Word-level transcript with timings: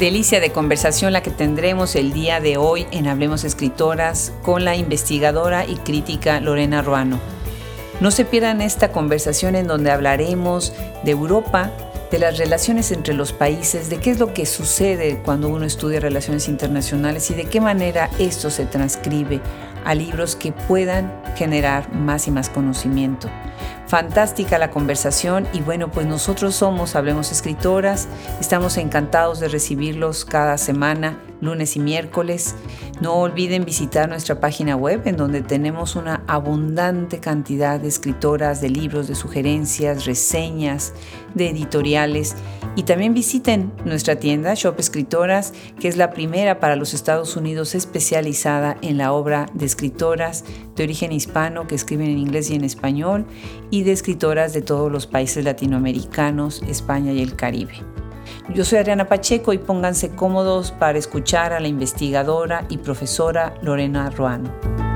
Delicia 0.00 0.40
de 0.40 0.50
conversación 0.50 1.12
la 1.12 1.22
que 1.22 1.30
tendremos 1.30 1.94
el 1.94 2.14
día 2.14 2.40
de 2.40 2.56
hoy 2.56 2.86
en 2.90 3.06
Hablemos 3.06 3.44
Escritoras 3.44 4.32
con 4.40 4.64
la 4.64 4.74
investigadora 4.74 5.66
y 5.66 5.74
crítica 5.74 6.40
Lorena 6.40 6.80
Ruano. 6.80 7.20
No 8.00 8.10
se 8.10 8.24
pierdan 8.24 8.62
esta 8.62 8.92
conversación 8.92 9.56
en 9.56 9.66
donde 9.66 9.90
hablaremos 9.90 10.72
de 11.04 11.10
Europa, 11.10 11.70
de 12.10 12.18
las 12.18 12.38
relaciones 12.38 12.92
entre 12.92 13.12
los 13.12 13.34
países, 13.34 13.90
de 13.90 13.98
qué 13.98 14.12
es 14.12 14.18
lo 14.18 14.32
que 14.32 14.46
sucede 14.46 15.20
cuando 15.22 15.50
uno 15.50 15.66
estudia 15.66 16.00
relaciones 16.00 16.48
internacionales 16.48 17.30
y 17.30 17.34
de 17.34 17.44
qué 17.44 17.60
manera 17.60 18.08
esto 18.18 18.48
se 18.48 18.64
transcribe 18.64 19.42
a 19.84 19.94
libros 19.94 20.34
que 20.34 20.52
puedan 20.52 21.12
generar 21.36 21.92
más 21.92 22.26
y 22.26 22.30
más 22.30 22.48
conocimiento. 22.48 23.28
Fantástica 23.90 24.56
la 24.56 24.70
conversación 24.70 25.48
y 25.52 25.62
bueno, 25.62 25.90
pues 25.90 26.06
nosotros 26.06 26.54
somos 26.54 26.94
Hablemos 26.94 27.32
Escritoras, 27.32 28.06
estamos 28.40 28.76
encantados 28.76 29.40
de 29.40 29.48
recibirlos 29.48 30.24
cada 30.24 30.58
semana, 30.58 31.18
lunes 31.40 31.74
y 31.74 31.80
miércoles. 31.80 32.54
No 33.00 33.14
olviden 33.14 33.64
visitar 33.64 34.08
nuestra 34.08 34.38
página 34.38 34.76
web 34.76 35.02
en 35.06 35.16
donde 35.16 35.42
tenemos 35.42 35.96
una 35.96 36.22
abundante 36.28 37.18
cantidad 37.18 37.80
de 37.80 37.88
escritoras, 37.88 38.60
de 38.60 38.70
libros, 38.70 39.08
de 39.08 39.16
sugerencias, 39.16 40.06
reseñas, 40.06 40.92
de 41.34 41.48
editoriales. 41.48 42.36
Y 42.76 42.84
también 42.84 43.14
visiten 43.14 43.72
nuestra 43.84 44.16
tienda 44.16 44.54
Shop 44.54 44.78
Escritoras, 44.78 45.52
que 45.80 45.88
es 45.88 45.96
la 45.96 46.10
primera 46.10 46.60
para 46.60 46.76
los 46.76 46.94
Estados 46.94 47.36
Unidos 47.36 47.74
especializada 47.74 48.76
en 48.82 48.96
la 48.96 49.12
obra 49.12 49.46
de 49.54 49.66
escritoras 49.66 50.44
de 50.76 50.84
origen 50.84 51.10
hispano 51.10 51.66
que 51.66 51.74
escriben 51.74 52.10
en 52.10 52.18
inglés 52.18 52.50
y 52.50 52.54
en 52.54 52.64
español. 52.64 53.26
Y 53.70 53.79
de 53.82 53.92
escritoras 53.92 54.52
de 54.52 54.62
todos 54.62 54.90
los 54.90 55.06
países 55.06 55.44
latinoamericanos, 55.44 56.62
España 56.62 57.12
y 57.12 57.22
el 57.22 57.36
Caribe. 57.36 57.74
Yo 58.54 58.64
soy 58.64 58.78
Adriana 58.78 59.08
Pacheco 59.08 59.52
y 59.52 59.58
pónganse 59.58 60.10
cómodos 60.10 60.72
para 60.72 60.98
escuchar 60.98 61.52
a 61.52 61.60
la 61.60 61.68
investigadora 61.68 62.66
y 62.68 62.78
profesora 62.78 63.54
Lorena 63.62 64.10
Ruano. 64.10 64.89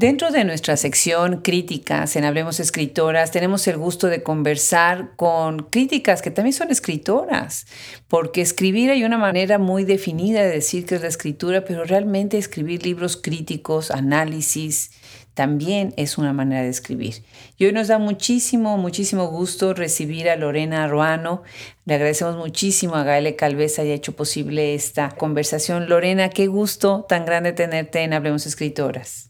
Dentro 0.00 0.30
de 0.30 0.44
nuestra 0.44 0.78
sección 0.78 1.42
Críticas 1.42 2.16
en 2.16 2.24
Hablemos 2.24 2.58
Escritoras, 2.58 3.32
tenemos 3.32 3.68
el 3.68 3.76
gusto 3.76 4.06
de 4.06 4.22
conversar 4.22 5.10
con 5.16 5.64
críticas 5.64 6.22
que 6.22 6.30
también 6.30 6.54
son 6.54 6.70
escritoras, 6.70 7.66
porque 8.08 8.40
escribir 8.40 8.90
hay 8.90 9.04
una 9.04 9.18
manera 9.18 9.58
muy 9.58 9.84
definida 9.84 10.40
de 10.40 10.48
decir 10.48 10.86
que 10.86 10.94
es 10.94 11.02
la 11.02 11.08
escritura, 11.08 11.66
pero 11.66 11.84
realmente 11.84 12.38
escribir 12.38 12.82
libros 12.82 13.18
críticos, 13.18 13.90
análisis, 13.90 14.92
también 15.34 15.92
es 15.98 16.16
una 16.16 16.32
manera 16.32 16.62
de 16.62 16.70
escribir. 16.70 17.16
Y 17.58 17.66
hoy 17.66 17.72
nos 17.72 17.88
da 17.88 17.98
muchísimo, 17.98 18.78
muchísimo 18.78 19.26
gusto 19.26 19.74
recibir 19.74 20.30
a 20.30 20.36
Lorena 20.36 20.88
Ruano. 20.88 21.42
Le 21.84 21.96
agradecemos 21.96 22.38
muchísimo 22.38 22.94
a 22.94 23.04
Gaele 23.04 23.36
Calvez 23.36 23.78
haya 23.78 23.92
hecho 23.92 24.16
posible 24.16 24.74
esta 24.74 25.10
conversación. 25.10 25.90
Lorena, 25.90 26.30
qué 26.30 26.46
gusto 26.46 27.04
tan 27.06 27.26
grande 27.26 27.52
tenerte 27.52 28.00
en 28.00 28.14
Hablemos 28.14 28.46
Escritoras. 28.46 29.29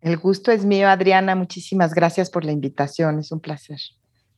El 0.00 0.16
gusto 0.16 0.52
es 0.52 0.64
mío, 0.64 0.88
Adriana. 0.88 1.34
Muchísimas 1.34 1.94
gracias 1.94 2.30
por 2.30 2.44
la 2.44 2.52
invitación. 2.52 3.18
Es 3.18 3.32
un 3.32 3.40
placer. 3.40 3.78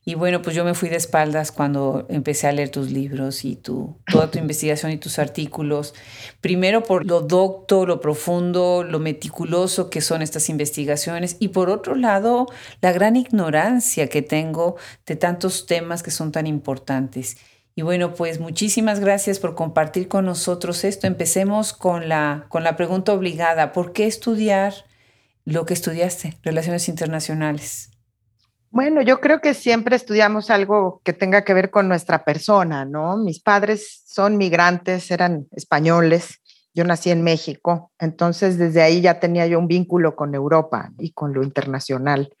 Y 0.03 0.15
bueno, 0.15 0.41
pues 0.41 0.55
yo 0.55 0.65
me 0.65 0.73
fui 0.73 0.89
de 0.89 0.95
espaldas 0.95 1.51
cuando 1.51 2.07
empecé 2.09 2.47
a 2.47 2.51
leer 2.51 2.69
tus 2.69 2.89
libros 2.89 3.45
y 3.45 3.55
tu, 3.55 3.99
toda 4.11 4.31
tu 4.31 4.39
investigación 4.39 4.91
y 4.91 4.97
tus 4.97 5.19
artículos. 5.19 5.93
Primero 6.41 6.81
por 6.81 7.05
lo 7.05 7.21
docto, 7.21 7.85
lo 7.85 8.01
profundo, 8.01 8.83
lo 8.83 8.99
meticuloso 8.99 9.91
que 9.91 10.01
son 10.01 10.23
estas 10.23 10.49
investigaciones. 10.49 11.37
Y 11.39 11.49
por 11.49 11.69
otro 11.69 11.93
lado, 11.93 12.47
la 12.81 12.91
gran 12.91 13.15
ignorancia 13.15 14.07
que 14.07 14.23
tengo 14.23 14.75
de 15.05 15.15
tantos 15.15 15.67
temas 15.67 16.01
que 16.01 16.09
son 16.09 16.31
tan 16.31 16.47
importantes. 16.47 17.37
Y 17.75 17.83
bueno, 17.83 18.15
pues 18.15 18.39
muchísimas 18.39 18.99
gracias 18.99 19.37
por 19.37 19.53
compartir 19.53 20.07
con 20.07 20.25
nosotros 20.25 20.83
esto. 20.83 21.05
Empecemos 21.05 21.73
con 21.73 22.09
la, 22.09 22.47
con 22.49 22.63
la 22.63 22.75
pregunta 22.75 23.13
obligada. 23.13 23.71
¿Por 23.71 23.93
qué 23.93 24.07
estudiar 24.07 24.73
lo 25.45 25.65
que 25.65 25.73
estudiaste, 25.73 26.37
relaciones 26.43 26.87
internacionales? 26.89 27.89
Bueno, 28.69 29.01
yo 29.01 29.19
creo 29.19 29.41
que 29.41 29.53
siempre 29.53 29.97
estudiamos 29.97 30.49
algo 30.49 31.01
que 31.03 31.11
tenga 31.11 31.43
que 31.43 31.53
ver 31.53 31.71
con 31.71 31.89
nuestra 31.89 32.23
persona, 32.23 32.85
¿no? 32.85 33.17
Mis 33.17 33.41
padres 33.41 34.03
son 34.05 34.37
migrantes, 34.37 35.11
eran 35.11 35.47
españoles, 35.51 36.39
yo 36.73 36.85
nací 36.85 37.11
en 37.11 37.21
México, 37.21 37.91
entonces 37.99 38.57
desde 38.57 38.81
ahí 38.81 39.01
ya 39.01 39.19
tenía 39.19 39.45
yo 39.45 39.59
un 39.59 39.67
vínculo 39.67 40.15
con 40.15 40.35
Europa 40.35 40.91
y 40.99 41.11
con 41.11 41.33
lo 41.33 41.43
internacional. 41.43 42.33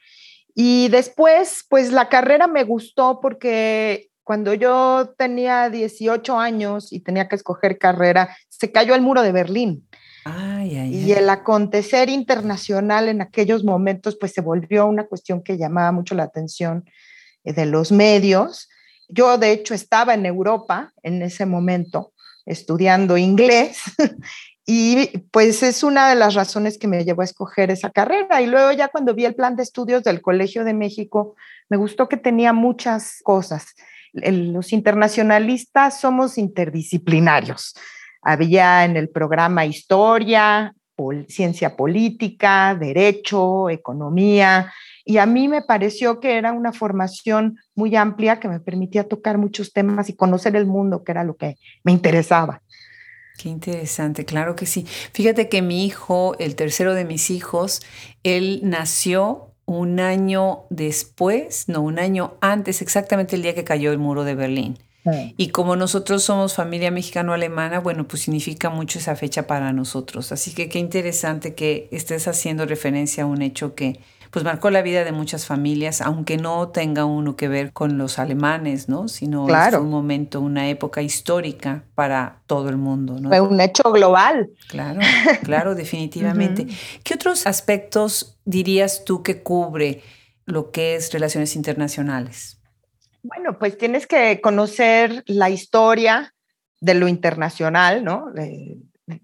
Y 0.55 0.87
después, 0.87 1.65
pues 1.69 1.91
la 1.91 2.07
carrera 2.07 2.47
me 2.47 2.63
gustó 2.63 3.19
porque 3.21 4.09
cuando 4.23 4.53
yo 4.53 5.13
tenía 5.17 5.69
18 5.69 6.39
años 6.39 6.93
y 6.93 7.01
tenía 7.01 7.27
que 7.27 7.35
escoger 7.35 7.77
carrera, 7.77 8.35
se 8.47 8.71
cayó 8.71 8.95
el 8.95 9.01
muro 9.01 9.21
de 9.21 9.33
Berlín. 9.33 9.87
Y 10.23 11.11
el 11.13 11.29
acontecer 11.29 12.09
internacional 12.09 13.09
en 13.09 13.21
aquellos 13.21 13.63
momentos, 13.63 14.17
pues 14.19 14.33
se 14.33 14.41
volvió 14.41 14.85
una 14.85 15.05
cuestión 15.05 15.41
que 15.41 15.57
llamaba 15.57 15.91
mucho 15.91 16.15
la 16.15 16.23
atención 16.23 16.85
eh, 17.43 17.53
de 17.53 17.65
los 17.65 17.91
medios. 17.91 18.69
Yo, 19.09 19.37
de 19.37 19.51
hecho, 19.51 19.73
estaba 19.73 20.13
en 20.13 20.25
Europa 20.25 20.93
en 21.03 21.21
ese 21.21 21.45
momento 21.45 22.13
estudiando 22.45 23.17
inglés 23.17 23.81
y 24.65 25.07
pues 25.31 25.63
es 25.63 25.83
una 25.83 26.09
de 26.09 26.15
las 26.15 26.33
razones 26.33 26.77
que 26.77 26.87
me 26.87 27.03
llevó 27.03 27.21
a 27.21 27.25
escoger 27.25 27.71
esa 27.71 27.89
carrera. 27.89 28.41
Y 28.41 28.47
luego 28.47 28.71
ya 28.71 28.89
cuando 28.89 29.13
vi 29.13 29.25
el 29.25 29.35
plan 29.35 29.55
de 29.55 29.63
estudios 29.63 30.03
del 30.03 30.21
Colegio 30.21 30.63
de 30.63 30.73
México, 30.73 31.35
me 31.69 31.77
gustó 31.77 32.07
que 32.07 32.17
tenía 32.17 32.53
muchas 32.53 33.19
cosas. 33.23 33.73
Los 34.13 34.73
internacionalistas 34.73 35.99
somos 35.99 36.37
interdisciplinarios 36.37 37.73
había 38.21 38.85
en 38.85 38.97
el 38.97 39.09
programa 39.09 39.65
historia, 39.65 40.73
ciencia 41.27 41.75
política, 41.75 42.75
derecho, 42.79 43.69
economía, 43.69 44.71
y 45.03 45.17
a 45.17 45.25
mí 45.25 45.47
me 45.47 45.61
pareció 45.63 46.19
que 46.19 46.37
era 46.37 46.51
una 46.51 46.73
formación 46.73 47.57
muy 47.75 47.95
amplia 47.95 48.39
que 48.39 48.47
me 48.47 48.59
permitía 48.59 49.07
tocar 49.07 49.37
muchos 49.37 49.73
temas 49.73 50.09
y 50.09 50.15
conocer 50.15 50.55
el 50.55 50.67
mundo, 50.67 51.03
que 51.03 51.11
era 51.11 51.23
lo 51.23 51.35
que 51.35 51.57
me 51.83 51.91
interesaba. 51.91 52.61
Qué 53.37 53.49
interesante, 53.49 54.25
claro 54.25 54.55
que 54.55 54.67
sí. 54.67 54.85
Fíjate 55.13 55.49
que 55.49 55.63
mi 55.63 55.85
hijo, 55.85 56.35
el 56.37 56.55
tercero 56.55 56.93
de 56.93 57.05
mis 57.05 57.31
hijos, 57.31 57.81
él 58.23 58.61
nació 58.63 59.47
un 59.65 59.99
año 59.99 60.65
después, 60.69 61.67
no, 61.67 61.81
un 61.81 61.97
año 61.97 62.35
antes, 62.41 62.81
exactamente 62.81 63.35
el 63.35 63.41
día 63.41 63.55
que 63.55 63.63
cayó 63.63 63.91
el 63.91 63.97
muro 63.97 64.23
de 64.23 64.35
Berlín. 64.35 64.77
Y 65.37 65.49
como 65.49 65.75
nosotros 65.75 66.23
somos 66.23 66.53
familia 66.53 66.91
mexicano-alemana, 66.91 67.79
bueno, 67.79 68.07
pues 68.07 68.23
significa 68.23 68.69
mucho 68.69 68.99
esa 68.99 69.15
fecha 69.15 69.47
para 69.47 69.73
nosotros. 69.73 70.31
Así 70.31 70.53
que 70.53 70.69
qué 70.69 70.79
interesante 70.79 71.55
que 71.55 71.89
estés 71.91 72.27
haciendo 72.27 72.65
referencia 72.65 73.23
a 73.23 73.25
un 73.25 73.41
hecho 73.41 73.73
que 73.73 73.99
pues 74.31 74.45
marcó 74.45 74.69
la 74.69 74.81
vida 74.81 75.03
de 75.03 75.11
muchas 75.11 75.45
familias, 75.45 76.01
aunque 76.01 76.37
no 76.37 76.69
tenga 76.69 77.03
uno 77.03 77.35
que 77.35 77.49
ver 77.49 77.73
con 77.73 77.97
los 77.97 78.17
alemanes, 78.17 78.87
¿no? 78.87 79.09
Sino 79.09 79.49
es 79.49 79.73
un 79.73 79.89
momento, 79.89 80.39
una 80.39 80.69
época 80.69 81.01
histórica 81.01 81.83
para 81.95 82.41
todo 82.47 82.69
el 82.69 82.77
mundo, 82.77 83.19
¿no? 83.19 83.27
Fue 83.27 83.41
un 83.41 83.59
hecho 83.59 83.91
global. 83.91 84.49
Claro, 84.69 85.01
claro, 85.43 85.75
definitivamente. 85.75 86.65
¿Qué 87.03 87.13
otros 87.13 87.45
aspectos 87.45 88.37
dirías 88.45 89.03
tú 89.03 89.21
que 89.21 89.43
cubre 89.43 90.01
lo 90.45 90.71
que 90.71 90.95
es 90.95 91.11
relaciones 91.11 91.57
internacionales? 91.57 92.60
Bueno, 93.23 93.59
pues 93.59 93.77
tienes 93.77 94.07
que 94.07 94.41
conocer 94.41 95.23
la 95.27 95.49
historia 95.49 96.33
de 96.79 96.95
lo 96.95 97.07
internacional, 97.07 98.03
¿no? 98.03 98.27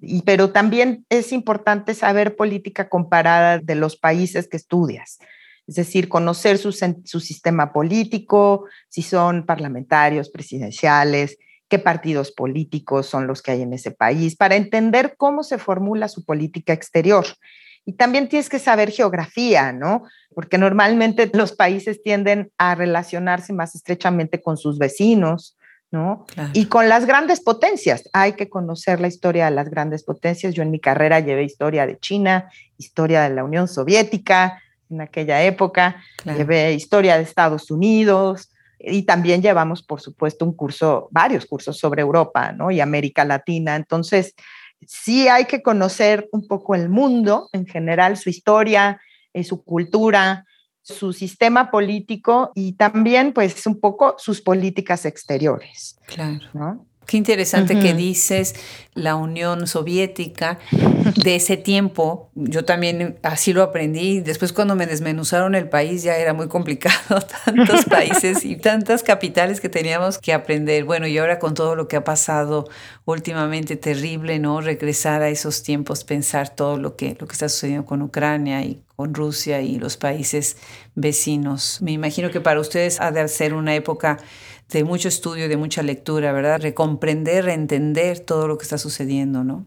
y, 0.01 0.21
pero 0.23 0.51
también 0.51 1.05
es 1.09 1.31
importante 1.31 1.93
saber 1.93 2.35
política 2.35 2.89
comparada 2.89 3.59
de 3.59 3.75
los 3.75 3.97
países 3.97 4.47
que 4.47 4.57
estudias. 4.57 5.17
Es 5.65 5.75
decir, 5.75 6.07
conocer 6.07 6.57
su, 6.57 6.71
su 6.71 7.19
sistema 7.19 7.73
político, 7.73 8.65
si 8.87 9.01
son 9.01 9.45
parlamentarios, 9.45 10.29
presidenciales, 10.29 11.37
qué 11.67 11.79
partidos 11.79 12.31
políticos 12.31 13.07
son 13.07 13.27
los 13.27 13.41
que 13.41 13.51
hay 13.51 13.61
en 13.63 13.73
ese 13.73 13.91
país, 13.91 14.35
para 14.35 14.55
entender 14.55 15.15
cómo 15.17 15.43
se 15.43 15.57
formula 15.57 16.07
su 16.07 16.23
política 16.23 16.73
exterior. 16.73 17.25
Y 17.87 17.93
también 17.93 18.27
tienes 18.27 18.49
que 18.49 18.59
saber 18.59 18.91
geografía, 18.91 19.71
¿no? 19.71 20.03
Porque 20.35 20.57
normalmente 20.57 21.31
los 21.33 21.53
países 21.53 22.03
tienden 22.03 22.51
a 22.57 22.75
relacionarse 22.75 23.53
más 23.53 23.75
estrechamente 23.75 24.41
con 24.41 24.57
sus 24.57 24.77
vecinos, 24.77 25.57
¿no? 25.89 26.25
Y 26.51 26.65
con 26.65 26.89
las 26.89 27.05
grandes 27.05 27.39
potencias. 27.39 28.09
Hay 28.11 28.33
que 28.33 28.49
conocer 28.49 28.99
la 28.99 29.07
historia 29.07 29.45
de 29.45 29.51
las 29.51 29.69
grandes 29.69 30.03
potencias. 30.03 30.53
Yo 30.53 30.63
en 30.63 30.71
mi 30.71 30.81
carrera 30.81 31.21
llevé 31.21 31.45
historia 31.45 31.87
de 31.87 31.97
China, 31.97 32.51
historia 32.77 33.21
de 33.21 33.33
la 33.33 33.45
Unión 33.45 33.69
Soviética 33.69 34.61
en 34.89 34.99
aquella 34.99 35.41
época, 35.43 36.03
llevé 36.25 36.73
historia 36.73 37.15
de 37.15 37.23
Estados 37.23 37.71
Unidos 37.71 38.51
y 38.79 39.03
también 39.03 39.41
llevamos, 39.41 39.81
por 39.81 40.01
supuesto, 40.01 40.43
un 40.43 40.53
curso, 40.53 41.07
varios 41.11 41.45
cursos 41.45 41.77
sobre 41.77 42.01
Europa, 42.01 42.51
¿no? 42.51 42.69
Y 42.69 42.81
América 42.81 43.23
Latina. 43.23 43.77
Entonces, 43.77 44.35
sí 44.85 45.27
hay 45.27 45.45
que 45.45 45.61
conocer 45.61 46.27
un 46.31 46.47
poco 46.47 46.75
el 46.75 46.89
mundo 46.89 47.49
en 47.53 47.65
general, 47.65 48.17
su 48.17 48.29
historia, 48.29 49.01
eh, 49.33 49.43
su 49.43 49.63
cultura, 49.63 50.45
su 50.81 51.11
sistema 51.11 51.69
político 51.69 52.51
y 52.55 52.73
también 52.73 53.33
pues 53.33 53.65
un 53.67 53.79
poco 53.79 54.15
sus 54.17 54.41
políticas 54.41 55.05
exteriores. 55.05 55.99
Claro. 56.07 56.45
¿no? 56.53 56.85
Qué 57.07 57.15
interesante 57.15 57.79
que 57.79 57.93
dices 57.93 58.53
la 58.93 59.15
Unión 59.15 59.65
Soviética 59.65 60.59
de 61.15 61.37
ese 61.37 61.55
tiempo. 61.55 62.29
Yo 62.35 62.65
también 62.65 63.17
así 63.23 63.53
lo 63.53 63.63
aprendí. 63.63 64.19
Después 64.19 64.51
cuando 64.51 64.75
me 64.75 64.87
desmenuzaron 64.87 65.55
el 65.55 65.69
país 65.69 66.03
ya 66.03 66.17
era 66.17 66.33
muy 66.33 66.49
complicado, 66.49 67.21
tantos 67.45 67.85
países 67.85 68.43
y 68.43 68.57
tantas 68.57 69.03
capitales 69.03 69.61
que 69.61 69.69
teníamos 69.69 70.17
que 70.17 70.33
aprender. 70.33 70.83
Bueno, 70.83 71.07
y 71.07 71.17
ahora 71.17 71.39
con 71.39 71.53
todo 71.53 71.77
lo 71.77 71.87
que 71.87 71.95
ha 71.95 72.03
pasado 72.03 72.67
últimamente, 73.05 73.77
terrible, 73.77 74.37
¿no? 74.39 74.59
Regresar 74.59 75.21
a 75.21 75.29
esos 75.29 75.63
tiempos, 75.63 76.03
pensar 76.03 76.53
todo 76.53 76.75
lo 76.75 76.97
que, 76.97 77.15
lo 77.17 77.25
que 77.25 77.33
está 77.33 77.47
sucediendo 77.47 77.85
con 77.85 78.01
Ucrania 78.01 78.63
y 78.63 78.81
con 78.97 79.13
Rusia 79.13 79.61
y 79.61 79.79
los 79.79 79.95
países 79.95 80.57
vecinos. 80.95 81.77
Me 81.81 81.93
imagino 81.93 82.31
que 82.31 82.41
para 82.41 82.59
ustedes 82.59 82.99
ha 82.99 83.11
de 83.11 83.25
ser 83.29 83.53
una 83.53 83.75
época 83.75 84.17
de 84.69 84.83
mucho 84.83 85.07
estudio, 85.07 85.47
de 85.47 85.57
mucha 85.57 85.81
lectura, 85.81 86.31
¿verdad? 86.31 86.61
Recomprender, 86.61 87.45
reentender 87.45 88.19
todo 88.19 88.47
lo 88.47 88.57
que 88.57 88.63
está 88.63 88.77
sucediendo, 88.77 89.43
¿no? 89.43 89.65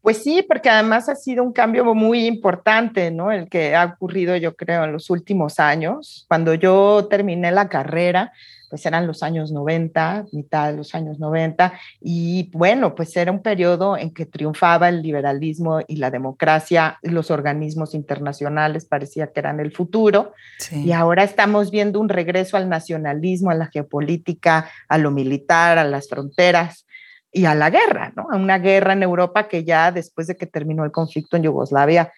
Pues 0.00 0.20
sí, 0.22 0.42
porque 0.42 0.68
además 0.68 1.08
ha 1.08 1.14
sido 1.14 1.44
un 1.44 1.52
cambio 1.52 1.84
muy 1.94 2.26
importante, 2.26 3.12
¿no? 3.12 3.30
El 3.30 3.48
que 3.48 3.76
ha 3.76 3.84
ocurrido, 3.84 4.36
yo 4.36 4.56
creo, 4.56 4.84
en 4.84 4.92
los 4.92 5.10
últimos 5.10 5.60
años. 5.60 6.24
Cuando 6.28 6.54
yo 6.54 7.06
terminé 7.08 7.52
la 7.52 7.68
carrera, 7.68 8.32
pues 8.72 8.86
eran 8.86 9.06
los 9.06 9.22
años 9.22 9.52
90, 9.52 10.28
mitad 10.32 10.70
de 10.70 10.78
los 10.78 10.94
años 10.94 11.18
90, 11.18 11.74
y 12.00 12.50
bueno, 12.54 12.94
pues 12.94 13.14
era 13.18 13.30
un 13.30 13.42
periodo 13.42 13.98
en 13.98 14.14
que 14.14 14.24
triunfaba 14.24 14.88
el 14.88 15.02
liberalismo 15.02 15.80
y 15.86 15.96
la 15.96 16.10
democracia, 16.10 16.98
y 17.02 17.10
los 17.10 17.30
organismos 17.30 17.92
internacionales 17.92 18.86
parecía 18.86 19.30
que 19.30 19.40
eran 19.40 19.60
el 19.60 19.72
futuro, 19.72 20.32
y 20.70 20.92
ahora 20.92 21.22
estamos 21.22 21.70
viendo 21.70 22.00
un 22.00 22.08
regreso 22.08 22.56
al 22.56 22.70
nacionalismo, 22.70 23.50
a 23.50 23.54
la 23.54 23.66
geopolítica, 23.66 24.70
a 24.88 24.96
lo 24.96 25.10
militar, 25.10 25.76
a 25.76 25.84
las 25.84 26.08
fronteras 26.08 26.86
y 27.30 27.44
a 27.44 27.54
la 27.54 27.68
guerra, 27.68 28.14
¿no? 28.16 28.28
A 28.32 28.38
una 28.38 28.58
guerra 28.58 28.94
en 28.94 29.02
Europa 29.02 29.48
que 29.48 29.64
ya 29.64 29.92
después 29.92 30.28
de 30.28 30.36
que 30.38 30.46
terminó 30.46 30.86
el 30.86 30.92
conflicto 30.92 31.36
en 31.36 31.42
Yugoslavia, 31.42 32.10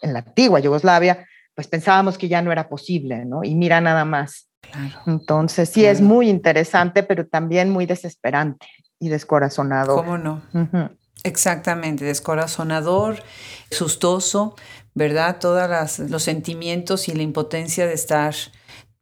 en 0.00 0.14
la 0.14 0.20
antigua 0.20 0.60
Yugoslavia, 0.60 1.26
pues 1.54 1.68
pensábamos 1.68 2.16
que 2.16 2.28
ya 2.28 2.40
no 2.40 2.52
era 2.52 2.70
posible, 2.70 3.26
¿no? 3.26 3.44
Y 3.44 3.54
mira 3.54 3.82
nada 3.82 4.06
más 4.06 4.49
entonces, 5.06 5.68
sí 5.68 5.84
es 5.84 6.00
muy 6.00 6.28
interesante, 6.28 7.02
pero 7.02 7.26
también 7.26 7.70
muy 7.70 7.86
desesperante 7.86 8.66
y 8.98 9.08
descorazonador. 9.08 9.96
¿Cómo 9.96 10.18
no? 10.18 10.42
Exactamente, 11.24 12.04
descorazonador, 12.04 13.22
sustoso, 13.70 14.56
¿verdad? 14.94 15.38
Todos 15.38 16.00
los 16.00 16.22
sentimientos 16.22 17.08
y 17.08 17.14
la 17.14 17.22
impotencia 17.22 17.86
de 17.86 17.94
estar 17.94 18.34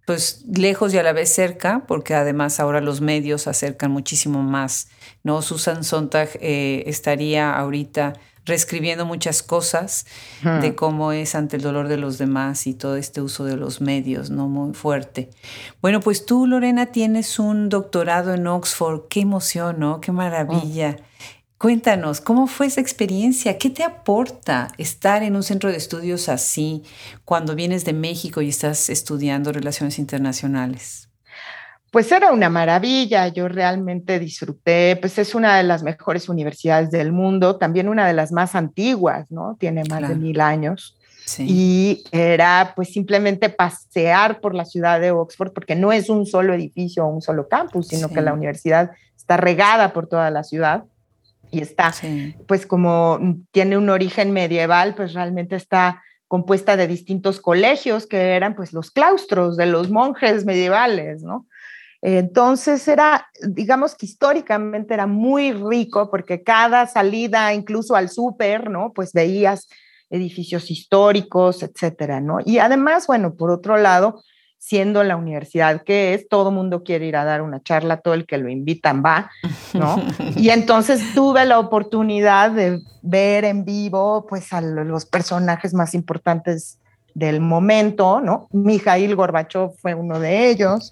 pues 0.06 0.42
lejos 0.50 0.94
y 0.94 0.98
a 0.98 1.02
la 1.02 1.12
vez 1.12 1.28
cerca, 1.28 1.84
porque 1.86 2.14
además 2.14 2.60
ahora 2.60 2.80
los 2.80 3.02
medios 3.02 3.46
acercan 3.46 3.90
muchísimo 3.90 4.42
más, 4.42 4.88
¿no? 5.22 5.42
Susan 5.42 5.84
Sontag 5.84 6.30
eh, 6.40 6.82
estaría 6.86 7.54
ahorita 7.54 8.14
reescribiendo 8.48 9.06
muchas 9.06 9.42
cosas 9.42 10.06
de 10.42 10.74
cómo 10.74 11.12
es 11.12 11.34
ante 11.34 11.56
el 11.56 11.62
dolor 11.62 11.86
de 11.86 11.98
los 11.98 12.18
demás 12.18 12.66
y 12.66 12.74
todo 12.74 12.96
este 12.96 13.20
uso 13.20 13.44
de 13.44 13.56
los 13.56 13.80
medios, 13.80 14.30
¿no? 14.30 14.48
Muy 14.48 14.74
fuerte. 14.74 15.30
Bueno, 15.80 16.00
pues 16.00 16.26
tú, 16.26 16.46
Lorena, 16.46 16.86
tienes 16.86 17.38
un 17.38 17.68
doctorado 17.68 18.34
en 18.34 18.46
Oxford. 18.46 19.02
Qué 19.08 19.20
emoción, 19.20 19.78
¿no? 19.78 20.00
Qué 20.00 20.10
maravilla. 20.10 20.96
Cuéntanos, 21.58 22.20
¿cómo 22.20 22.46
fue 22.46 22.66
esa 22.66 22.80
experiencia? 22.80 23.58
¿Qué 23.58 23.68
te 23.68 23.82
aporta 23.82 24.68
estar 24.78 25.24
en 25.24 25.34
un 25.34 25.42
centro 25.42 25.70
de 25.70 25.76
estudios 25.76 26.28
así 26.28 26.84
cuando 27.24 27.56
vienes 27.56 27.84
de 27.84 27.92
México 27.92 28.40
y 28.40 28.48
estás 28.48 28.88
estudiando 28.88 29.52
relaciones 29.52 29.98
internacionales? 29.98 31.07
Pues 31.90 32.12
era 32.12 32.32
una 32.32 32.50
maravilla, 32.50 33.28
yo 33.28 33.48
realmente 33.48 34.18
disfruté, 34.18 34.96
pues 35.00 35.18
es 35.18 35.34
una 35.34 35.56
de 35.56 35.62
las 35.62 35.82
mejores 35.82 36.28
universidades 36.28 36.90
del 36.90 37.12
mundo, 37.12 37.56
también 37.56 37.88
una 37.88 38.06
de 38.06 38.12
las 38.12 38.30
más 38.30 38.54
antiguas, 38.54 39.30
¿no? 39.30 39.56
Tiene 39.58 39.84
más 39.84 40.08
de 40.08 40.14
mil 40.14 40.40
años. 40.40 40.94
Y 41.38 42.04
era 42.10 42.72
pues 42.74 42.92
simplemente 42.92 43.50
pasear 43.50 44.40
por 44.40 44.54
la 44.54 44.64
ciudad 44.64 44.98
de 45.00 45.10
Oxford, 45.10 45.52
porque 45.52 45.76
no 45.76 45.92
es 45.92 46.08
un 46.08 46.24
solo 46.24 46.54
edificio 46.54 47.04
o 47.04 47.08
un 47.08 47.20
solo 47.20 47.48
campus, 47.48 47.88
sino 47.88 48.08
que 48.08 48.22
la 48.22 48.32
universidad 48.32 48.90
está 49.14 49.36
regada 49.36 49.92
por 49.92 50.06
toda 50.06 50.30
la 50.30 50.42
ciudad 50.42 50.84
y 51.50 51.60
está, 51.60 51.92
pues 52.46 52.66
como 52.66 53.18
tiene 53.50 53.76
un 53.76 53.90
origen 53.90 54.32
medieval, 54.32 54.94
pues 54.94 55.12
realmente 55.12 55.56
está 55.56 56.02
compuesta 56.28 56.76
de 56.76 56.86
distintos 56.86 57.40
colegios 57.40 58.06
que 58.06 58.36
eran 58.36 58.54
pues 58.54 58.72
los 58.72 58.90
claustros 58.90 59.56
de 59.56 59.66
los 59.66 59.90
monjes 59.90 60.44
medievales, 60.44 61.22
¿no? 61.22 61.46
Entonces 62.00 62.86
era, 62.86 63.28
digamos 63.42 63.94
que 63.94 64.06
históricamente 64.06 64.94
era 64.94 65.06
muy 65.06 65.52
rico 65.52 66.10
porque 66.10 66.42
cada 66.42 66.86
salida, 66.86 67.52
incluso 67.54 67.96
al 67.96 68.08
súper, 68.08 68.70
¿no? 68.70 68.92
Pues 68.94 69.12
veías 69.12 69.68
edificios 70.10 70.70
históricos, 70.70 71.62
etcétera, 71.62 72.20
¿no? 72.20 72.38
Y 72.44 72.58
además, 72.58 73.06
bueno, 73.06 73.34
por 73.34 73.50
otro 73.50 73.76
lado, 73.76 74.22
siendo 74.58 75.04
la 75.04 75.16
universidad 75.16 75.82
que 75.82 76.14
es, 76.14 76.28
todo 76.28 76.50
mundo 76.50 76.82
quiere 76.82 77.06
ir 77.06 77.16
a 77.16 77.24
dar 77.24 77.42
una 77.42 77.62
charla, 77.62 78.00
todo 78.00 78.14
el 78.14 78.26
que 78.26 78.38
lo 78.38 78.48
invitan 78.48 79.02
va, 79.04 79.30
¿no? 79.72 79.96
Y 80.36 80.50
entonces 80.50 81.14
tuve 81.14 81.44
la 81.46 81.58
oportunidad 81.58 82.50
de 82.52 82.80
ver 83.02 83.44
en 83.44 83.64
vivo, 83.64 84.26
pues, 84.28 84.52
a 84.52 84.60
los 84.60 85.06
personajes 85.06 85.74
más 85.74 85.94
importantes 85.94 86.78
del 87.14 87.40
momento, 87.40 88.20
¿no? 88.20 88.48
Mikhail 88.52 89.14
Gorbachev 89.16 89.72
fue 89.80 89.94
uno 89.94 90.20
de 90.20 90.50
ellos, 90.50 90.88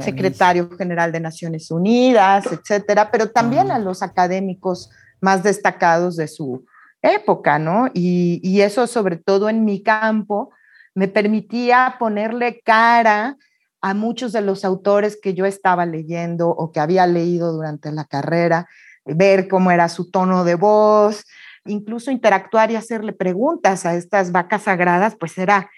secretario 0.00 0.70
general 0.76 1.10
de 1.10 1.20
Naciones 1.20 1.70
Unidas, 1.70 2.46
etcétera, 2.50 3.10
pero 3.10 3.30
también 3.30 3.70
a 3.70 3.78
los 3.78 4.02
académicos 4.02 4.90
más 5.20 5.42
destacados 5.42 6.16
de 6.16 6.28
su 6.28 6.64
época, 7.02 7.58
¿no? 7.58 7.88
Y, 7.92 8.40
y, 8.42 8.60
eso, 8.60 8.86
sobre 8.86 9.16
todo 9.16 9.48
en 9.48 9.64
mi 9.64 9.82
campo, 9.82 10.50
me 10.94 11.08
permitía 11.08 11.96
ponerle 11.98 12.60
cara 12.64 13.36
a 13.80 13.94
muchos 13.94 14.32
de 14.32 14.40
los 14.40 14.64
autores 14.64 15.18
que 15.20 15.34
yo 15.34 15.44
estaba 15.44 15.84
leyendo 15.84 16.48
o 16.48 16.72
que 16.72 16.80
había 16.80 17.06
leído 17.06 17.52
durante 17.52 17.92
la 17.92 18.04
carrera, 18.04 18.66
ver 19.04 19.48
cómo 19.48 19.70
era 19.70 19.88
su 19.90 20.10
tono 20.10 20.44
de 20.44 20.54
voz, 20.54 21.24
incluso 21.66 22.10
interactuar 22.10 22.70
y 22.70 22.76
hacerle 22.76 23.12
preguntas 23.12 23.86
a 23.86 23.94
estas 23.94 24.32
vacas 24.32 24.62
sagradas, 24.62 25.16
pues 25.18 25.36
era 25.38 25.70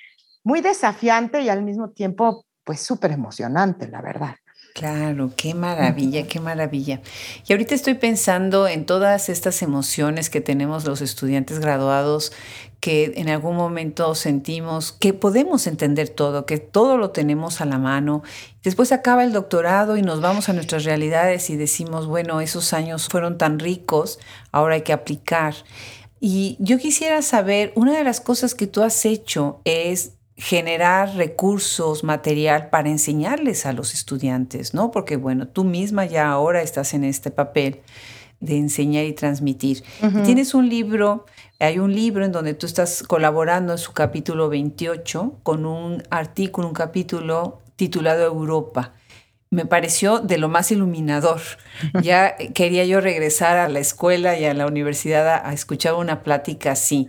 muy 0.45 0.61
desafiante 0.61 1.43
y 1.43 1.49
al 1.49 1.63
mismo 1.63 1.91
tiempo, 1.91 2.45
pues 2.65 2.81
súper 2.81 3.13
emocionante, 3.13 3.89
la 3.89 4.01
verdad. 4.03 4.37
Claro, 4.77 5.33
qué 5.35 5.55
maravilla, 5.55 6.27
qué 6.27 6.39
maravilla. 6.39 7.01
Y 7.49 7.53
ahorita 7.55 7.75
estoy 7.75 7.95
pensando 7.95 8.69
en 8.69 8.85
todas 8.85 9.31
estas 9.31 9.63
emociones 9.63 10.29
que 10.29 10.43
tenemos 10.43 10.85
los 10.85 11.01
estudiantes 11.01 11.61
graduados, 11.61 12.31
que 12.79 13.15
en 13.17 13.31
algún 13.31 13.57
momento 13.57 14.15
sentimos 14.15 14.93
que 14.93 15.15
podemos 15.15 15.67
entender 15.67 16.11
todo, 16.11 16.45
que 16.45 16.59
todo 16.59 16.99
lo 16.99 17.09
tenemos 17.09 17.63
a 17.63 17.65
la 17.65 17.79
mano. 17.79 18.23
Después 18.63 18.93
acaba 18.93 19.25
el 19.25 19.33
doctorado 19.33 19.97
y 19.97 20.03
nos 20.03 20.21
vamos 20.21 20.51
a 20.51 20.53
nuestras 20.53 20.85
realidades 20.85 21.49
y 21.49 21.57
decimos, 21.57 22.07
bueno, 22.07 22.43
esos 22.43 22.75
años 22.75 23.09
fueron 23.09 23.39
tan 23.39 23.59
ricos, 23.59 24.19
ahora 24.53 24.75
hay 24.75 24.83
que 24.83 24.93
aplicar. 24.93 25.55
Y 26.21 26.59
yo 26.61 26.77
quisiera 26.77 27.23
saber, 27.23 27.73
una 27.77 27.97
de 27.97 28.05
las 28.05 28.21
cosas 28.21 28.55
que 28.55 28.67
tú 28.67 28.83
has 28.83 29.07
hecho 29.07 29.63
es 29.65 30.16
generar 30.37 31.15
recursos, 31.17 32.05
material 32.05 32.69
para 32.69 32.91
enseñarles 32.91 33.65
a 33.65 33.73
los 33.73 33.95
estudiantes, 33.95 34.75
¿no? 34.75 34.91
Porque 34.91 35.17
bueno, 35.17 35.49
tú 35.49 35.65
misma 35.65 36.05
ya 36.05 36.31
ahora 36.31 36.63
estás 36.63 36.93
en 36.95 37.05
este 37.05 37.31
papel 37.31 37.81
de 38.41 38.59
enseñar 38.59 39.05
y 39.07 39.15
transmitir. 39.15 39.83
tienes 40.25 40.53
un 40.53 40.69
libro, 40.69 41.25
hay 41.59 41.79
un 41.79 41.95
libro 41.95 42.25
en 42.25 42.33
donde 42.33 42.53
tú 42.53 42.67
estás 42.67 43.03
colaborando 43.03 43.73
en 43.73 43.79
su 43.79 43.93
capítulo 43.93 44.51
28 44.51 45.39
con 45.43 45.65
un 45.65 46.03
artículo, 46.11 46.69
un 46.69 46.75
capítulo 46.75 47.63
titulado 47.77 48.25
Europa. 48.25 48.93
Me 49.49 49.65
pareció 49.65 50.19
de 50.19 50.37
lo 50.37 50.49
más 50.49 50.71
iluminador. 50.71 51.41
Ya 52.03 52.37
quería 52.37 52.85
yo 52.85 53.01
regresar 53.01 53.57
a 53.57 53.69
la 53.69 53.79
escuela 53.79 54.39
y 54.39 54.45
a 54.45 54.53
la 54.53 54.67
universidad 54.67 55.29
a, 55.29 55.49
a 55.49 55.55
escuchar 55.55 55.95
una 55.95 56.23
plática 56.23 56.73
así 56.73 57.09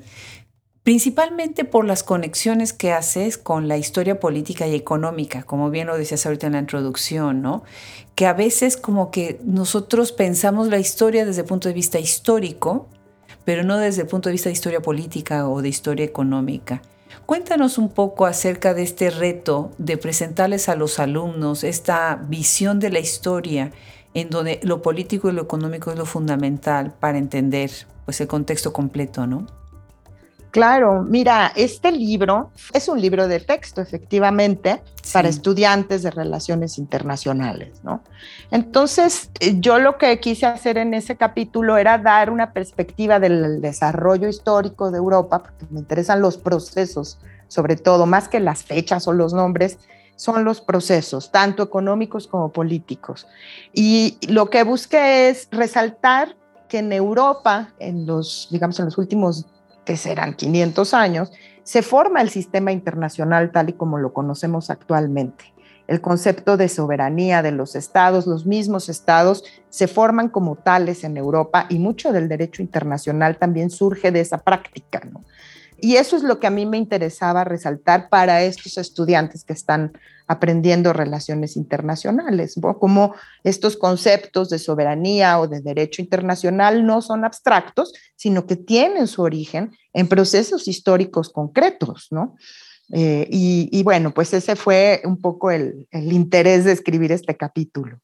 principalmente 0.88 1.66
por 1.66 1.84
las 1.84 2.02
conexiones 2.02 2.72
que 2.72 2.94
haces 2.94 3.38
con 3.38 3.68
la 3.68 3.78
historia 3.78 4.22
política 4.22 4.68
y 4.68 4.76
económica, 4.76 5.44
como 5.44 5.70
bien 5.70 5.88
lo 5.88 5.98
decías 5.98 6.26
ahorita 6.26 6.48
en 6.48 6.54
la 6.54 6.60
introducción, 6.60 7.42
¿no? 7.42 7.64
Que 8.16 8.26
a 8.26 8.32
veces 8.32 8.78
como 8.78 9.12
que 9.12 9.38
nosotros 9.44 10.14
pensamos 10.14 10.70
la 10.70 10.80
historia 10.80 11.26
desde 11.26 11.42
el 11.42 11.48
punto 11.48 11.68
de 11.68 11.74
vista 11.74 12.00
histórico, 12.00 12.88
pero 13.44 13.64
no 13.64 13.78
desde 13.78 14.04
el 14.04 14.08
punto 14.08 14.30
de 14.30 14.32
vista 14.32 14.48
de 14.48 14.54
historia 14.54 14.82
política 14.82 15.50
o 15.50 15.62
de 15.62 15.68
historia 15.68 16.06
económica. 16.06 16.82
Cuéntanos 17.26 17.78
un 17.78 17.90
poco 17.90 18.26
acerca 18.26 18.74
de 18.74 18.84
este 18.84 19.10
reto 19.10 19.72
de 19.78 19.98
presentarles 19.98 20.70
a 20.70 20.78
los 20.78 21.00
alumnos 21.00 21.66
esta 21.66 22.16
visión 22.16 22.80
de 22.80 22.92
la 22.92 23.00
historia 23.00 23.74
en 24.14 24.30
donde 24.30 24.62
lo 24.64 24.82
político 24.82 25.30
y 25.30 25.34
lo 25.34 25.42
económico 25.42 25.92
es 25.92 25.98
lo 25.98 26.06
fundamental 26.06 26.94
para 26.98 27.18
entender 27.18 27.72
pues 28.06 28.22
el 28.22 28.28
contexto 28.28 28.72
completo, 28.72 29.28
¿no? 29.28 29.48
Claro, 30.52 31.04
mira, 31.04 31.52
este 31.56 31.92
libro 31.92 32.52
es 32.74 32.88
un 32.88 33.02
libro 33.02 33.28
de 33.28 33.40
texto, 33.40 33.82
efectivamente, 33.82 34.82
para 35.12 35.28
estudiantes 35.28 36.04
de 36.04 36.12
relaciones 36.12 36.78
internacionales, 36.78 37.82
¿no? 37.84 38.02
Entonces, 38.50 39.30
eh, 39.40 39.56
yo 39.60 39.78
lo 39.78 39.98
que 39.98 40.20
quise 40.20 40.46
hacer 40.46 40.78
en 40.78 40.94
ese 40.94 41.18
capítulo 41.18 41.78
era 41.78 41.98
dar 41.98 42.30
una 42.30 42.54
perspectiva 42.54 43.20
del 43.20 43.62
desarrollo 43.62 44.30
histórico 44.30 44.90
de 44.90 44.98
Europa, 44.98 45.44
porque 45.44 45.66
me 45.70 45.80
interesan 45.80 46.22
los 46.22 46.38
procesos, 46.38 47.20
sobre 47.48 47.76
todo, 47.76 48.06
más 48.06 48.30
que 48.30 48.40
las 48.40 48.64
fechas 48.64 49.08
o 49.08 49.14
los 49.14 49.34
nombres, 49.34 49.78
son 50.16 50.44
los 50.44 50.62
procesos, 50.62 51.32
tanto 51.32 51.62
económicos 51.62 52.28
como 52.28 52.52
políticos. 52.52 53.28
Y 53.74 54.18
lo 54.28 54.50
que 54.50 54.64
busqué 54.64 55.30
es 55.30 55.48
resaltar 55.52 56.36
que 56.68 56.80
en 56.80 56.92
Europa, 56.92 57.74
en 57.80 58.06
los, 58.06 58.48
digamos, 58.50 58.80
en 58.80 58.86
los 58.86 58.98
últimos, 58.98 59.46
que 59.88 59.96
serán 59.96 60.34
500 60.34 60.94
años, 60.94 61.32
se 61.64 61.82
forma 61.82 62.22
el 62.22 62.30
sistema 62.30 62.74
internacional 62.74 63.52
tal 63.54 63.70
y 63.70 63.74
como 63.74 63.98
lo 63.98 64.12
conocemos 64.12 64.70
actualmente. 64.70 65.54
El 65.88 66.02
concepto 66.02 66.58
de 66.58 66.68
soberanía 66.68 67.42
de 67.42 67.54
los 67.54 67.74
estados, 67.74 68.28
los 68.28 68.46
mismos 68.46 68.90
estados, 68.90 69.46
se 69.70 69.88
forman 69.88 70.28
como 70.28 70.58
tales 70.58 71.06
en 71.06 71.16
Europa 71.16 71.68
y 71.70 71.80
mucho 71.80 72.12
del 72.12 72.28
derecho 72.28 72.62
internacional 72.62 73.38
también 73.38 73.70
surge 73.70 74.12
de 74.12 74.20
esa 74.20 74.40
práctica. 74.40 75.02
Y 75.80 75.96
eso 75.96 76.18
es 76.18 76.24
lo 76.24 76.42
que 76.42 76.48
a 76.48 76.52
mí 76.52 76.66
me 76.66 76.78
interesaba 76.78 77.46
resaltar 77.46 78.10
para 78.10 78.44
estos 78.44 78.78
estudiantes 78.78 79.46
que 79.46 79.54
están 79.54 79.94
aprendiendo 80.28 80.94
relaciones 80.94 81.56
internacionales, 81.56 82.56
como 82.80 83.16
estos 83.44 83.78
conceptos 83.78 84.50
de 84.50 84.60
soberanía 84.60 85.40
o 85.40 85.48
de 85.48 85.62
derecho 85.62 86.02
internacional 86.02 86.86
no 86.86 87.02
son 87.02 87.26
abstractos, 87.26 87.94
sino 88.16 88.46
que 88.46 88.56
tienen 88.56 89.08
su 89.08 89.22
origen 89.22 89.72
en 89.94 90.08
procesos 90.08 90.68
históricos 90.68 91.30
concretos, 91.30 92.08
¿no? 92.12 92.36
Eh, 92.94 93.28
y, 93.30 93.84
bueno, 93.84 94.14
pues 94.14 94.34
ese 94.34 94.56
fue 94.56 95.02
un 95.04 95.20
poco 95.20 95.52
el 95.52 95.88
interés 95.92 96.64
de 96.64 96.72
escribir 96.72 97.12
este 97.12 97.36
capítulo. 97.36 98.00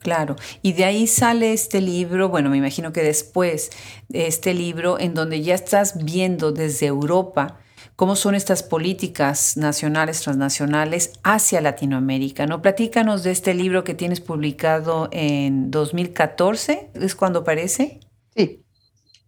Claro, 0.00 0.36
y 0.62 0.72
de 0.72 0.86
ahí 0.86 1.06
sale 1.06 1.52
este 1.52 1.82
libro, 1.82 2.30
bueno, 2.30 2.48
me 2.48 2.56
imagino 2.56 2.90
que 2.90 3.02
después 3.02 3.68
de 4.08 4.26
este 4.26 4.54
libro 4.54 4.98
en 4.98 5.12
donde 5.12 5.42
ya 5.42 5.54
estás 5.54 6.02
viendo 6.02 6.52
desde 6.52 6.86
Europa 6.86 7.60
cómo 8.00 8.16
son 8.16 8.34
estas 8.34 8.62
políticas 8.62 9.58
nacionales, 9.58 10.22
transnacionales 10.22 11.12
hacia 11.22 11.60
Latinoamérica, 11.60 12.46
¿no? 12.46 12.62
Platícanos 12.62 13.24
de 13.24 13.30
este 13.30 13.52
libro 13.52 13.84
que 13.84 13.92
tienes 13.92 14.22
publicado 14.22 15.10
en 15.12 15.70
2014, 15.70 16.92
¿es 16.94 17.14
cuando 17.14 17.40
aparece? 17.40 18.00
Sí, 18.34 18.64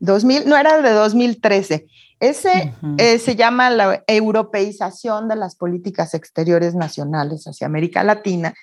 2000, 0.00 0.49
no 0.49 0.57
era 0.57 0.81
de 0.81 0.91
2013. 0.91 1.87
Ese 2.19 2.73
eh, 2.97 3.19
se 3.19 3.37
llama 3.37 3.69
la 3.69 4.05
europeización 4.07 5.29
de 5.29 5.37
las 5.37 5.55
políticas 5.55 6.14
exteriores 6.14 6.75
nacionales 6.75 7.47
hacia 7.47 7.67
América 7.67 8.02
Latina 8.02 8.55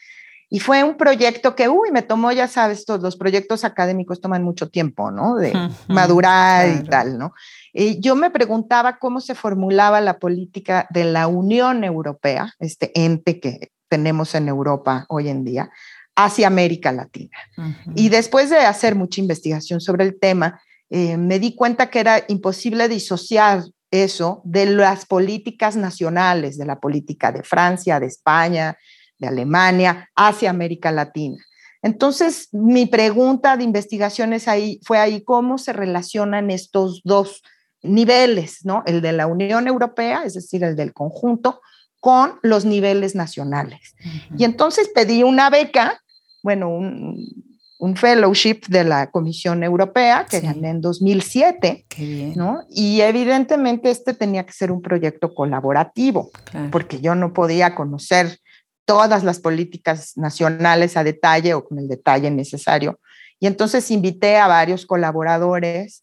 y 0.50 0.60
fue 0.60 0.84
un 0.84 0.98
proyecto 0.98 1.56
que, 1.56 1.70
uy, 1.70 1.92
me 1.92 2.02
tomó, 2.02 2.32
ya 2.32 2.48
sabes, 2.48 2.86
todos 2.86 3.02
los 3.02 3.16
proyectos 3.16 3.64
académicos 3.64 4.20
toman 4.20 4.44
mucho 4.44 4.70
tiempo, 4.70 5.12
¿no? 5.12 5.36
De 5.36 5.54
madurar 5.88 6.68
y 6.68 6.84
tal, 6.86 7.20
¿no? 7.20 7.34
Y 7.72 8.00
yo 8.00 8.16
me 8.16 8.32
preguntaba 8.32 8.98
cómo 8.98 9.22
se 9.22 9.36
formulaba 9.36 10.02
la 10.02 10.18
política 10.18 10.88
de 10.90 11.06
la 11.06 11.28
Unión 11.28 11.84
Europea, 11.84 12.54
este 12.58 12.92
ente 12.96 13.40
que 13.40 13.72
tenemos 13.90 14.34
en 14.34 14.48
Europa 14.48 15.06
hoy 15.08 15.30
en 15.30 15.44
día, 15.44 15.70
hacia 16.16 16.48
América 16.48 16.92
Latina. 16.92 17.38
Y 17.96 18.10
después 18.10 18.50
de 18.50 18.58
hacer 18.58 18.96
mucha 18.96 19.22
investigación 19.22 19.80
sobre 19.80 20.04
el 20.04 20.20
tema, 20.20 20.62
eh, 20.90 21.18
me 21.18 21.38
di 21.38 21.56
cuenta 21.56 21.92
que 21.92 22.00
era 22.00 22.24
imposible 22.28 22.88
disociar 22.90 23.64
eso 23.92 24.42
de 24.46 24.66
las 24.66 25.06
políticas 25.06 25.76
nacionales, 25.76 26.58
de 26.58 26.66
la 26.66 26.80
política 26.80 27.32
de 27.32 27.44
Francia, 27.44 28.00
de 28.00 28.08
España, 28.08 28.78
de 29.20 29.28
Alemania 29.28 30.10
hacia 30.16 30.50
América 30.50 30.92
Latina. 30.92 31.38
Entonces, 31.82 32.50
mi 32.52 32.86
pregunta 32.86 33.56
de 33.56 33.64
investigación 33.64 34.34
ahí, 34.48 34.80
fue 34.84 34.98
ahí 34.98 35.22
cómo 35.24 35.58
se 35.58 35.72
relacionan 35.72 36.52
estos 36.52 37.02
dos 37.04 37.42
niveles, 37.82 38.66
¿no? 38.66 38.84
El 38.86 39.02
de 39.02 39.14
la 39.14 39.28
Unión 39.28 39.68
Europea, 39.68 40.24
es 40.26 40.34
decir, 40.34 40.64
el 40.64 40.76
del 40.76 40.94
conjunto, 40.94 41.62
con 42.02 42.40
los 42.42 42.66
niveles 42.66 43.16
nacionales. 43.16 43.96
Y 44.38 44.44
entonces 44.44 44.90
pedí 44.94 45.24
una 45.24 45.50
beca, 45.50 46.02
bueno, 46.44 46.70
un, 46.70 47.96
fellowship 47.96 48.62
de 48.68 48.84
la 48.84 49.10
Comisión 49.10 49.64
Europea 49.64 50.26
que 50.30 50.42
gané 50.42 50.70
en 50.70 50.82
2007, 50.82 51.86
¿no? 52.36 52.62
Y 52.70 53.00
evidentemente 53.02 53.90
este 53.90 54.14
tenía 54.14 54.46
que 54.46 54.52
ser 54.52 54.72
un 54.72 54.82
proyecto 54.82 55.34
colaborativo, 55.34 56.30
porque 56.72 57.00
yo 57.00 57.16
no 57.16 57.32
podía 57.32 57.76
conocer 57.76 58.38
todas 58.90 59.24
las 59.24 59.40
políticas 59.40 60.18
nacionales 60.18 60.98
a 60.98 61.04
detalle 61.04 61.54
o 61.54 61.64
con 61.64 61.78
el 61.78 61.88
detalle 61.88 62.32
necesario. 62.32 63.00
Y 63.40 63.46
entonces 63.46 63.92
invité 63.92 64.38
a 64.38 64.48
varios 64.48 64.88
colaboradores 64.88 66.02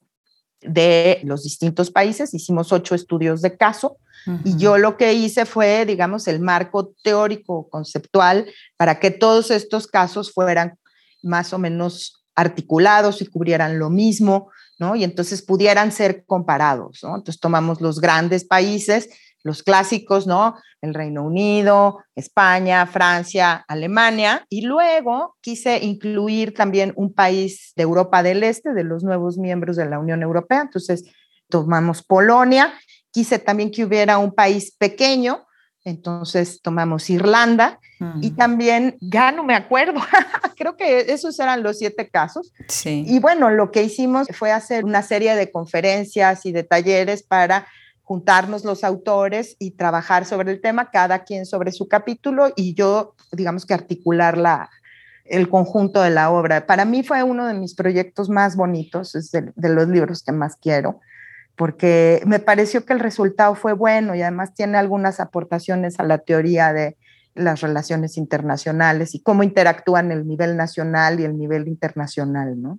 de 0.61 1.21
los 1.25 1.43
distintos 1.43 1.91
países, 1.91 2.33
hicimos 2.33 2.71
ocho 2.71 2.95
estudios 2.95 3.43
de 3.43 3.57
caso 3.57 3.97
y 4.45 4.57
yo 4.57 4.79
lo 4.79 4.97
que 4.97 5.15
hice 5.15 5.47
fue, 5.47 5.85
digamos, 5.85 6.29
el 6.29 6.39
marco 6.39 6.95
teórico 7.03 7.69
conceptual 7.69 8.47
para 8.77 9.01
que 9.01 9.11
todos 9.11 9.51
estos 9.51 9.89
casos 9.89 10.33
fueran 10.33 10.79
más 11.25 11.53
o 11.53 11.59
menos 11.59 12.25
articulados 12.37 13.21
y 13.21 13.27
cubrieran 13.27 13.81
lo 13.81 13.91
mismo, 13.91 14.53
¿no? 14.79 14.95
Y 14.95 15.03
entonces 15.03 15.43
pudieran 15.43 15.91
ser 15.91 16.25
comparados, 16.25 17.01
¿no? 17.03 17.17
Entonces 17.17 17.41
tomamos 17.41 17.81
los 17.81 18.01
grandes 18.01 18.45
países 18.45 19.09
los 19.47 19.63
clásicos, 19.63 20.27
¿no? 20.27 20.57
El 20.83 20.93
Reino 20.93 21.23
Unido, 21.23 22.05
España, 22.15 22.85
Francia, 22.87 23.65
Alemania, 23.69 24.45
y 24.51 24.63
luego 24.63 25.37
quise 25.41 25.79
incluir 25.85 26.53
también 26.53 26.93
un 26.97 27.15
país 27.15 27.73
de 27.77 27.85
Europa 27.85 28.23
del 28.23 28.43
Este, 28.43 28.75
de 28.75 28.85
los 28.85 29.05
nuevos 29.05 29.39
miembros 29.39 29.77
de 29.77 29.87
la 29.87 29.99
Unión 29.99 30.23
Europea, 30.23 30.63
entonces 30.63 31.05
tomamos 31.49 32.03
Polonia, 32.03 32.75
quise 33.13 33.39
también 33.39 33.71
que 33.71 33.85
hubiera 33.85 34.19
un 34.19 34.33
país 34.35 34.75
pequeño, 34.77 35.47
entonces 35.85 36.61
tomamos 36.61 37.09
Irlanda 37.09 37.79
y 38.21 38.33
también, 38.33 38.99
ya 39.01 39.33
no 39.33 39.45
me 39.45 39.55
acuerdo, 39.55 40.01
creo 40.57 40.77
que 40.77 41.13
esos 41.13 41.39
eran 41.39 41.63
los 41.63 41.79
siete 41.79 42.11
casos. 42.11 42.53
Sí. 42.69 43.05
Y 43.07 43.21
bueno, 43.21 43.49
lo 43.51 43.71
que 43.71 43.85
hicimos 43.85 44.27
fue 44.33 44.51
hacer 44.51 44.85
una 44.85 45.03
serie 45.03 45.35
de 45.37 45.51
conferencias 45.51 46.45
y 46.45 46.53
de 46.53 46.65
talleres 46.65 47.23
para 47.23 47.69
juntarnos 48.07 48.65
los 48.65 48.85
autores 48.85 49.57
y 49.59 49.73
trabajar 49.73 50.27
sobre 50.27 50.53
el 50.53 50.61
tema, 50.61 50.93
cada 50.93 51.25
quien 51.25 51.45
sobre 51.45 51.73
su 51.73 51.89
capítulo 51.89 52.53
y 52.55 52.73
yo, 52.75 53.17
digamos 53.33 53.67
que 53.67 53.75
articular 53.75 54.39
la, 54.39 54.71
el 55.25 55.49
conjunto 55.49 56.01
de 56.01 56.11
la 56.11 56.31
obra. 56.31 56.67
Para 56.67 56.85
mí 56.85 57.03
fue 57.03 57.25
uno 57.25 57.49
de 57.49 57.55
mis 57.55 57.75
proyectos 57.75 58.31
más 58.31 58.55
bonitos, 58.55 59.17
es 59.17 59.33
de, 59.33 59.53
de, 59.57 59.69
los 59.71 59.89
libros 59.89 60.23
que 60.23 60.31
más 60.31 60.55
quiero, 60.55 61.01
porque 61.57 62.23
me 62.27 62.39
pareció 62.39 62.87
que 62.87 62.93
el 62.93 63.01
resultado 63.01 63.57
fue 63.57 63.73
bueno 63.73 64.15
y 64.15 64.23
además 64.23 64.55
tiene 64.55 64.79
algunas 64.79 65.19
aportaciones 65.19 65.99
a 65.99 66.05
la 66.05 66.19
teoría 66.19 66.73
de 66.73 66.97
las 67.35 67.61
relaciones 67.61 68.17
internacionales 68.17 69.17
y 69.17 69.21
cómo 69.21 69.43
interactúan 69.43 70.13
el 70.13 70.29
nivel 70.29 70.57
nacional 70.57 71.19
y 71.19 71.25
el 71.25 71.37
nivel 71.37 71.67
internacional, 71.67 72.63
¿no? 72.63 72.79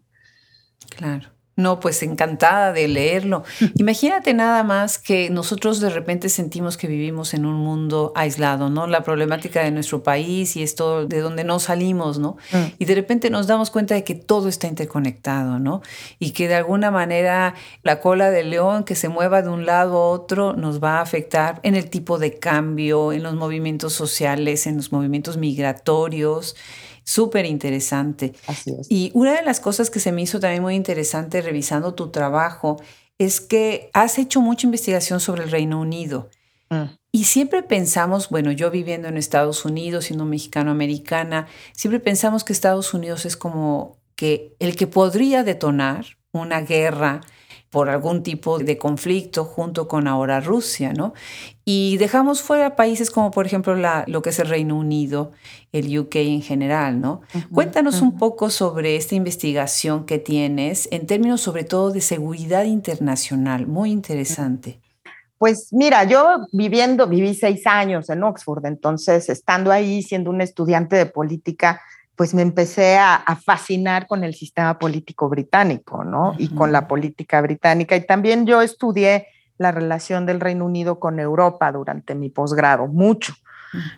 Claro. 0.96 1.37
No, 1.58 1.80
pues 1.80 2.04
encantada 2.04 2.72
de 2.72 2.88
leerlo. 2.88 3.44
Imagínate 3.78 4.36
nada 4.36 4.64
más 4.64 5.00
que 5.00 5.32
nosotros 5.32 5.80
de 5.80 5.90
repente 5.90 6.30
sentimos 6.30 6.78
que 6.78 6.86
vivimos 6.88 7.34
en 7.34 7.48
un 7.48 7.56
mundo 7.56 8.14
aislado, 8.16 8.70
¿no? 8.70 8.86
La 8.86 9.02
problemática 9.02 9.64
de 9.64 9.72
nuestro 9.72 10.04
país 10.04 10.56
y 10.56 10.62
esto 10.62 11.08
de 11.08 11.20
donde 11.20 11.44
no 11.44 11.60
salimos, 11.60 12.20
¿no? 12.20 12.38
Mm. 12.52 12.58
Y 12.78 12.86
de 12.86 12.94
repente 12.94 13.32
nos 13.32 13.48
damos 13.48 13.72
cuenta 13.72 13.96
de 13.96 14.04
que 14.04 14.14
todo 14.14 14.50
está 14.50 14.68
interconectado, 14.68 15.58
¿no? 15.58 15.82
Y 16.20 16.30
que 16.30 16.48
de 16.48 16.54
alguna 16.54 16.92
manera 16.92 17.56
la 17.82 18.02
cola 18.02 18.30
del 18.30 18.52
león 18.52 18.84
que 18.84 18.94
se 18.94 19.10
mueva 19.10 19.42
de 19.42 19.50
un 19.50 19.66
lado 19.66 19.98
a 19.98 20.10
otro 20.10 20.54
nos 20.54 20.82
va 20.82 21.00
a 21.00 21.02
afectar 21.02 21.60
en 21.64 21.74
el 21.74 21.90
tipo 21.90 22.20
de 22.20 22.38
cambio, 22.38 23.12
en 23.14 23.24
los 23.24 23.34
movimientos 23.34 23.94
sociales, 23.94 24.68
en 24.68 24.78
los 24.78 24.92
movimientos 24.92 25.38
migratorios 25.38 26.56
Súper 27.08 27.46
interesante. 27.46 28.34
Así 28.48 28.76
es. 28.78 28.88
Y 28.90 29.12
una 29.14 29.34
de 29.34 29.42
las 29.42 29.62
cosas 29.62 29.90
que 29.90 30.02
se 30.02 30.12
me 30.12 30.22
hizo 30.22 30.42
también 30.42 30.62
muy 30.62 30.76
interesante 30.76 31.42
revisando 31.42 31.94
tu 31.94 32.10
trabajo 32.10 32.82
es 33.18 33.40
que 33.40 33.90
has 33.94 34.18
hecho 34.18 34.42
mucha 34.42 34.68
investigación 34.68 35.22
sobre 35.22 35.46
el 35.46 35.52
Reino 35.52 35.80
Unido. 35.80 36.30
Mm. 36.70 36.84
Y 37.14 37.24
siempre 37.24 37.64
pensamos, 37.64 38.28
bueno, 38.28 38.52
yo 38.52 38.70
viviendo 38.72 39.08
en 39.08 39.16
Estados 39.16 39.64
Unidos, 39.64 40.04
siendo 40.04 40.26
mexicano-americana, 40.26 41.48
siempre 41.72 42.02
pensamos 42.02 42.44
que 42.44 42.52
Estados 42.52 42.94
Unidos 42.94 43.26
es 43.26 43.38
como 43.38 43.98
que 44.18 44.54
el 44.60 44.76
que 44.76 44.88
podría 44.88 45.46
detonar 45.46 46.18
una 46.34 46.60
guerra 46.60 47.22
por 47.70 47.90
algún 47.90 48.24
tipo 48.24 48.60
de 48.60 48.78
conflicto 48.78 49.44
junto 49.44 49.88
con 49.88 50.08
ahora 50.08 50.40
Rusia, 50.40 50.94
¿no? 50.94 51.14
Y 51.66 51.98
dejamos 51.98 52.42
fuera 52.42 52.76
países 52.76 53.12
como 53.12 53.32
por 53.32 53.46
ejemplo 53.46 53.76
la, 53.76 54.06
lo 54.08 54.22
que 54.22 54.30
es 54.30 54.40
el 54.40 54.48
Reino 54.48 54.78
Unido, 54.78 55.32
el 55.74 55.98
UK 56.00 56.16
en 56.16 56.42
general, 56.42 57.02
¿no? 57.02 57.22
Cuéntanos 57.54 58.02
un 58.02 58.18
poco 58.18 58.50
sobre 58.50 58.96
esta 58.96 59.16
investigación 59.16 60.06
que 60.06 60.18
tienes 60.18 60.88
en 60.92 61.06
términos 61.08 61.42
sobre 61.42 61.66
todo 61.66 61.92
de 61.92 62.02
seguridad 62.02 62.64
internacional, 62.64 63.68
muy 63.68 63.92
interesante. 63.92 64.80
Pues 65.38 65.68
mira, 65.72 66.04
yo 66.06 66.48
viviendo, 66.52 67.08
viví 67.08 67.36
seis 67.36 67.68
años 67.68 68.10
en 68.10 68.24
Oxford, 68.24 68.66
entonces 68.66 69.30
estando 69.30 69.72
ahí 69.72 70.02
siendo 70.02 70.32
un 70.32 70.42
estudiante 70.42 70.96
de 70.96 71.06
política, 71.06 71.80
pues 72.18 72.34
me 72.34 72.42
empecé 72.42 72.98
a, 72.98 73.24
fascinar 73.46 74.08
con 74.08 74.24
el 74.24 74.34
sistema 74.34 74.80
político 74.80 75.30
británico, 75.30 76.04
¿no? 76.04 76.34
Y 76.40 76.50
con 76.50 76.72
la 76.72 76.88
política 76.88 77.40
británica. 77.42 77.96
Y 77.96 78.06
también 78.06 78.48
yo 78.48 78.62
estudié 78.64 79.28
la 79.60 79.72
relación 79.72 80.26
del 80.26 80.40
Reino 80.40 80.66
Unido 80.66 81.00
con 81.00 81.20
Europa 81.20 81.72
durante 81.72 82.16
mi 82.16 82.30
posgrado, 82.30 82.88
mucho. 82.88 83.34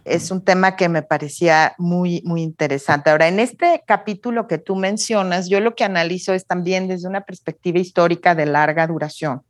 Es 0.04 0.32
un 0.32 0.44
tema 0.44 0.76
que 0.76 0.90
me 0.90 1.02
parecía 1.02 1.76
muy, 1.78 2.22
muy 2.26 2.42
interesante. 2.42 3.10
Ahora, 3.10 3.30
en 3.30 3.40
este 3.40 3.84
capítulo 3.88 4.48
que 4.48 4.58
tú 4.58 4.76
mencionas, 4.76 5.48
yo 5.48 5.62
lo 5.62 5.74
que 5.74 5.86
analizo 5.86 6.34
es 6.34 6.46
también 6.46 6.90
desde 6.90 7.08
una 7.08 7.22
perspectiva 7.22 7.80
histórica 7.80 8.36
de 8.36 8.48
larga 8.48 8.86
duración, 8.86 9.44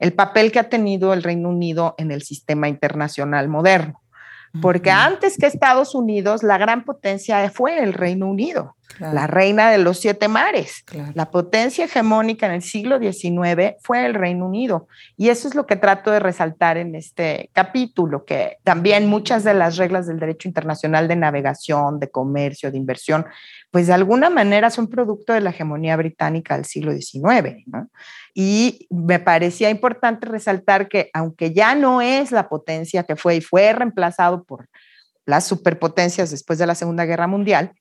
el 0.00 0.12
papel 0.12 0.50
que 0.50 0.58
ha 0.58 0.68
tenido 0.68 1.14
el 1.14 1.22
Reino 1.22 1.50
Unido 1.50 1.94
en 1.96 2.10
el 2.10 2.22
sistema 2.22 2.68
internacional 2.68 3.48
moderno 3.48 4.00
porque 4.60 4.90
antes 4.90 5.36
que 5.38 5.46
Estados 5.46 5.94
Unidos, 5.94 6.42
la 6.42 6.58
gran 6.58 6.84
potencia 6.84 7.48
fue 7.50 7.82
el 7.82 7.92
Reino 7.92 8.28
Unido, 8.28 8.76
la 8.98 9.26
reina 9.26 9.70
de 9.70 9.78
los 9.78 9.98
siete 9.98 10.28
mares. 10.28 10.84
La 11.14 11.30
potencia 11.30 11.84
hegemónica 11.84 12.46
en 12.46 12.52
el 12.52 12.62
siglo 12.62 12.98
XIX 12.98 13.74
fue 13.82 14.06
el 14.06 14.14
Reino 14.14 14.46
Unido. 14.46 14.88
Y 15.16 15.28
eso 15.28 15.48
es 15.48 15.54
lo 15.54 15.66
que 15.66 15.76
trato 15.76 16.10
de 16.10 16.18
resaltar 16.18 16.76
en 16.76 16.94
este 16.94 17.50
capítulo, 17.52 18.24
que 18.24 18.56
también 18.64 19.06
muchas 19.06 19.44
de 19.44 19.54
las 19.54 19.76
reglas 19.76 20.06
del 20.06 20.18
derecho 20.18 20.48
internacional 20.48 21.08
de 21.08 21.16
navegación, 21.16 22.00
de 22.00 22.10
comercio, 22.10 22.70
de 22.70 22.78
inversión, 22.78 23.26
pues 23.70 23.86
de 23.86 23.92
alguna 23.92 24.30
manera 24.30 24.70
son 24.70 24.88
producto 24.88 25.32
de 25.32 25.40
la 25.40 25.50
hegemonía 25.50 25.96
británica 25.96 26.56
del 26.56 26.64
siglo 26.64 26.92
XIX. 26.92 27.64
Y 28.34 28.86
me 28.90 29.18
parecía 29.18 29.70
importante 29.70 30.26
resaltar 30.26 30.88
que 30.88 31.10
aunque 31.12 31.52
ya 31.52 31.74
no 31.74 32.00
es 32.00 32.32
la 32.32 32.48
potencia 32.48 33.04
que 33.04 33.16
fue 33.16 33.36
y 33.36 33.40
fue 33.40 33.72
reemplazado 33.72 34.44
por 34.44 34.68
las 35.26 35.44
superpotencias 35.46 36.30
después 36.30 36.58
de 36.58 36.66
la 36.66 36.74
Segunda 36.74 37.04
Guerra 37.04 37.26
Mundial, 37.26 37.72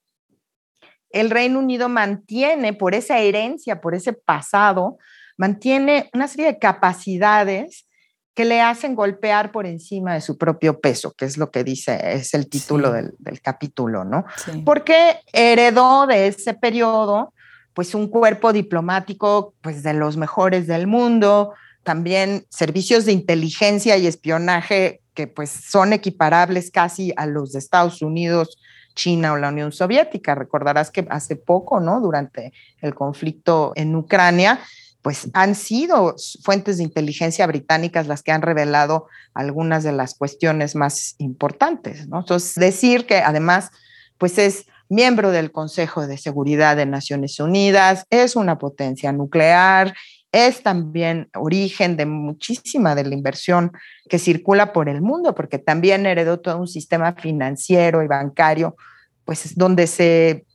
el 1.10 1.30
Reino 1.30 1.60
Unido 1.60 1.90
mantiene 1.90 2.74
por 2.74 2.96
esa 2.96 3.20
herencia, 3.20 3.82
por 3.82 3.96
ese 3.96 4.14
pasado, 4.14 4.98
mantiene 5.38 6.10
una 6.14 6.28
serie 6.28 6.48
de 6.48 6.60
capacidades 6.60 7.86
que 8.34 8.46
le 8.46 8.62
hacen 8.62 8.96
golpear 8.96 9.52
por 9.52 9.66
encima 9.66 10.14
de 10.14 10.22
su 10.22 10.38
propio 10.38 10.82
peso, 10.82 11.14
que 11.14 11.24
es 11.24 11.38
lo 11.38 11.52
que 11.52 11.64
dice, 11.64 11.98
es 12.16 12.34
el 12.34 12.50
título 12.50 12.92
del, 12.92 13.42
capítulo, 13.42 14.04
¿no? 14.04 14.26
Porque 14.66 15.20
heredó 15.32 16.06
de 16.06 16.28
ese 16.28 16.54
periodo, 16.54 17.34
pues 17.74 17.96
un 17.96 18.10
cuerpo 18.10 18.52
diplomático, 18.52 19.54
pues 19.62 19.84
de 19.84 19.94
los 19.94 20.18
mejores 20.18 20.68
del 20.68 20.86
mundo, 20.86 21.54
también 21.84 22.46
servicios 22.50 23.06
de 23.06 23.14
inteligencia 23.14 23.96
y 23.96 24.08
espionaje 24.08 25.02
que 25.14 25.28
pues 25.28 25.50
son 25.50 25.94
equiparables 25.94 26.72
casi 26.72 27.14
a 27.16 27.26
los 27.26 27.54
de 27.54 27.60
Estados 27.60 28.02
Unidos, 28.02 28.58
China 28.96 29.34
o 29.34 29.38
la 29.38 29.50
Unión 29.50 29.72
Soviética. 29.72 30.34
Recordarás 30.34 30.90
que 30.90 31.06
hace 31.10 31.36
poco, 31.36 31.80
¿no? 31.80 32.02
Durante 32.02 32.54
el 32.82 32.96
conflicto 32.96 33.74
en 33.76 33.96
Ucrania, 33.96 34.60
pues 35.02 35.30
han 35.34 35.54
sido 35.54 36.16
fuentes 36.44 36.78
de 36.78 36.84
inteligencia 36.84 37.46
británicas 37.46 38.08
las 38.08 38.24
que 38.24 38.32
han 38.32 38.42
revelado 38.42 39.08
algunas 39.36 39.84
de 39.84 39.92
las 39.92 40.16
cuestiones 40.16 40.74
más 40.76 41.14
importantes, 41.20 42.08
¿no? 42.08 42.22
Entonces, 42.22 42.56
decir 42.56 43.06
que 43.06 43.18
además, 43.18 43.70
pues 44.18 44.40
es 44.40 44.66
miembro 44.90 45.32
del 45.32 45.52
Consejo 45.52 46.08
de 46.08 46.18
Seguridad 46.18 46.76
de 46.76 46.88
Naciones 46.88 47.40
Unidas, 47.40 48.06
es 48.10 48.36
una 48.36 48.58
potencia 48.58 49.12
nuclear, 49.12 49.94
es 50.36 50.62
también 50.62 51.30
origen 51.34 51.96
de 51.96 52.06
muchísima 52.06 52.94
de 52.94 53.06
la 53.06 53.16
inversión 53.16 53.72
que 54.10 54.20
circula 54.20 54.74
por 54.74 54.90
el 54.90 55.02
mundo, 55.02 55.34
porque 55.34 55.60
también 55.60 56.06
heredó 56.06 56.42
todo 56.42 56.58
un 56.58 56.68
sistema 56.68 57.14
financiero 57.14 58.04
y 58.04 58.08
bancario 58.08 58.76
pues 59.24 59.58
donde 59.58 59.88
se 59.88 60.46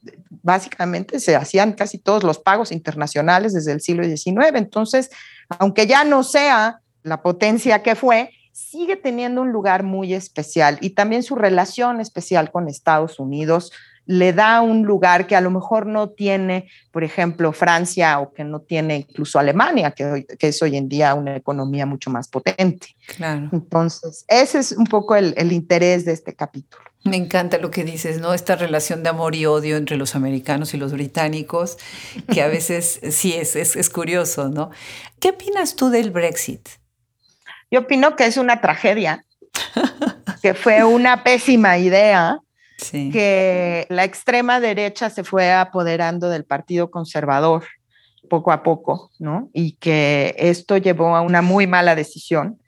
básicamente 0.42 1.18
se 1.18 1.34
hacían 1.34 1.72
casi 1.72 1.98
todos 1.98 2.22
los 2.22 2.38
pagos 2.38 2.70
internacionales 2.72 3.52
desde 3.52 3.72
el 3.72 3.80
siglo 3.80 4.04
XIX. 4.04 4.52
Entonces, 4.54 5.10
aunque 5.58 5.86
ya 5.86 6.04
no 6.04 6.22
sea 6.22 6.80
la 7.02 7.20
potencia 7.20 7.82
que 7.82 7.96
fue, 7.96 8.30
sigue 8.52 8.96
teniendo 8.96 9.42
un 9.42 9.50
lugar 9.50 9.82
muy 9.82 10.14
especial 10.14 10.78
y 10.80 10.90
también 10.90 11.22
su 11.22 11.34
relación 11.34 12.00
especial 12.00 12.50
con 12.50 12.68
Estados 12.68 13.18
Unidos 13.18 13.72
le 14.10 14.32
da 14.32 14.60
un 14.60 14.82
lugar 14.82 15.28
que 15.28 15.36
a 15.36 15.40
lo 15.40 15.52
mejor 15.52 15.86
no 15.86 16.08
tiene, 16.10 16.68
por 16.90 17.04
ejemplo, 17.04 17.52
Francia 17.52 18.18
o 18.18 18.32
que 18.32 18.42
no 18.42 18.60
tiene 18.60 19.06
incluso 19.08 19.38
Alemania, 19.38 19.92
que, 19.92 20.26
que 20.36 20.48
es 20.48 20.60
hoy 20.62 20.76
en 20.76 20.88
día 20.88 21.14
una 21.14 21.36
economía 21.36 21.86
mucho 21.86 22.10
más 22.10 22.26
potente. 22.26 22.96
Claro. 23.16 23.48
Entonces, 23.52 24.24
ese 24.26 24.58
es 24.58 24.72
un 24.72 24.86
poco 24.86 25.14
el, 25.14 25.32
el 25.36 25.52
interés 25.52 26.04
de 26.04 26.10
este 26.10 26.34
capítulo. 26.34 26.82
Me 27.04 27.16
encanta 27.16 27.58
lo 27.58 27.70
que 27.70 27.84
dices, 27.84 28.18
¿no? 28.18 28.34
Esta 28.34 28.56
relación 28.56 29.04
de 29.04 29.10
amor 29.10 29.36
y 29.36 29.46
odio 29.46 29.76
entre 29.76 29.96
los 29.96 30.16
americanos 30.16 30.74
y 30.74 30.76
los 30.76 30.92
británicos, 30.92 31.78
que 32.32 32.42
a 32.42 32.48
veces 32.48 32.98
sí 33.10 33.34
es, 33.34 33.54
es, 33.54 33.76
es 33.76 33.90
curioso, 33.90 34.48
¿no? 34.48 34.70
¿Qué 35.20 35.30
opinas 35.30 35.76
tú 35.76 35.88
del 35.88 36.10
Brexit? 36.10 36.68
Yo 37.70 37.80
opino 37.80 38.16
que 38.16 38.26
es 38.26 38.38
una 38.38 38.60
tragedia, 38.60 39.24
que 40.42 40.54
fue 40.54 40.82
una 40.82 41.22
pésima 41.22 41.78
idea, 41.78 42.40
que 42.90 43.86
la 43.88 44.04
extrema 44.04 44.60
derecha 44.60 45.10
se 45.10 45.24
fue 45.24 45.52
apoderando 45.52 46.28
del 46.28 46.44
Partido 46.44 46.90
Conservador 46.90 47.64
poco 48.28 48.52
a 48.52 48.62
poco, 48.62 49.10
¿no? 49.18 49.50
Y 49.52 49.72
que 49.72 50.34
esto 50.38 50.76
llevó 50.76 51.16
a 51.16 51.20
una 51.20 51.42
muy 51.42 51.66
mala 51.66 51.94
decisión 51.94 52.60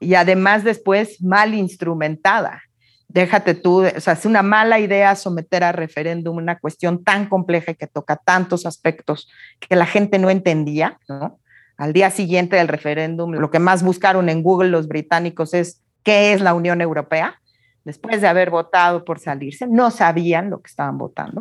y 0.00 0.14
además 0.14 0.64
después 0.64 1.22
mal 1.22 1.54
instrumentada 1.54 2.62
déjate 3.08 3.54
tú, 3.54 3.86
o 3.86 4.00
sea, 4.00 4.12
es 4.12 4.26
una 4.26 4.42
mala 4.42 4.78
idea 4.78 5.14
someter 5.14 5.64
a 5.64 5.72
referéndum 5.72 6.36
una 6.36 6.58
cuestión 6.58 7.02
tan 7.02 7.28
compleja 7.28 7.72
que 7.72 7.86
toca 7.86 8.16
tantos 8.16 8.66
aspectos 8.66 9.28
que 9.58 9.74
la 9.74 9.86
gente 9.86 10.18
no 10.18 10.28
entendía, 10.28 10.98
¿no? 11.08 11.38
Al 11.78 11.94
día 11.94 12.10
siguiente 12.10 12.56
del 12.56 12.68
referéndum, 12.68 13.32
lo 13.32 13.50
que 13.50 13.58
más 13.58 13.82
buscaron 13.82 14.28
en 14.28 14.42
Google 14.42 14.68
los 14.68 14.88
británicos 14.88 15.54
es 15.54 15.82
qué 16.02 16.32
es 16.32 16.40
la 16.40 16.52
Unión 16.52 16.80
Europea. 16.80 17.40
Después 17.86 18.20
de 18.20 18.26
haber 18.26 18.50
votado 18.50 19.04
por 19.04 19.20
salirse, 19.20 19.64
no 19.68 19.92
sabían 19.92 20.50
lo 20.50 20.60
que 20.60 20.66
estaban 20.66 20.98
votando. 20.98 21.40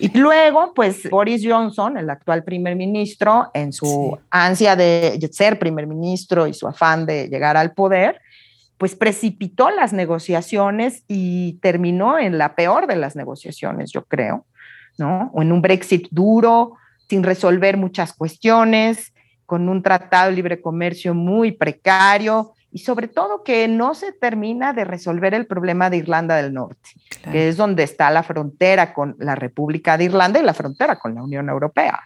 y 0.00 0.18
luego, 0.18 0.74
pues 0.74 1.08
Boris 1.08 1.46
Johnson, 1.46 1.96
el 1.96 2.10
actual 2.10 2.42
primer 2.42 2.74
ministro, 2.74 3.52
en 3.54 3.72
su 3.72 4.18
ansia 4.30 4.74
de 4.74 5.28
ser 5.30 5.60
primer 5.60 5.86
ministro 5.86 6.48
y 6.48 6.54
su 6.54 6.66
afán 6.66 7.06
de 7.06 7.28
llegar 7.28 7.56
al 7.56 7.72
poder, 7.72 8.20
pues 8.78 8.96
precipitó 8.96 9.70
las 9.70 9.92
negociaciones 9.92 11.04
y 11.06 11.60
terminó 11.62 12.18
en 12.18 12.36
la 12.36 12.56
peor 12.56 12.88
de 12.88 12.96
las 12.96 13.14
negociaciones, 13.14 13.92
yo 13.92 14.02
creo, 14.06 14.46
¿no? 14.98 15.30
O 15.34 15.40
en 15.40 15.52
un 15.52 15.62
Brexit 15.62 16.08
duro, 16.10 16.72
sin 17.08 17.22
resolver 17.22 17.76
muchas 17.76 18.12
cuestiones, 18.12 19.14
con 19.46 19.68
un 19.68 19.84
tratado 19.84 20.30
de 20.30 20.34
libre 20.34 20.60
comercio 20.60 21.14
muy 21.14 21.52
precario 21.52 22.54
y 22.72 22.78
sobre 22.78 23.08
todo 23.08 23.42
que 23.42 23.66
no 23.66 23.94
se 23.94 24.12
termina 24.12 24.72
de 24.72 24.84
resolver 24.84 25.34
el 25.34 25.46
problema 25.46 25.90
de 25.90 25.96
Irlanda 25.98 26.36
del 26.36 26.52
Norte, 26.52 26.90
que 27.30 27.48
es 27.48 27.56
donde 27.56 27.82
está 27.82 28.10
la 28.10 28.22
frontera 28.22 28.94
con 28.94 29.16
la 29.18 29.34
República 29.34 29.98
de 29.98 30.04
Irlanda 30.04 30.38
y 30.38 30.44
la 30.44 30.54
frontera 30.54 30.96
con 30.96 31.14
la 31.14 31.22
Unión 31.22 31.48
Europea. 31.48 32.00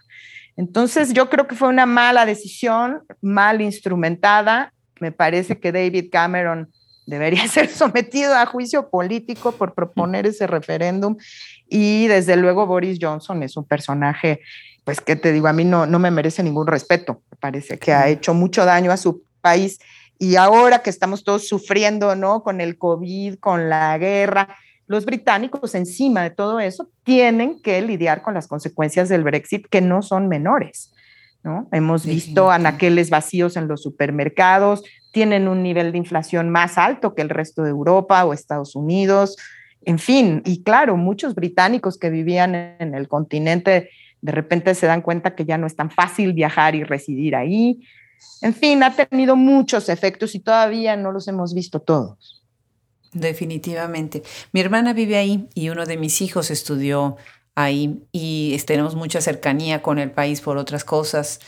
Entonces 0.57 1.13
yo 1.13 1.29
creo 1.29 1.47
que 1.47 1.55
fue 1.55 1.67
una 1.67 1.85
mala 1.85 2.25
decisión, 2.25 3.03
mal 3.21 3.61
instrumentada. 3.61 4.73
Me 4.99 5.11
parece 5.11 5.59
que 5.59 5.71
David 5.71 6.09
Cameron 6.11 6.71
debería 7.05 7.47
ser 7.47 7.69
sometido 7.69 8.33
a 8.35 8.45
juicio 8.45 8.89
político 8.89 9.51
por 9.51 9.75
proponer 9.75 10.25
ese 10.25 10.47
referéndum. 10.47 11.17
Y 11.69 12.07
desde 12.07 12.37
luego 12.37 12.65
Boris 12.65 12.97
Johnson 12.99 13.43
es 13.43 13.55
un 13.57 13.65
personaje, 13.65 14.41
pues 14.83 15.01
que 15.01 15.15
te 15.15 15.31
digo, 15.31 15.47
a 15.47 15.53
mí 15.53 15.63
no, 15.63 15.85
no 15.85 15.99
me 15.99 16.09
merece 16.09 16.41
ningún 16.41 16.67
respeto, 16.67 17.21
me 17.31 17.37
parece 17.37 17.77
que 17.77 17.93
ha 17.93 18.07
hecho 18.07 18.33
mucho 18.33 18.65
daño 18.65 18.91
a 18.91 18.97
su 18.97 19.23
país 19.41 19.79
y 20.19 20.35
ahora 20.35 20.79
que 20.79 20.89
estamos 20.89 21.23
todos 21.23 21.47
sufriendo, 21.47 22.15
¿no? 22.15 22.43
Con 22.43 22.61
el 22.61 22.77
COVID, 22.77 23.35
con 23.39 23.69
la 23.69 23.97
guerra, 23.97 24.55
los 24.87 25.05
británicos 25.05 25.75
encima 25.75 26.23
de 26.23 26.29
todo 26.29 26.59
eso 26.59 26.89
tienen 27.03 27.61
que 27.61 27.81
lidiar 27.81 28.21
con 28.21 28.33
las 28.33 28.47
consecuencias 28.47 29.09
del 29.09 29.23
Brexit 29.23 29.67
que 29.67 29.81
no 29.81 30.01
son 30.01 30.27
menores. 30.27 30.91
Hemos 31.71 32.07
visto 32.07 32.49
anaqueles 32.49 33.11
vacíos 33.11 33.55
en 33.55 33.67
los 33.67 33.83
supermercados, 33.83 34.83
tienen 35.11 35.47
un 35.47 35.61
nivel 35.61 35.91
de 35.91 35.99
inflación 35.99 36.49
más 36.49 36.79
alto 36.79 37.13
que 37.13 37.21
el 37.21 37.29
resto 37.29 37.61
de 37.61 37.69
Europa 37.69 38.25
o 38.25 38.33
Estados 38.33 38.75
Unidos, 38.75 39.37
en 39.83 39.99
fin, 39.99 40.41
y 40.43 40.63
claro, 40.63 40.97
muchos 40.97 41.35
británicos 41.35 41.99
que 41.99 42.09
vivían 42.09 42.55
en 42.55 42.95
el 42.95 43.07
continente 43.07 43.91
de 44.25 44.31
repente 44.31 44.73
se 44.73 44.87
dan 44.87 45.03
cuenta 45.03 45.35
que 45.35 45.45
ya 45.45 45.59
no 45.59 45.67
es 45.67 45.75
tan 45.75 45.91
fácil 45.91 46.33
viajar 46.33 46.73
y 46.73 46.83
residir 46.83 47.35
ahí. 47.35 47.83
En 48.41 48.53
fin, 48.53 48.83
ha 48.83 48.95
tenido 48.95 49.35
muchos 49.35 49.89
efectos 49.89 50.35
y 50.35 50.39
todavía 50.39 50.95
no 50.95 51.11
los 51.11 51.27
hemos 51.27 51.53
visto 51.53 51.79
todos. 51.79 52.43
Definitivamente. 53.13 54.23
Mi 54.51 54.59
hermana 54.59 54.93
vive 54.93 55.17
ahí 55.17 55.47
y 55.53 55.69
uno 55.69 55.85
de 55.85 55.97
mis 55.97 56.21
hijos 56.21 56.51
estudió 56.51 57.15
ahí 57.55 58.03
y 58.11 58.57
tenemos 58.65 58.95
mucha 58.95 59.21
cercanía 59.21 59.81
con 59.81 59.99
el 59.99 60.11
país 60.11 60.41
por 60.41 60.57
otras 60.57 60.83
cosas. 60.83 61.39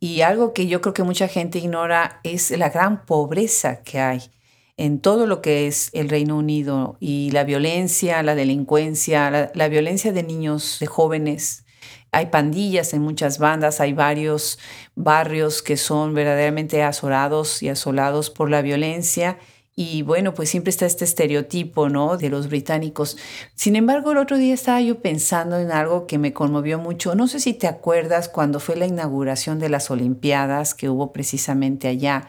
Y 0.00 0.20
algo 0.20 0.52
que 0.52 0.68
yo 0.68 0.80
creo 0.80 0.94
que 0.94 1.02
mucha 1.02 1.26
gente 1.26 1.58
ignora 1.58 2.20
es 2.22 2.50
la 2.52 2.70
gran 2.70 3.04
pobreza 3.04 3.82
que 3.82 3.98
hay 3.98 4.30
en 4.78 5.00
todo 5.00 5.26
lo 5.26 5.42
que 5.42 5.66
es 5.66 5.90
el 5.92 6.08
Reino 6.08 6.38
Unido 6.38 6.96
y 7.00 7.32
la 7.32 7.42
violencia, 7.42 8.22
la 8.22 8.36
delincuencia, 8.36 9.50
la, 9.52 9.68
violencia 9.68 10.12
de 10.12 10.22
niños, 10.22 10.78
de 10.78 10.86
jóvenes. 10.86 11.64
Hay 12.12 12.26
pandillas 12.26 12.94
en 12.94 13.02
muchas 13.02 13.38
bandas, 13.38 13.80
hay 13.80 13.92
varios 13.92 14.58
barrios 14.94 15.62
que 15.62 15.76
son 15.76 16.14
verdaderamente 16.14 16.82
azorados 16.82 17.62
y 17.62 17.68
asolados 17.68 18.30
por 18.30 18.50
la 18.50 18.62
violencia. 18.62 19.38
Y 19.76 20.02
bueno, 20.02 20.34
pues 20.34 20.50
siempre 20.50 20.70
está 20.70 20.86
este 20.86 21.04
estereotipo, 21.04 21.88
¿no? 21.88 22.16
De 22.16 22.30
los 22.30 22.48
británicos. 22.48 23.16
Sin 23.54 23.76
embargo, 23.76 24.10
el 24.12 24.18
otro 24.18 24.36
día 24.36 24.54
estaba 24.54 24.80
yo 24.80 25.00
pensando 25.00 25.58
en 25.58 25.70
algo 25.70 26.06
que 26.06 26.18
me 26.18 26.32
conmovió 26.32 26.78
mucho. 26.78 27.14
No 27.14 27.28
sé 27.28 27.38
si 27.38 27.54
te 27.54 27.68
acuerdas 27.68 28.28
cuando 28.28 28.58
fue 28.58 28.74
la 28.76 28.86
inauguración 28.86 29.58
de 29.60 29.68
las 29.68 29.90
Olimpiadas 29.90 30.74
que 30.74 30.88
hubo 30.88 31.12
precisamente 31.12 31.86
allá 31.88 32.28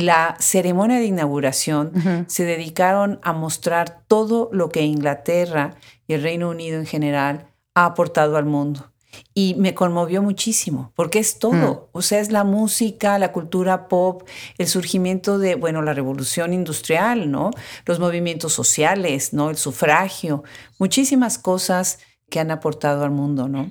la 0.00 0.36
ceremonia 0.38 0.98
de 0.98 1.04
inauguración 1.04 2.26
se 2.26 2.44
dedicaron 2.44 3.20
a 3.22 3.32
mostrar 3.32 4.02
todo 4.06 4.48
lo 4.52 4.70
que 4.70 4.82
Inglaterra 4.82 5.74
y 6.06 6.14
el 6.14 6.22
Reino 6.22 6.48
Unido 6.48 6.78
en 6.78 6.86
general 6.86 7.48
ha 7.74 7.84
aportado 7.84 8.36
al 8.36 8.46
mundo. 8.46 8.90
Y 9.34 9.54
me 9.56 9.74
conmovió 9.74 10.22
muchísimo, 10.22 10.92
porque 10.94 11.18
es 11.18 11.38
todo. 11.38 11.88
Mm. 11.92 11.96
O 11.96 12.02
sea, 12.02 12.20
es 12.20 12.30
la 12.30 12.44
música, 12.44 13.18
la 13.18 13.32
cultura 13.32 13.88
pop, 13.88 14.28
el 14.58 14.66
surgimiento 14.66 15.38
de, 15.38 15.54
bueno, 15.54 15.82
la 15.82 15.94
revolución 15.94 16.52
industrial, 16.52 17.30
¿no? 17.30 17.50
Los 17.86 17.98
movimientos 17.98 18.52
sociales, 18.52 19.32
¿no? 19.32 19.50
El 19.50 19.56
sufragio, 19.56 20.44
muchísimas 20.78 21.38
cosas 21.38 21.98
que 22.28 22.40
han 22.40 22.50
aportado 22.50 23.04
al 23.04 23.10
mundo, 23.10 23.48
¿no? 23.48 23.70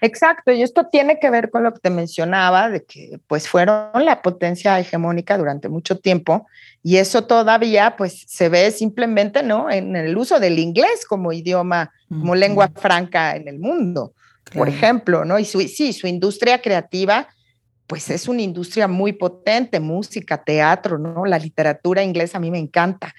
Exacto, 0.00 0.50
y 0.50 0.62
esto 0.62 0.86
tiene 0.90 1.20
que 1.20 1.30
ver 1.30 1.50
con 1.50 1.62
lo 1.62 1.72
que 1.72 1.80
te 1.80 1.90
mencionaba, 1.90 2.68
de 2.68 2.84
que 2.84 3.20
pues 3.26 3.48
fueron 3.48 4.04
la 4.04 4.22
potencia 4.22 4.78
hegemónica 4.78 5.38
durante 5.38 5.68
mucho 5.68 5.98
tiempo 5.98 6.46
y 6.82 6.96
eso 6.96 7.24
todavía 7.24 7.96
pues 7.96 8.24
se 8.26 8.48
ve 8.48 8.70
simplemente, 8.70 9.42
¿no? 9.42 9.70
En 9.70 9.94
el 9.94 10.16
uso 10.16 10.40
del 10.40 10.58
inglés 10.58 11.06
como 11.08 11.32
idioma, 11.32 11.92
como 12.08 12.34
lengua 12.34 12.70
franca 12.74 13.36
en 13.36 13.46
el 13.46 13.58
mundo, 13.58 14.14
por 14.54 14.68
ejemplo, 14.68 15.24
¿no? 15.24 15.38
Y 15.38 15.44
sí, 15.44 15.92
su 15.92 16.06
industria 16.06 16.60
creativa 16.60 17.28
pues 17.88 18.10
es 18.10 18.28
una 18.28 18.42
industria 18.42 18.86
muy 18.86 19.14
potente, 19.14 19.80
música, 19.80 20.44
teatro, 20.44 20.98
¿no? 20.98 21.24
La 21.24 21.38
literatura 21.38 22.02
inglesa 22.02 22.36
a 22.36 22.40
mí 22.40 22.50
me 22.50 22.58
encanta. 22.58 23.14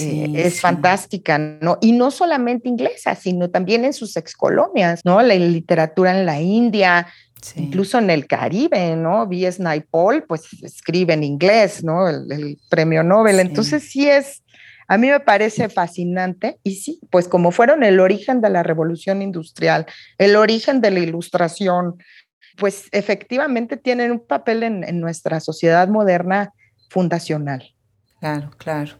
Eh, 0.00 0.32
es 0.36 0.60
fantástica, 0.60 1.36
¿no? 1.38 1.76
Y 1.82 1.92
no 1.92 2.10
solamente 2.10 2.68
inglesa, 2.68 3.14
sino 3.16 3.50
también 3.50 3.84
en 3.84 3.92
sus 3.92 4.16
excolonias, 4.16 5.00
¿no? 5.04 5.20
La 5.20 5.34
literatura 5.34 6.16
en 6.16 6.24
la 6.24 6.40
India, 6.40 7.08
incluso 7.56 7.98
en 7.98 8.10
el 8.10 8.26
Caribe, 8.26 8.94
¿no? 8.96 9.24
V.S. 9.24 9.60
Naipaul, 9.60 10.22
pues 10.22 10.44
escribe 10.62 11.14
en 11.14 11.24
inglés, 11.24 11.82
¿no? 11.82 12.08
El, 12.08 12.58
premio 12.70 13.02
Nobel. 13.02 13.40
Entonces 13.40 13.90
sí 13.90 14.08
es, 14.08 14.42
a 14.88 14.98
mí 14.98 15.08
me 15.08 15.20
parece 15.20 15.68
fascinante 15.68 16.58
y 16.62 16.76
sí, 16.76 17.00
pues 17.10 17.28
como 17.28 17.50
fueron 17.50 17.82
el 17.82 18.00
origen 18.00 18.40
de 18.40 18.50
la 18.50 18.62
revolución 18.62 19.22
industrial, 19.22 19.86
el 20.18 20.36
origen 20.36 20.80
de 20.80 20.90
la 20.90 21.00
ilustración, 21.00 21.96
pues 22.58 22.88
efectivamente 22.92 23.76
tienen 23.76 24.12
un 24.12 24.20
papel 24.20 24.62
en, 24.62 25.00
nuestra 25.00 25.40
sociedad 25.40 25.88
moderna 25.88 26.52
fundacional. 26.90 27.74
Claro, 28.20 28.50
claro. 28.58 28.92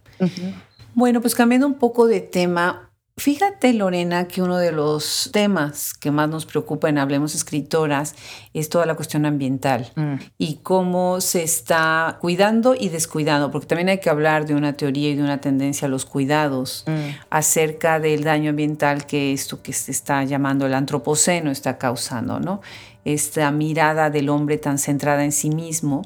Bueno, 0.95 1.21
pues 1.21 1.35
cambiando 1.35 1.67
un 1.67 1.79
poco 1.79 2.07
de 2.07 2.21
tema, 2.21 2.92
Fíjate, 3.23 3.73
Lorena, 3.73 4.27
que 4.27 4.43
uno 4.43 4.57
de 4.57 4.73
los 4.73 5.31
temas 5.33 5.95
que 5.95 6.11
más 6.11 6.29
nos 6.29 6.45
preocupa 6.45 6.89
en 6.89 6.99
Hablemos 6.99 7.37
Escritoras 7.37 8.17
es 8.53 8.69
toda 8.69 8.85
la 8.85 8.97
cuestión 8.97 9.27
ambiental 9.27 9.93
mm. 9.95 10.15
y 10.39 10.57
cómo 10.65 11.21
se 11.21 11.45
está 11.45 12.19
cuidando 12.21 12.75
y 12.75 12.89
descuidando, 12.89 13.53
porque 13.53 13.69
también 13.69 13.91
hay 13.91 13.99
que 13.99 14.11
hablar 14.11 14.45
de 14.45 14.57
una 14.57 14.73
teoría 14.73 15.11
y 15.11 15.15
de 15.15 15.23
una 15.23 15.41
tendencia 15.41 15.87
a 15.87 15.89
los 15.89 16.05
cuidados 16.05 16.83
mm. 16.89 17.11
acerca 17.31 18.01
del 18.01 18.25
daño 18.25 18.51
ambiental 18.51 19.07
que 19.07 19.33
esto 19.33 19.63
que 19.63 19.73
se 19.73 19.93
está 19.93 20.25
llamando 20.25 20.67
el 20.67 20.75
antropoceno 20.75 21.53
está 21.53 21.79
causando, 21.79 22.41
¿no? 22.41 22.61
Esta 23.05 23.53
mirada 23.53 24.11
del 24.11 24.31
hombre 24.31 24.59
tan 24.59 24.79
centrada 24.79 25.25
en 25.25 25.31
sí 25.31 25.51
mismo 25.51 26.03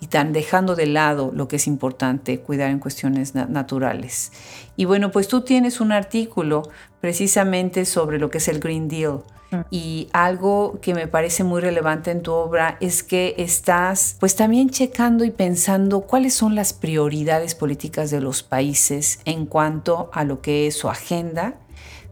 y 0.00 0.06
tan 0.06 0.32
dejando 0.32 0.76
de 0.76 0.86
lado 0.86 1.32
lo 1.34 1.48
que 1.48 1.56
es 1.56 1.66
importante, 1.66 2.40
cuidar 2.40 2.70
en 2.70 2.78
cuestiones 2.78 3.34
naturales. 3.34 4.32
Y 4.76 4.84
bueno, 4.84 5.10
pues 5.10 5.28
tú 5.28 5.42
tienes 5.42 5.80
un 5.80 5.92
artículo 5.92 6.62
precisamente 7.00 7.84
sobre 7.84 8.18
lo 8.18 8.30
que 8.30 8.38
es 8.38 8.48
el 8.48 8.60
Green 8.60 8.88
Deal. 8.88 9.22
Mm. 9.50 9.56
Y 9.70 10.08
algo 10.12 10.78
que 10.80 10.94
me 10.94 11.08
parece 11.08 11.42
muy 11.42 11.60
relevante 11.60 12.10
en 12.10 12.22
tu 12.22 12.32
obra 12.32 12.76
es 12.80 13.02
que 13.02 13.34
estás 13.38 14.16
pues 14.20 14.36
también 14.36 14.70
checando 14.70 15.24
y 15.24 15.30
pensando 15.30 16.02
cuáles 16.02 16.34
son 16.34 16.54
las 16.54 16.72
prioridades 16.72 17.54
políticas 17.54 18.10
de 18.10 18.20
los 18.20 18.42
países 18.42 19.20
en 19.24 19.46
cuanto 19.46 20.10
a 20.12 20.24
lo 20.24 20.40
que 20.40 20.66
es 20.66 20.76
su 20.76 20.88
agenda 20.88 21.54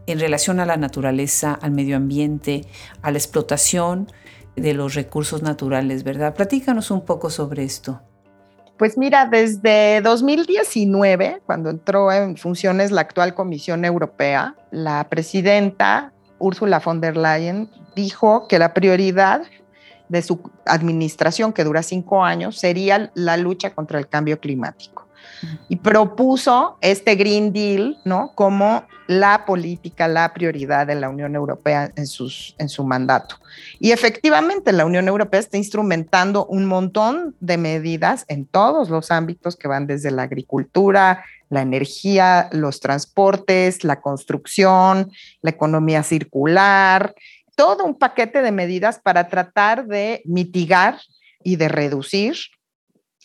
en 0.07 0.19
relación 0.19 0.59
a 0.59 0.65
la 0.65 0.77
naturaleza, 0.77 1.57
al 1.61 1.71
medio 1.71 1.97
ambiente, 1.97 2.65
a 3.01 3.11
la 3.11 3.17
explotación 3.17 4.11
de 4.57 4.73
los 4.73 4.95
recursos 4.95 5.41
naturales, 5.43 6.03
¿verdad? 6.03 6.33
Platícanos 6.33 6.91
un 6.91 7.05
poco 7.05 7.29
sobre 7.29 7.63
esto. 7.63 8.01
Pues 8.77 8.97
mira, 8.97 9.25
desde 9.25 10.01
2019, 10.01 11.41
cuando 11.45 11.69
entró 11.69 12.11
en 12.11 12.37
funciones 12.37 12.91
la 12.91 13.01
actual 13.01 13.33
Comisión 13.33 13.85
Europea, 13.85 14.55
la 14.71 15.07
presidenta 15.09 16.13
Ursula 16.37 16.79
von 16.79 17.01
der 17.01 17.17
Leyen 17.17 17.69
dijo 17.95 18.47
que 18.47 18.59
la 18.59 18.73
prioridad 18.73 19.41
de 20.09 20.21
su 20.21 20.51
administración, 20.65 21.53
que 21.53 21.63
dura 21.63 21.81
cinco 21.81 22.23
años, 22.23 22.59
sería 22.59 23.11
la 23.15 23.37
lucha 23.37 23.73
contra 23.73 23.97
el 23.97 24.07
cambio 24.07 24.39
climático 24.39 25.06
y 25.69 25.77
propuso 25.77 26.77
este 26.81 27.15
Green 27.15 27.53
Deal, 27.53 27.97
¿no? 28.05 28.31
Como 28.35 28.85
la 29.07 29.45
política, 29.45 30.07
la 30.07 30.33
prioridad 30.33 30.87
de 30.87 30.95
la 30.95 31.09
Unión 31.09 31.35
Europea 31.35 31.91
en, 31.95 32.07
sus, 32.07 32.55
en 32.57 32.69
su 32.69 32.83
mandato. 32.83 33.35
Y 33.79 33.91
efectivamente, 33.91 34.73
la 34.73 34.85
Unión 34.85 35.07
Europea 35.07 35.39
está 35.39 35.57
instrumentando 35.57 36.45
un 36.45 36.65
montón 36.65 37.35
de 37.39 37.57
medidas 37.57 38.25
en 38.27 38.45
todos 38.45 38.89
los 38.89 39.11
ámbitos 39.11 39.55
que 39.55 39.67
van 39.67 39.87
desde 39.87 40.11
la 40.11 40.23
agricultura, 40.23 41.23
la 41.49 41.61
energía, 41.61 42.49
los 42.51 42.79
transportes, 42.79 43.83
la 43.83 44.01
construcción, 44.01 45.11
la 45.41 45.51
economía 45.51 46.03
circular, 46.03 47.15
todo 47.55 47.85
un 47.85 47.97
paquete 47.97 48.41
de 48.41 48.51
medidas 48.51 48.99
para 48.99 49.27
tratar 49.29 49.87
de 49.87 50.21
mitigar 50.25 50.99
y 51.43 51.55
de 51.55 51.69
reducir 51.69 52.35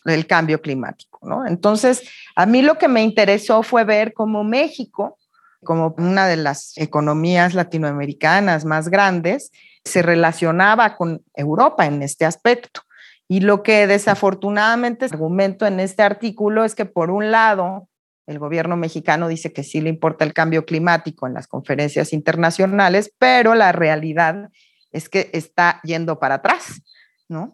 el 0.05 0.25
cambio 0.27 0.61
climático, 0.61 1.12
Entonces, 1.47 2.09
a 2.35 2.45
mí 2.45 2.61
lo 2.61 2.77
que 2.77 2.87
me 2.87 3.03
interesó 3.03 3.63
fue 3.63 3.83
ver 3.83 4.13
cómo 4.13 4.43
México, 4.43 5.17
como 5.63 5.95
una 5.97 6.27
de 6.27 6.37
las 6.37 6.77
economías 6.77 7.53
latinoamericanas 7.53 8.65
más 8.65 8.89
grandes, 8.89 9.51
se 9.83 10.01
relacionaba 10.01 10.95
con 10.95 11.23
Europa 11.33 11.85
en 11.85 12.01
este 12.01 12.25
aspecto. 12.25 12.81
Y 13.27 13.39
lo 13.39 13.63
que 13.63 13.87
desafortunadamente 13.87 15.05
argumento 15.05 15.65
en 15.65 15.79
este 15.79 16.03
artículo 16.03 16.63
es 16.65 16.75
que 16.75 16.85
por 16.85 17.09
un 17.09 17.31
lado, 17.31 17.87
el 18.27 18.39
gobierno 18.39 18.77
mexicano 18.77 19.27
dice 19.27 19.51
que 19.51 19.63
sí 19.63 19.81
le 19.81 19.89
importa 19.89 20.25
el 20.25 20.33
cambio 20.33 20.65
climático 20.65 21.27
en 21.27 21.33
las 21.33 21.47
conferencias 21.47 22.13
internacionales, 22.13 23.11
pero 23.17 23.55
la 23.55 23.71
realidad 23.71 24.49
es 24.91 25.09
que 25.09 25.29
está 25.33 25.81
yendo 25.83 26.19
para 26.19 26.35
atrás. 26.35 26.81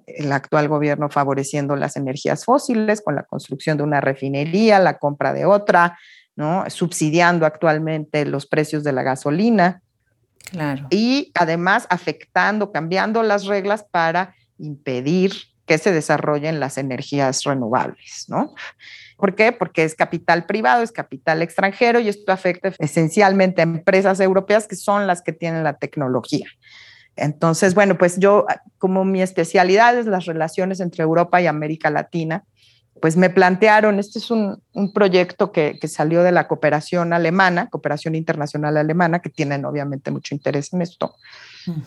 El 0.07 0.31
actual 0.31 0.67
gobierno 0.67 1.09
favoreciendo 1.09 1.75
las 1.75 1.95
energías 1.95 2.45
fósiles 2.45 3.01
con 3.01 3.15
la 3.15 3.23
construcción 3.23 3.77
de 3.77 3.83
una 3.83 4.01
refinería, 4.01 4.79
la 4.79 4.97
compra 4.97 5.33
de 5.33 5.45
otra, 5.45 5.97
¿no? 6.35 6.63
Subsidiando 6.69 7.45
actualmente 7.45 8.25
los 8.25 8.45
precios 8.45 8.83
de 8.83 8.91
la 8.91 9.03
gasolina. 9.03 9.81
Claro. 10.51 10.87
Y 10.89 11.31
además 11.35 11.85
afectando, 11.89 12.71
cambiando 12.71 13.23
las 13.23 13.45
reglas 13.45 13.85
para 13.89 14.35
impedir 14.57 15.33
que 15.65 15.77
se 15.77 15.91
desarrollen 15.91 16.59
las 16.59 16.79
energías 16.79 17.43
renovables, 17.43 18.25
¿no? 18.27 18.55
¿Por 19.17 19.35
qué? 19.35 19.51
Porque 19.51 19.83
es 19.83 19.93
capital 19.93 20.45
privado, 20.45 20.81
es 20.81 20.91
capital 20.91 21.43
extranjero 21.43 21.99
y 21.99 22.09
esto 22.09 22.31
afecta 22.31 22.73
esencialmente 22.79 23.61
a 23.61 23.63
empresas 23.63 24.19
europeas 24.19 24.67
que 24.67 24.75
son 24.75 25.05
las 25.05 25.21
que 25.21 25.31
tienen 25.31 25.63
la 25.63 25.73
tecnología. 25.73 26.47
Entonces, 27.19 27.75
bueno, 27.75 27.97
pues 27.97 28.19
yo, 28.19 28.45
como 28.77 29.05
mi 29.05 29.21
especialidad 29.21 29.97
es 29.97 30.05
las 30.05 30.25
relaciones 30.25 30.79
entre 30.79 31.03
Europa 31.03 31.41
y 31.41 31.47
América 31.47 31.89
Latina, 31.89 32.43
pues 33.01 33.15
me 33.15 33.29
plantearon, 33.29 33.99
este 33.99 34.19
es 34.19 34.29
un, 34.31 34.61
proyecto 34.93 35.51
que, 35.51 35.77
salió 35.87 36.23
de 36.23 36.31
la 36.31 36.47
cooperación 36.47 37.13
alemana, 37.13 37.69
cooperación 37.69 38.15
internacional 38.15 38.77
alemana, 38.77 39.19
que 39.19 39.29
tienen 39.29 39.65
obviamente 39.65 40.11
mucho 40.11 40.35
interés 40.35 40.73
en 40.73 40.81
esto. 40.81 41.15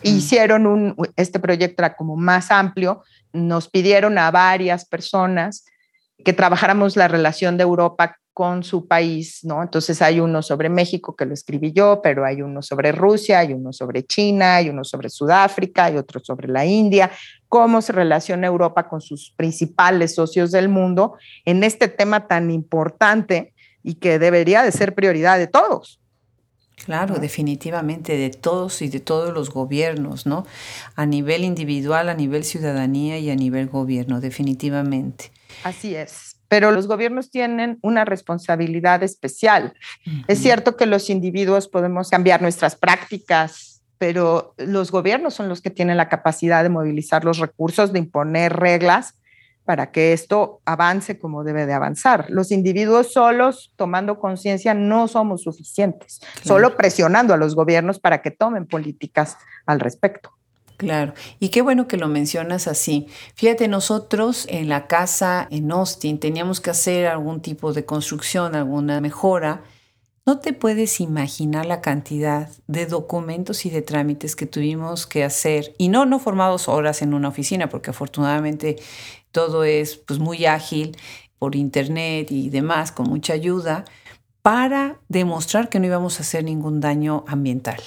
Hicieron 0.03 0.67
un, 0.67 0.95
este 1.17 1.39
proyecto 1.39 1.83
era 1.83 1.97
como 1.97 2.17
más 2.17 2.51
amplio, 2.51 3.03
nos 3.33 3.69
pidieron 3.69 4.19
a 4.19 4.31
varias 4.31 4.85
personas 4.85 5.65
que 6.25 6.33
trabajáramos 6.33 6.97
la 6.97 7.09
relación 7.09 7.57
de 7.57 7.65
Europa 7.65 8.19
con 8.33 8.63
su 8.63 8.87
país, 8.87 9.45
¿no? 9.45 9.63
Entonces 9.63 10.01
hay 10.01 10.19
uno 10.19 10.43
sobre 10.43 10.71
México 10.71 11.15
que 11.15 11.27
lo 11.27 11.35
escribí 11.35 11.73
yo, 11.73 12.01
pero 12.03 12.25
hay 12.25 12.41
uno 12.41 12.63
sobre 12.63 12.91
Rusia, 12.91 13.41
hay 13.41 13.53
uno 13.53 13.73
sobre 13.73 14.05
China, 14.05 14.57
hay 14.57 14.71
uno 14.71 14.85
sobre 14.85 15.11
Sudáfrica, 15.11 15.87
hay 15.87 15.97
otro 15.99 16.21
sobre 16.21 16.49
la 16.49 16.65
India, 16.65 17.11
cómo 17.49 17.83
se 17.83 17.93
relaciona 17.93 18.47
Europa 18.47 18.89
con 18.89 19.03
sus 19.03 19.35
principales 19.37 20.15
socios 20.15 20.51
del 20.51 20.71
mundo 20.71 21.15
en 21.45 21.63
este 21.63 21.89
tema 21.89 22.27
tan 22.27 22.51
importante 22.51 23.53
y 23.83 23.95
que 23.95 24.19
debería 24.19 24.63
de 24.63 24.73
ser 24.73 24.95
prioridad 24.95 25.39
de 25.39 25.49
todos. 25.49 26.01
Claro, 26.87 27.17
definitivamente, 27.17 28.17
de 28.17 28.31
todos 28.31 28.81
y 28.81 28.89
de 28.89 28.99
todos 28.99 29.33
los 29.33 29.51
gobiernos, 29.51 30.27
¿no? 30.27 30.47
A 30.97 31.05
nivel 31.05 31.45
individual, 31.45 32.09
a 32.09 32.15
nivel 32.15 32.45
ciudadanía 32.45 33.19
y 33.19 33.31
a 33.31 33.37
nivel 33.37 33.69
gobierno, 33.69 34.21
definitivamente. 34.21 35.31
Así 35.65 35.95
es 35.95 36.32
pero 36.53 36.71
los 36.71 36.87
gobiernos 36.87 37.31
tienen 37.31 37.79
una 37.81 38.05
responsabilidad 38.05 39.03
especial. 39.03 39.73
Es 40.29 40.39
cierto 40.41 40.77
que 40.77 40.85
los 40.85 41.09
individuos 41.09 41.67
podemos 41.67 42.11
cambiar 42.11 42.43
nuestras 42.43 42.77
prácticas, 42.77 43.83
pero 43.97 44.53
los 44.59 44.93
gobiernos 44.93 45.33
son 45.33 45.49
los 45.49 45.63
que 45.63 45.71
tienen 45.71 45.97
la 45.97 46.11
capacidad 46.11 46.63
de 46.63 46.69
movilizar 46.69 47.25
los 47.25 47.39
recursos, 47.39 47.95
de 47.95 48.01
imponer 48.01 48.53
reglas 48.53 49.15
para 49.65 49.93
que 49.93 50.13
esto 50.13 50.61
avance 50.67 51.19
como 51.19 51.43
debe 51.43 51.65
de 51.65 51.73
avanzar. 51.73 52.27
Los 52.29 52.53
individuos 52.53 53.15
solos, 53.15 53.73
tomando 53.77 54.19
conciencia, 54.19 54.75
no 54.75 55.09
somos 55.09 55.45
suficientes, 55.45 56.21
solo 56.45 56.77
presionando 56.77 57.33
a 57.33 57.39
los 57.39 57.55
gobiernos 57.55 57.99
para 57.99 58.21
que 58.21 58.31
tomen 58.31 58.67
políticas 58.67 59.39
al 59.65 59.81
respecto. 59.81 60.33
Claro, 60.77 61.15
y 61.39 61.51
qué 61.51 61.63
bueno 61.63 61.87
que 61.87 61.97
lo 61.97 62.09
mencionas 62.09 62.67
así. 62.67 63.07
Fíjate, 63.35 63.69
nosotros 63.69 64.47
en 64.49 64.69
la 64.69 64.89
casa 64.89 65.47
en 65.51 65.71
Austin 65.71 66.19
teníamos 66.19 66.61
que 66.61 66.71
hacer 66.71 67.07
algún 67.07 67.41
tipo 67.41 67.73
de 67.73 67.85
construcción, 67.85 68.57
alguna 68.57 69.01
mejora. 69.01 69.63
No 70.27 70.39
te 70.39 70.53
puedes 70.53 71.01
imaginar 71.01 71.67
la 71.67 71.81
cantidad 71.81 72.49
de 72.67 72.87
documentos 72.87 73.65
y 73.67 73.71
de 73.71 73.83
trámites 73.83 74.35
que 74.35 74.47
tuvimos 74.47 75.07
que 75.07 75.25
hacer, 75.25 75.75
y 75.79 75.89
no, 75.89 76.05
no 76.07 76.19
formados 76.19 76.69
horas 76.69 77.03
en 77.03 77.15
una 77.15 77.29
oficina, 77.29 77.69
porque 77.69 77.91
afortunadamente 77.91 78.77
todo 79.31 79.65
es 79.65 79.97
pues, 79.97 80.19
muy 80.21 80.47
ágil 80.47 80.97
por 81.39 81.57
internet 81.57 82.31
y 82.31 82.51
demás, 82.51 82.93
con 82.93 83.09
mucha 83.09 83.33
ayuda, 83.33 83.85
para 84.43 85.01
demostrar 85.09 85.69
que 85.69 85.81
no 85.81 85.87
íbamos 85.87 86.19
a 86.19 86.23
hacer 86.23 86.45
ningún 86.45 86.81
daño 86.81 87.25
ambiental. 87.29 87.81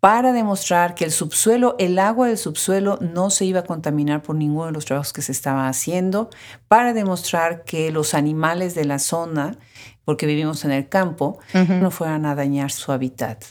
Para 0.00 0.32
demostrar 0.32 0.94
que 0.94 1.04
el 1.04 1.10
subsuelo, 1.10 1.76
el 1.78 1.98
agua 1.98 2.28
del 2.28 2.38
subsuelo 2.38 2.98
no 3.00 3.30
se 3.30 3.44
iba 3.44 3.60
a 3.60 3.64
contaminar 3.64 4.22
por 4.22 4.36
ninguno 4.36 4.66
de 4.66 4.72
los 4.72 4.84
trabajos 4.84 5.12
que 5.12 5.22
se 5.22 5.32
estaba 5.32 5.68
haciendo, 5.68 6.30
para 6.68 6.92
demostrar 6.92 7.64
que 7.64 7.90
los 7.90 8.14
animales 8.14 8.74
de 8.74 8.84
la 8.84 8.98
zona, 8.98 9.58
porque 10.04 10.26
vivimos 10.26 10.64
en 10.64 10.72
el 10.72 10.88
campo, 10.88 11.38
no 11.52 11.90
fueran 11.90 12.26
a 12.26 12.34
dañar 12.34 12.70
su 12.70 12.92
hábitat. 12.92 13.44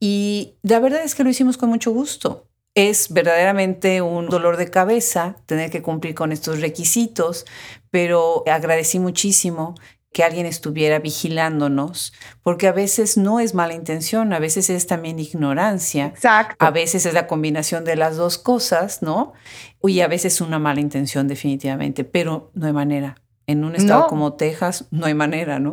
Y 0.00 0.54
la 0.62 0.80
verdad 0.80 1.02
es 1.04 1.14
que 1.14 1.24
lo 1.24 1.30
hicimos 1.30 1.56
con 1.56 1.68
mucho 1.68 1.92
gusto. 1.92 2.48
Es 2.74 3.12
verdaderamente 3.12 4.00
un 4.00 4.28
dolor 4.28 4.56
de 4.56 4.70
cabeza 4.70 5.36
tener 5.44 5.70
que 5.70 5.82
cumplir 5.82 6.14
con 6.14 6.32
estos 6.32 6.60
requisitos, 6.60 7.44
pero 7.90 8.42
agradecí 8.46 8.98
muchísimo 8.98 9.74
que 10.12 10.22
alguien 10.24 10.46
estuviera 10.46 10.98
vigilándonos, 10.98 12.12
porque 12.42 12.68
a 12.68 12.72
veces 12.72 13.16
no 13.16 13.40
es 13.40 13.54
mala 13.54 13.72
intención, 13.72 14.32
a 14.32 14.38
veces 14.38 14.68
es 14.68 14.86
también 14.86 15.18
ignorancia. 15.18 16.06
Exacto. 16.06 16.56
A 16.58 16.70
veces 16.70 17.06
es 17.06 17.14
la 17.14 17.26
combinación 17.26 17.84
de 17.84 17.96
las 17.96 18.16
dos 18.16 18.38
cosas, 18.38 19.02
¿no? 19.02 19.32
Y 19.82 20.00
a 20.00 20.08
veces 20.08 20.40
una 20.40 20.58
mala 20.58 20.80
intención 20.80 21.28
definitivamente, 21.28 22.04
pero 22.04 22.50
no 22.54 22.66
hay 22.66 22.72
manera. 22.72 23.16
En 23.46 23.64
un 23.64 23.74
estado 23.74 24.06
como 24.06 24.34
Texas 24.34 24.86
no 24.90 25.06
hay 25.06 25.14
manera, 25.14 25.58
¿no? 25.58 25.72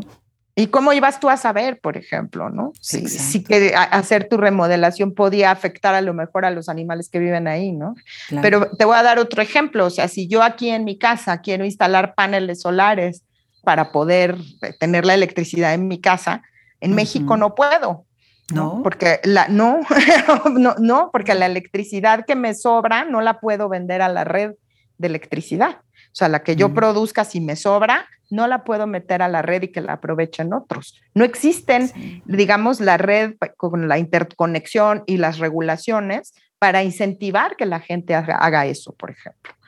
¿Y 0.56 0.68
cómo 0.68 0.92
ibas 0.92 1.22
tú 1.22 1.30
a 1.30 1.38
saber, 1.38 1.80
por 1.80 1.96
ejemplo, 1.96 2.50
no? 2.50 2.74
Si, 2.82 3.08
si 3.08 3.44
que 3.44 3.74
hacer 3.76 4.28
tu 4.28 4.36
remodelación 4.36 5.14
podía 5.14 5.52
afectar 5.52 5.96
a 5.96 6.02
lo 6.02 6.14
mejor 6.14 6.44
a 6.44 6.52
los 6.52 6.68
animales 6.68 7.08
que 7.10 7.20
viven 7.20 7.48
ahí, 7.48 7.72
¿no? 7.72 7.96
Pero 8.42 8.70
te 8.72 8.84
voy 8.84 8.98
a 8.98 9.04
dar 9.04 9.20
otro 9.20 9.42
ejemplo, 9.42 9.86
o 9.86 9.90
sea, 9.90 10.10
si 10.10 10.28
yo 10.28 10.44
aquí 10.44 10.70
en 10.70 10.84
mi 10.84 10.98
casa 10.98 11.40
quiero 11.40 11.64
instalar 11.64 12.14
paneles 12.14 12.62
solares 12.62 13.24
para 13.64 13.92
poder 13.92 14.38
tener 14.80 15.06
la 15.06 15.14
electricidad 15.14 15.74
en 15.74 15.88
mi 15.88 16.00
casa. 16.00 16.44
En 16.80 16.94
México 16.94 17.38
no 17.38 17.56
puedo. 17.56 18.06
No. 18.54 18.82
Porque 18.84 19.20
la, 19.24 19.48
no, 19.48 19.82
no, 20.52 20.76
no, 20.80 21.10
porque 21.12 21.36
la 21.36 21.46
electricidad 21.46 22.26
que 22.26 22.36
me 22.36 22.56
sobra 22.56 23.06
no 23.06 23.22
la 23.22 23.40
puedo 23.40 23.70
vender 23.70 24.02
a 24.02 24.10
la 24.10 24.24
red 24.24 24.54
de 24.98 25.08
electricidad. 25.08 25.82
O 26.12 26.16
sea, 26.20 26.30
la 26.30 26.44
que 26.44 26.56
yo 26.56 26.74
produzca, 26.74 27.24
si 27.24 27.40
me 27.40 27.56
sobra, 27.56 28.08
no 28.32 28.48
la 28.48 28.64
puedo 28.64 28.88
meter 28.88 29.22
a 29.22 29.28
la 29.28 29.42
red 29.42 29.64
y 29.64 29.68
que 29.68 29.82
la 29.82 29.94
aprovechen 29.94 30.54
otros. 30.54 31.00
No 31.14 31.24
existen, 31.24 31.92
digamos, 32.26 32.80
la 32.80 32.98
red 32.98 33.36
con 33.58 33.88
la 33.88 34.00
interconexión 34.00 35.04
y 35.06 35.18
las 35.18 35.38
regulaciones 35.38 36.34
para 36.58 36.84
incentivar 36.84 37.56
que 37.56 37.66
la 37.66 37.80
gente 37.80 38.16
haga 38.16 38.66
eso, 38.66 38.94
por 38.94 39.12
ejemplo 39.12 39.59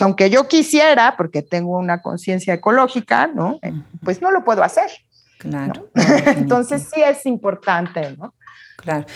aunque 0.00 0.30
yo 0.30 0.48
quisiera, 0.48 1.16
porque 1.16 1.42
tengo 1.42 1.78
una 1.78 2.02
conciencia 2.02 2.54
ecológica, 2.54 3.26
¿no? 3.26 3.58
Eh, 3.62 3.72
pues 4.04 4.22
no 4.22 4.30
lo 4.30 4.44
puedo 4.44 4.62
hacer. 4.62 4.90
Claro. 5.38 5.88
Entonces 6.26 6.88
sí 6.92 7.02
es 7.02 7.26
importante, 7.26 8.16
¿no? 8.16 8.34
Claro. 8.76 9.06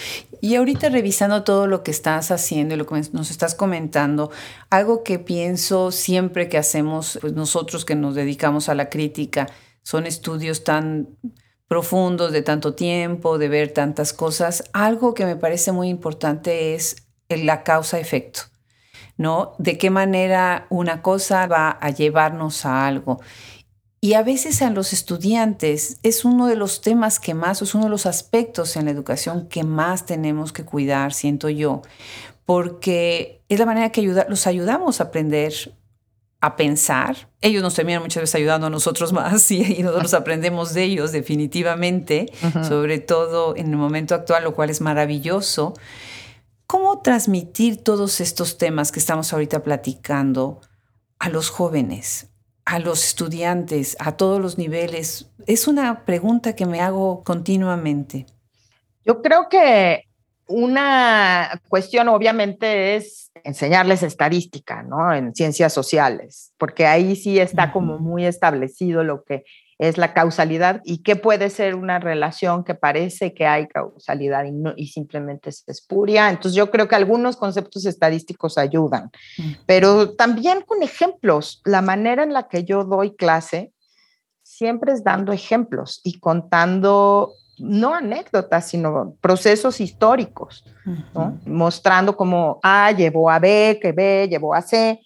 Y 0.41 0.57
ahorita 0.57 0.89
revisando 0.89 1.45
todo 1.45 1.67
lo 1.67 1.83
que 1.83 1.91
estás 1.91 2.31
haciendo 2.31 2.75
y 2.75 2.79
lo 2.79 2.87
que 2.87 3.03
nos 3.13 3.31
estás 3.31 3.55
comentando, 3.55 4.31
algo 4.71 5.05
que 5.05 5.19
pienso 5.19 5.93
siempre 5.93 6.49
que 6.49 6.59
hacemos, 6.59 7.19
pues 7.21 7.35
nosotros 7.35 7.85
que 7.85 7.95
nos 7.95 8.15
dedicamos 8.15 8.69
a 8.69 8.75
la 8.75 8.89
crítica, 8.89 9.47
son 9.83 10.07
estudios 10.07 10.65
tan 10.65 11.09
profundos 11.69 12.33
de 12.33 12.43
tanto 12.43 12.75
tiempo, 12.75 13.39
de 13.39 13.49
ver 13.49 13.73
tantas 13.73 14.13
cosas, 14.13 14.65
algo 14.73 15.15
que 15.15 15.25
me 15.25 15.37
parece 15.37 15.73
muy 15.73 15.89
importante 15.89 16.75
es 16.75 16.97
la 17.29 17.63
causa-efecto. 17.63 18.41
¿No? 19.21 19.53
De 19.59 19.77
qué 19.77 19.91
manera 19.91 20.67
una 20.71 21.03
cosa 21.03 21.47
va 21.47 21.69
a 21.73 21.91
llevarnos 21.91 22.65
a 22.65 22.87
algo. 22.87 23.21
Y 24.01 24.15
a 24.15 24.23
veces 24.23 24.63
a 24.63 24.71
los 24.71 24.95
estudiantes 24.95 25.99
es 26.03 26.25
uno 26.25 26.47
de 26.47 26.57
los 26.57 26.81
temas 26.81 27.21
que 27.21 27.35
más, 27.35 27.61
es 27.61 27.75
uno 27.75 27.85
de 27.85 27.91
los 27.91 28.07
aspectos 28.07 28.77
en 28.77 28.87
la 28.87 28.93
educación 28.93 29.47
que 29.47 29.63
más 29.63 30.07
tenemos 30.07 30.55
que 30.55 30.65
cuidar, 30.65 31.13
siento 31.13 31.51
yo, 31.51 31.83
porque 32.47 33.43
es 33.51 33.59
la 33.59 33.67
manera 33.67 33.93
que 33.93 34.01
los 34.01 34.47
ayudamos 34.47 35.03
a 35.03 35.05
aprender 35.05 35.53
a 36.41 36.57
pensar. 36.57 37.29
Ellos 37.43 37.63
nos 37.63 37.75
terminan 37.75 38.01
muchas 38.01 38.23
veces 38.23 38.37
ayudando 38.37 38.69
a 38.69 38.71
nosotros 38.71 39.13
más 39.13 39.51
y, 39.51 39.83
nosotros 39.83 40.15
aprendemos 40.15 40.73
de 40.73 40.85
ellos 40.85 41.13
definitivamente, 41.13 42.33
sobre 42.67 43.01
todo 43.01 43.55
en 43.55 43.69
el 43.69 43.77
momento 43.77 44.15
actual, 44.15 44.45
lo 44.45 44.55
cual 44.55 44.71
es 44.71 44.81
maravilloso. 44.81 45.75
¿Cómo 46.71 47.01
transmitir 47.01 47.83
todos 47.83 48.21
estos 48.21 48.57
temas 48.57 48.93
que 48.93 49.01
estamos 49.01 49.33
ahorita 49.33 49.65
platicando 49.65 50.61
a 51.19 51.29
los 51.29 51.51
jóvenes, 51.51 52.31
a 52.65 52.79
los 52.79 53.05
estudiantes, 53.05 53.97
a 53.99 54.17
todos 54.17 54.41
los 54.41 54.57
niveles? 54.57 55.29
Es 55.49 55.67
una 55.67 56.05
pregunta 56.05 56.55
que 56.55 56.67
me 56.67 56.81
hago 56.81 57.25
continuamente. 57.25 58.27
Yo 59.05 59.21
creo 59.21 59.49
que 59.49 60.05
una 60.47 61.61
cuestión 61.69 62.07
obviamente 62.07 62.95
es 62.95 63.33
enseñarles 63.43 64.05
estadística, 64.05 64.85
¿no? 64.85 65.13
En 65.13 65.35
ciencias 65.35 65.73
sociales, 65.73 66.53
porque 66.57 66.87
ahí 66.87 67.17
sí 67.17 67.41
está 67.41 67.73
como 67.73 67.99
muy 67.99 68.27
establecido 68.27 69.03
lo 69.03 69.25
que 69.25 69.43
es 69.81 69.97
la 69.97 70.13
causalidad 70.13 70.83
y 70.85 70.99
qué 70.99 71.17
puede 71.17 71.49
ser 71.49 71.75
una 71.75 71.99
relación 71.99 72.65
que 72.65 72.75
parece 72.75 73.33
que 73.33 73.47
hay 73.47 73.67
causalidad 73.67 74.45
y, 74.45 74.53
no, 74.53 74.75
y 74.77 74.89
simplemente 74.89 75.49
es 75.49 75.65
espuria. 75.67 76.29
Entonces 76.29 76.55
yo 76.55 76.71
creo 76.71 76.87
que 76.87 76.97
algunos 76.97 77.37
conceptos 77.37 77.87
estadísticos 77.87 78.59
ayudan, 78.59 79.11
pero 79.65 80.11
también 80.11 80.61
con 80.67 80.83
ejemplos. 80.83 81.63
La 81.65 81.81
manera 81.81 82.23
en 82.23 82.35
la 82.35 82.47
que 82.47 82.65
yo 82.65 82.85
doy 82.85 83.17
clase 83.17 83.73
siempre 84.43 84.93
es 84.93 85.03
dando 85.03 85.33
ejemplos 85.33 86.03
y 86.05 86.21
contando 86.21 87.33
no 87.59 87.95
anécdotas, 87.95 88.69
sino 88.69 89.17
procesos 89.23 89.81
históricos, 89.81 90.63
mostrando 91.47 92.15
cómo 92.19 92.61
A 92.63 92.93
llevó 92.93 93.31
a 93.31 93.39
B, 93.39 93.79
que 93.81 93.93
B 93.93 94.29
llevó 94.29 94.55
a 94.55 94.61
C, 94.61 95.01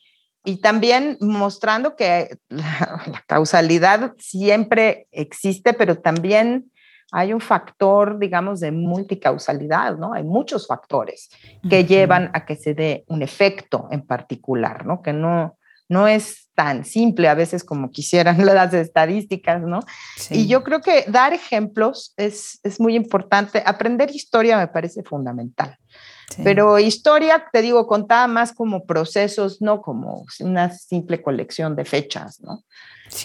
y 0.45 0.59
también 0.59 1.17
mostrando 1.21 1.97
que 1.97 2.37
la, 2.49 3.25
causalidad 3.27 4.15
siempre 4.19 5.09
existe, 5.11 5.73
pero 5.73 5.99
también 5.99 6.71
hay 7.13 7.33
un 7.33 7.41
factor, 7.41 8.19
digamos, 8.19 8.61
de 8.61 8.73
multicausalidad, 8.73 9.97
¿no? 9.97 10.15
Hay 10.15 10.25
muchos 10.25 10.67
factores 10.67 11.31
que 11.69 11.85
llevan 11.85 12.31
a 12.35 12.45
que 12.45 12.57
se 12.57 12.75
dé 12.75 13.05
un 13.07 13.23
efecto 13.23 13.89
en 13.91 14.05
particular, 14.05 14.85
¿no? 14.85 15.01
Que 15.01 15.13
no, 15.13 15.57
no 15.89 16.09
es 16.09 16.49
tan 16.55 16.85
simple 16.85 17.29
a 17.29 17.35
veces 17.35 17.63
como 17.63 17.91
quisieran 17.91 18.37
las 18.45 18.75
estadísticas, 18.75 19.63
¿no? 19.63 19.81
Y 20.31 20.49
yo 20.49 20.65
creo 20.65 20.81
que 20.81 21.05
dar 21.09 21.33
ejemplos 21.33 22.15
es, 22.17 22.59
es 22.65 22.81
muy 22.81 22.97
importante. 22.97 23.63
Aprender 23.65 24.11
historia 24.11 24.59
me 24.59 24.69
parece 24.69 25.03
fundamental. 25.05 25.79
Pero 26.43 26.79
historia, 26.79 27.45
te 27.53 27.63
digo, 27.63 27.87
contada 27.87 28.27
más 28.27 28.53
como 28.53 28.87
procesos, 28.87 29.61
no 29.61 29.83
como 29.83 30.25
una 30.41 30.71
simple 30.71 31.23
colección 31.23 31.77
de 31.77 31.85
fechas, 31.85 32.41
¿no? 32.41 32.65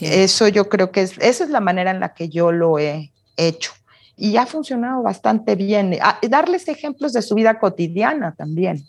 Eso 0.02 0.48
yo 0.48 0.70
creo 0.70 0.92
que 0.92 1.02
es, 1.02 1.18
esa 1.20 1.44
es 1.44 1.50
la 1.50 1.60
manera 1.60 1.92
en 1.92 2.00
la 2.00 2.14
que 2.14 2.30
yo 2.30 2.52
lo 2.52 2.78
he 2.78 3.12
hecho. 3.38 3.72
Y 4.16 4.36
ha 4.38 4.46
funcionado 4.46 5.02
bastante 5.02 5.56
bien. 5.56 5.98
Ah, 6.02 6.20
darles 6.28 6.68
ejemplos 6.68 7.14
de 7.14 7.22
su 7.22 7.36
vida 7.36 7.58
cotidiana 7.58 8.36
también, 8.36 8.84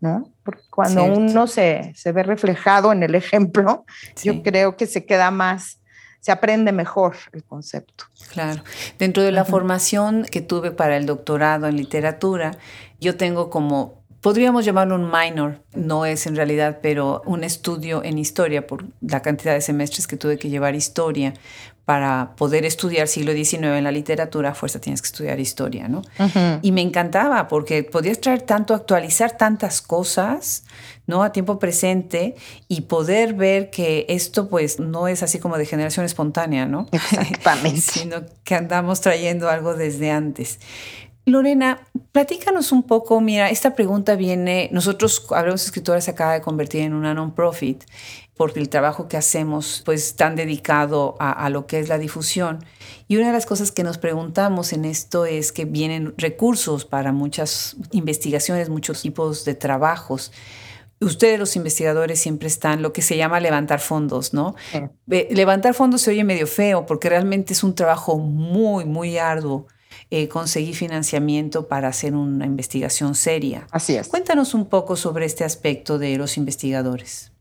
¿no? 0.00 0.30
Porque 0.44 0.62
cuando 0.70 1.04
uno 1.04 1.46
se, 1.48 1.92
se, 1.96 2.12
ve 2.12 2.22
reflejado 2.22 2.92
en 2.92 3.02
el 3.02 3.14
ejemplo, 3.16 3.84
yo 4.22 4.42
creo 4.42 4.76
que 4.76 4.86
se 4.86 5.04
queda 5.04 5.30
más, 5.32 5.80
se 6.26 6.32
aprende 6.32 6.72
mejor 6.72 7.14
el 7.32 7.44
concepto. 7.44 8.06
Claro. 8.32 8.64
Dentro 8.98 9.22
de 9.22 9.30
la 9.30 9.44
formación 9.44 10.24
que 10.28 10.40
tuve 10.40 10.72
para 10.72 10.96
el 10.96 11.06
doctorado 11.06 11.68
en 11.68 11.76
literatura, 11.76 12.50
yo 13.00 13.16
tengo 13.16 13.48
como, 13.48 14.02
podríamos 14.22 14.64
llamarlo 14.64 14.96
un 14.96 15.08
minor, 15.08 15.62
no 15.76 16.04
es 16.04 16.26
en 16.26 16.34
realidad, 16.34 16.80
pero 16.82 17.22
un 17.26 17.44
estudio 17.44 18.02
en 18.02 18.18
historia 18.18 18.66
por 18.66 18.86
la 19.00 19.22
cantidad 19.22 19.54
de 19.54 19.60
semestres 19.60 20.08
que 20.08 20.16
tuve 20.16 20.36
que 20.36 20.48
llevar 20.48 20.74
historia 20.74 21.32
para 21.84 22.32
poder 22.34 22.64
estudiar 22.64 23.06
siglo 23.06 23.32
XIX 23.32 23.62
en 23.62 23.84
la 23.84 23.92
literatura, 23.92 24.50
a 24.50 24.54
fuerza 24.56 24.80
tienes 24.80 25.02
que 25.02 25.06
estudiar 25.06 25.38
historia, 25.38 25.86
¿no? 25.86 26.02
Y 26.60 26.72
me 26.72 26.80
encantaba 26.80 27.46
porque 27.46 27.84
podías 27.84 28.20
traer 28.20 28.42
tanto, 28.42 28.74
actualizar 28.74 29.36
tantas 29.36 29.80
cosas, 29.80 30.64
¿no? 31.06 31.22
A 31.22 31.32
tiempo 31.32 31.58
presente 31.58 32.34
y 32.68 32.82
poder 32.82 33.34
ver 33.34 33.70
que 33.70 34.06
esto 34.08 34.48
pues 34.48 34.80
no 34.80 35.08
es 35.08 35.22
así 35.22 35.38
como 35.38 35.58
de 35.58 35.66
generación 35.66 36.04
espontánea, 36.04 36.66
¿no? 36.66 36.86
Exactamente. 36.92 37.80
sino 37.80 38.22
que 38.44 38.54
andamos 38.54 39.00
trayendo 39.00 39.48
algo 39.48 39.74
desde 39.74 40.10
antes. 40.10 40.58
Lorena, 41.28 41.80
platícanos 42.12 42.70
un 42.70 42.84
poco, 42.84 43.20
mira, 43.20 43.50
esta 43.50 43.74
pregunta 43.74 44.14
viene, 44.14 44.68
nosotros, 44.72 45.26
Hablamos 45.30 45.64
Escritoras, 45.64 46.04
se 46.04 46.12
acaba 46.12 46.34
de 46.34 46.40
convertir 46.40 46.82
en 46.82 46.94
una 46.94 47.14
non-profit 47.14 47.82
porque 48.36 48.60
el 48.60 48.68
trabajo 48.68 49.08
que 49.08 49.16
hacemos 49.16 49.82
pues 49.84 50.14
tan 50.14 50.36
dedicado 50.36 51.16
a, 51.18 51.32
a, 51.32 51.50
lo 51.50 51.66
que 51.66 51.80
es 51.80 51.88
la 51.88 51.98
difusión. 51.98 52.64
Y 53.08 53.16
una 53.16 53.28
de 53.28 53.32
las 53.32 53.46
cosas 53.46 53.72
que 53.72 53.82
nos 53.82 53.98
preguntamos 53.98 54.72
en 54.72 54.84
esto 54.84 55.26
es 55.26 55.52
que 55.52 55.64
vienen 55.64 56.14
recursos 56.18 56.84
para 56.84 57.12
muchas 57.12 57.76
investigaciones, 57.92 58.68
muchos 58.68 59.02
tipos 59.02 59.44
de 59.44 59.54
trabajos. 59.54 60.32
Ustedes 61.00 61.38
los 61.38 61.56
investigadores 61.56 62.18
siempre 62.20 62.48
están 62.48 62.80
lo 62.80 62.92
que 62.92 63.02
se 63.02 63.16
llama 63.16 63.38
levantar 63.40 63.80
fondos, 63.80 64.32
¿no? 64.32 64.54
levantar 65.06 65.74
fondos 65.74 66.02
se 66.02 66.10
oye 66.10 66.24
medio 66.24 66.46
feo 66.46 66.86
porque 66.86 67.08
realmente 67.08 67.52
es 67.52 67.62
un 67.62 67.74
trabajo 67.74 68.18
muy, 68.18 68.84
muy 68.86 69.18
arduo 69.18 69.66
eh, 70.10 70.28
conseguir 70.28 70.74
financiamiento 70.74 71.68
para 71.68 71.88
hacer 71.88 72.14
una 72.14 72.46
investigación 72.46 73.14
seria. 73.14 73.66
Así 73.72 73.96
es. 73.96 74.08
Cuéntanos 74.08 74.54
un 74.54 74.66
poco 74.66 74.96
sobre 74.96 75.26
este 75.26 75.44
aspecto 75.44 75.98
de 75.98 76.16
los 76.16 76.36
investigadores. 76.36 77.32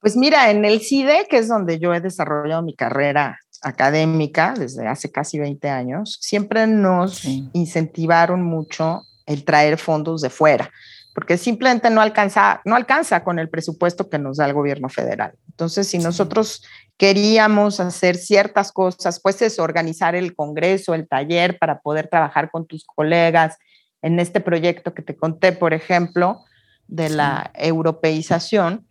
Pues 0.00 0.16
mira, 0.16 0.50
en 0.50 0.64
el 0.64 0.80
CIDE, 0.80 1.26
que 1.30 1.38
es 1.38 1.48
donde 1.48 1.78
yo 1.78 1.94
he 1.94 2.00
desarrollado 2.00 2.62
mi 2.62 2.74
carrera 2.74 3.38
académica 3.62 4.54
desde 4.58 4.86
hace 4.86 5.10
casi 5.10 5.38
20 5.38 5.68
años, 5.70 6.18
siempre 6.20 6.66
nos 6.66 7.24
incentivaron 7.24 8.42
mucho 8.42 9.02
el 9.26 9.44
traer 9.44 9.78
fondos 9.78 10.20
de 10.20 10.30
fuera, 10.30 10.70
porque 11.14 11.38
simplemente 11.38 11.90
no 11.90 12.00
alcanza, 12.00 12.60
no 12.64 12.74
alcanza 12.74 13.22
con 13.22 13.38
el 13.38 13.48
presupuesto 13.48 14.10
que 14.10 14.18
nos 14.18 14.38
da 14.38 14.46
el 14.46 14.52
gobierno 14.52 14.88
federal. 14.88 15.34
Entonces, 15.48 15.86
si 15.86 15.98
nosotros 15.98 16.64
queríamos 16.96 17.78
hacer 17.78 18.16
ciertas 18.16 18.72
cosas, 18.72 19.20
pues 19.20 19.40
es 19.40 19.60
organizar 19.60 20.16
el 20.16 20.34
congreso, 20.34 20.92
el 20.92 21.06
taller 21.06 21.56
para 21.58 21.80
poder 21.80 22.08
trabajar 22.08 22.50
con 22.50 22.66
tus 22.66 22.84
colegas 22.84 23.56
en 24.02 24.18
este 24.18 24.40
proyecto 24.40 24.92
que 24.92 25.02
te 25.02 25.16
conté, 25.16 25.52
por 25.52 25.72
ejemplo, 25.72 26.44
de 26.88 27.08
la 27.08 27.52
europeización, 27.54 28.86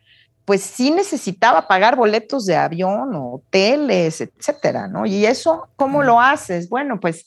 pues 0.46 0.62
sí 0.62 0.92
necesitaba 0.92 1.68
pagar 1.68 1.98
boletos 1.98 2.46
de 2.46 2.56
avión, 2.56 3.12
hoteles, 3.16 4.22
etcétera, 4.22 4.88
¿no? 4.88 5.06
Y 5.06 5.26
eso, 5.26 5.70
¿cómo 5.76 6.04
lo 6.04 6.20
haces? 6.20 6.70
Bueno, 6.70 7.00
pues 7.00 7.26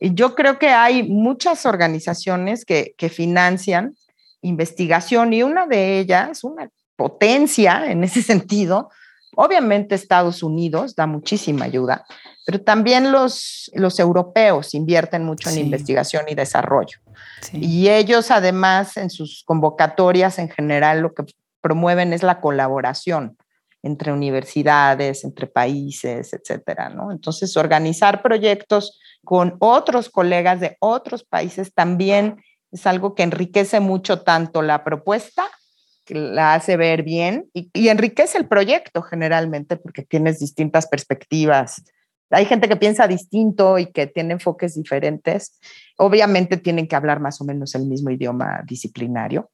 yo 0.00 0.34
creo 0.34 0.58
que 0.58 0.68
hay 0.68 1.04
muchas 1.04 1.64
organizaciones 1.64 2.64
que, 2.64 2.94
que 2.98 3.08
financian 3.08 3.94
investigación 4.42 5.32
y 5.32 5.42
una 5.42 5.66
de 5.66 5.98
ellas, 5.98 6.44
una 6.44 6.68
potencia 6.96 7.90
en 7.90 8.04
ese 8.04 8.22
sentido, 8.22 8.90
Obviamente 9.34 9.94
Estados 9.94 10.42
Unidos 10.42 10.94
da 10.94 11.06
muchísima 11.06 11.64
ayuda, 11.64 12.04
pero 12.44 12.60
también 12.60 13.12
los, 13.12 13.70
los 13.74 13.98
europeos 13.98 14.74
invierten 14.74 15.24
mucho 15.24 15.48
en 15.48 15.58
investigación 15.58 16.26
y 16.28 16.34
desarrollo. 16.34 16.98
Y 17.54 17.88
ellos 17.88 18.30
además 18.30 18.98
en 18.98 19.08
sus 19.08 19.42
convocatorias 19.46 20.38
en 20.38 20.50
general 20.50 21.00
lo 21.00 21.14
que 21.14 21.24
promueven 21.62 22.12
es 22.12 22.22
la 22.22 22.40
colaboración 22.40 23.38
entre 23.82 24.12
universidades, 24.12 25.24
entre 25.24 25.46
países, 25.46 26.34
etcétera, 26.34 26.90
¿no? 26.90 27.10
Entonces, 27.10 27.56
organizar 27.56 28.22
proyectos 28.22 29.00
con 29.24 29.56
otros 29.60 30.08
colegas 30.10 30.60
de 30.60 30.76
otros 30.78 31.24
países 31.24 31.72
también 31.74 32.44
es 32.72 32.86
algo 32.86 33.14
que 33.14 33.22
enriquece 33.22 33.80
mucho 33.80 34.22
tanto 34.22 34.62
la 34.62 34.82
propuesta 34.82 35.44
que 36.04 36.14
la 36.14 36.54
hace 36.54 36.76
ver 36.76 37.02
bien 37.02 37.48
y, 37.52 37.88
enriquece 37.88 38.38
el 38.38 38.48
proyecto 38.48 39.02
generalmente 39.02 39.76
porque 39.76 40.02
tienes 40.02 40.40
distintas 40.40 40.88
perspectivas. 40.88 41.84
Hay 42.30 42.46
gente 42.46 42.68
que 42.68 42.76
piensa 42.76 43.06
distinto 43.06 43.78
y 43.78 43.92
que 43.92 44.06
tiene 44.06 44.32
enfoques 44.32 44.74
diferentes. 44.74 45.60
Obviamente 45.98 46.56
tienen 46.56 46.88
que 46.88 46.96
hablar 46.96 47.20
más 47.20 47.40
o 47.40 47.44
menos 47.44 47.74
el 47.74 47.86
mismo 47.86 48.10
idioma 48.10 48.62
disciplinario. 48.66 49.50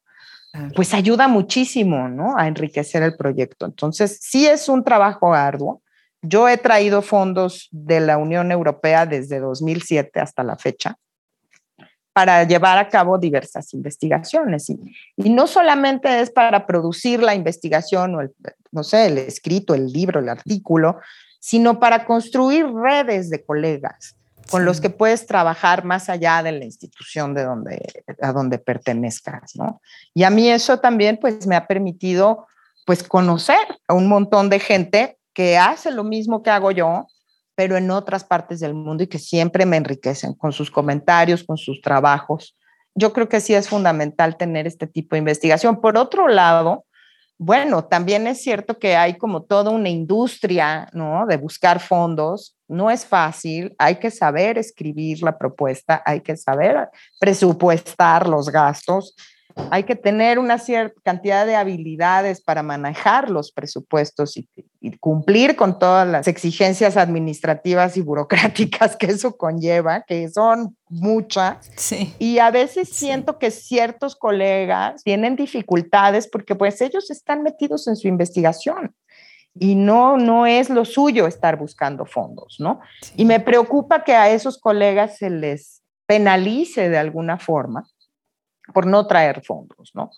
Pues 0.74 0.94
ayuda 0.94 1.28
muchísimo, 1.28 2.08
¿no? 2.08 2.36
A 2.38 2.48
enriquecer 2.48 3.02
el 3.02 3.16
proyecto. 3.16 3.66
Entonces, 3.66 4.18
sí 4.22 4.46
es 4.46 4.68
un 4.68 4.82
trabajo 4.82 5.34
arduo. 5.34 5.82
Yo 6.22 6.48
he 6.48 6.56
traído 6.56 7.02
fondos 7.02 7.68
de 7.70 8.00
la 8.00 8.16
Unión 8.16 8.50
Europea 8.50 9.04
desde 9.04 9.40
2007 9.40 10.18
hasta 10.20 10.42
la 10.42 10.56
fecha 10.56 10.96
para 12.18 12.42
llevar 12.42 12.78
a 12.78 12.88
cabo 12.88 13.16
diversas 13.16 13.72
investigaciones. 13.74 14.68
Y, 14.70 14.80
y, 15.16 15.30
no 15.30 15.46
solamente 15.46 16.20
es 16.20 16.32
para 16.32 16.66
producir 16.66 17.22
la 17.22 17.36
investigación 17.36 18.16
o 18.16 18.20
el, 18.22 18.34
no 18.72 18.82
sé, 18.82 19.06
el 19.06 19.18
escrito, 19.18 19.72
el 19.72 19.86
libro, 19.86 20.18
el 20.18 20.28
artículo, 20.28 20.98
sino 21.38 21.78
para 21.78 22.04
construir 22.04 22.66
redes 22.74 23.30
de 23.30 23.44
colegas 23.44 24.16
con 24.50 24.64
los 24.64 24.80
que 24.80 24.90
puedes 24.90 25.26
trabajar 25.26 25.84
más 25.84 26.08
allá 26.08 26.42
de 26.42 26.50
la 26.50 26.64
institución 26.64 27.34
de 27.34 27.44
donde, 27.44 27.86
a 28.20 28.32
donde 28.32 28.58
pertenezcas, 28.58 29.54
¿no? 29.54 29.80
Y 30.12 30.24
a 30.24 30.30
mí 30.30 30.50
eso 30.50 30.80
también 30.80 31.18
pues 31.20 31.46
me 31.46 31.54
ha 31.54 31.68
permitido 31.68 32.48
pues 32.84 33.04
conocer 33.04 33.64
a 33.86 33.94
un 33.94 34.08
montón 34.08 34.50
de 34.50 34.58
gente 34.58 35.18
que 35.32 35.56
hace 35.56 35.92
lo 35.92 36.02
mismo 36.02 36.42
que 36.42 36.50
hago 36.50 36.72
yo, 36.72 37.06
pero 37.58 37.76
en 37.76 37.90
otras 37.90 38.22
partes 38.22 38.60
del 38.60 38.72
mundo 38.72 39.02
y 39.02 39.08
que 39.08 39.18
siempre 39.18 39.66
me 39.66 39.78
enriquecen 39.78 40.32
con 40.32 40.52
sus 40.52 40.70
comentarios, 40.70 41.42
con 41.42 41.56
sus 41.56 41.80
trabajos. 41.80 42.56
Yo 42.94 43.12
creo 43.12 43.28
que 43.28 43.40
sí 43.40 43.52
es 43.52 43.68
fundamental 43.68 44.36
tener 44.36 44.68
este 44.68 44.86
tipo 44.86 45.16
de 45.16 45.18
investigación. 45.18 45.80
Por 45.80 45.98
otro 45.98 46.28
lado, 46.28 46.84
bueno, 47.36 47.84
también 47.84 48.28
es 48.28 48.40
cierto 48.40 48.78
que 48.78 48.94
hay 48.94 49.18
como 49.18 49.42
toda 49.42 49.72
una 49.72 49.88
industria, 49.88 50.88
¿no? 50.92 51.26
De 51.26 51.36
buscar 51.36 51.80
fondos. 51.80 52.56
No 52.68 52.92
es 52.92 53.04
fácil, 53.04 53.74
hay 53.76 53.96
que 53.96 54.12
saber 54.12 54.56
escribir 54.56 55.24
la 55.24 55.36
propuesta, 55.36 56.00
hay 56.06 56.20
que 56.20 56.36
saber 56.36 56.88
presupuestar 57.18 58.28
los 58.28 58.52
gastos 58.52 59.16
hay 59.70 59.84
que 59.84 59.96
tener 59.96 60.38
una 60.38 60.58
cierta 60.58 61.00
cantidad 61.02 61.46
de 61.46 61.56
habilidades 61.56 62.40
para 62.40 62.62
manejar 62.62 63.30
los 63.30 63.52
presupuestos 63.52 64.36
y, 64.36 64.48
cumplir 65.00 65.54
con 65.54 65.78
todas 65.78 66.08
las 66.08 66.28
exigencias 66.28 66.96
administrativas 66.96 67.96
y 67.96 68.00
burocráticas 68.00 68.96
que 68.96 69.06
eso 69.06 69.36
conlleva, 69.36 70.02
que 70.02 70.28
son 70.28 70.76
muchas. 70.88 71.70
Y 72.18 72.38
a 72.38 72.50
veces 72.50 72.88
siento 72.88 73.38
que 73.38 73.50
ciertos 73.50 74.16
colegas 74.16 75.02
tienen 75.02 75.36
dificultades 75.36 76.26
porque 76.26 76.54
pues 76.54 76.80
ellos 76.80 77.10
están 77.10 77.42
metidos 77.42 77.86
en 77.86 77.96
su 77.96 78.08
investigación 78.08 78.94
y 79.54 79.74
no, 79.74 80.16
no 80.16 80.46
es 80.46 80.70
lo 80.70 80.84
suyo 80.84 81.26
estar 81.26 81.56
buscando 81.58 82.06
fondos, 82.06 82.56
¿no? 82.58 82.80
Y 83.16 83.24
me 83.24 83.40
preocupa 83.40 84.04
que 84.04 84.14
a 84.14 84.30
esos 84.30 84.58
colegas 84.58 85.18
se 85.18 85.30
les 85.30 85.82
penalice 86.06 86.88
de 86.88 86.98
alguna 86.98 87.38
forma 87.38 87.84
por 88.72 88.86
no 88.86 89.06
traer 89.06 89.42
fondos, 89.44 89.90
¿no? 89.94 90.10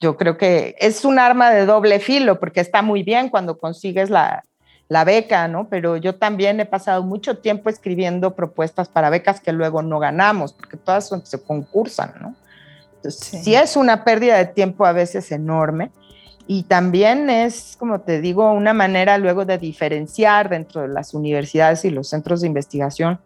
Yo 0.00 0.16
creo 0.16 0.36
que 0.36 0.74
es 0.78 1.04
un 1.04 1.18
arma 1.18 1.50
de 1.50 1.64
doble 1.64 2.00
filo 2.00 2.40
porque 2.40 2.60
está 2.60 2.82
muy 2.82 3.02
bien 3.02 3.28
cuando 3.28 3.58
consigues 3.58 4.10
la, 4.10 4.42
la 4.88 5.04
beca, 5.04 5.48
¿no? 5.48 5.68
Pero 5.68 5.96
yo 5.96 6.16
también 6.16 6.60
he 6.60 6.66
pasado 6.66 7.02
mucho 7.02 7.38
tiempo 7.38 7.70
escribiendo 7.70 8.34
propuestas 8.34 8.88
para 8.88 9.10
becas 9.10 9.40
que 9.40 9.52
luego 9.52 9.80
no 9.82 9.98
ganamos, 9.98 10.52
porque 10.52 10.76
todas 10.76 11.10
se 11.24 11.42
concursan, 11.42 12.12
¿no? 12.20 12.34
Entonces, 12.96 13.42
sí. 13.42 13.54
es 13.54 13.76
una 13.76 14.04
pérdida 14.04 14.36
de 14.36 14.46
tiempo 14.46 14.84
a 14.84 14.92
veces 14.92 15.32
enorme. 15.32 15.90
y 16.46 16.64
también 16.64 17.30
es, 17.30 17.76
como 17.78 18.00
te 18.00 18.20
digo, 18.20 18.52
una 18.52 18.74
manera 18.74 19.16
luego 19.16 19.44
de 19.44 19.58
diferenciar 19.58 20.48
dentro 20.48 20.82
de 20.82 20.88
las 20.88 21.14
universidades 21.14 21.84
y 21.84 21.90
los 21.90 22.08
centros 22.08 22.40
de 22.40 22.48
investigación 22.48 23.20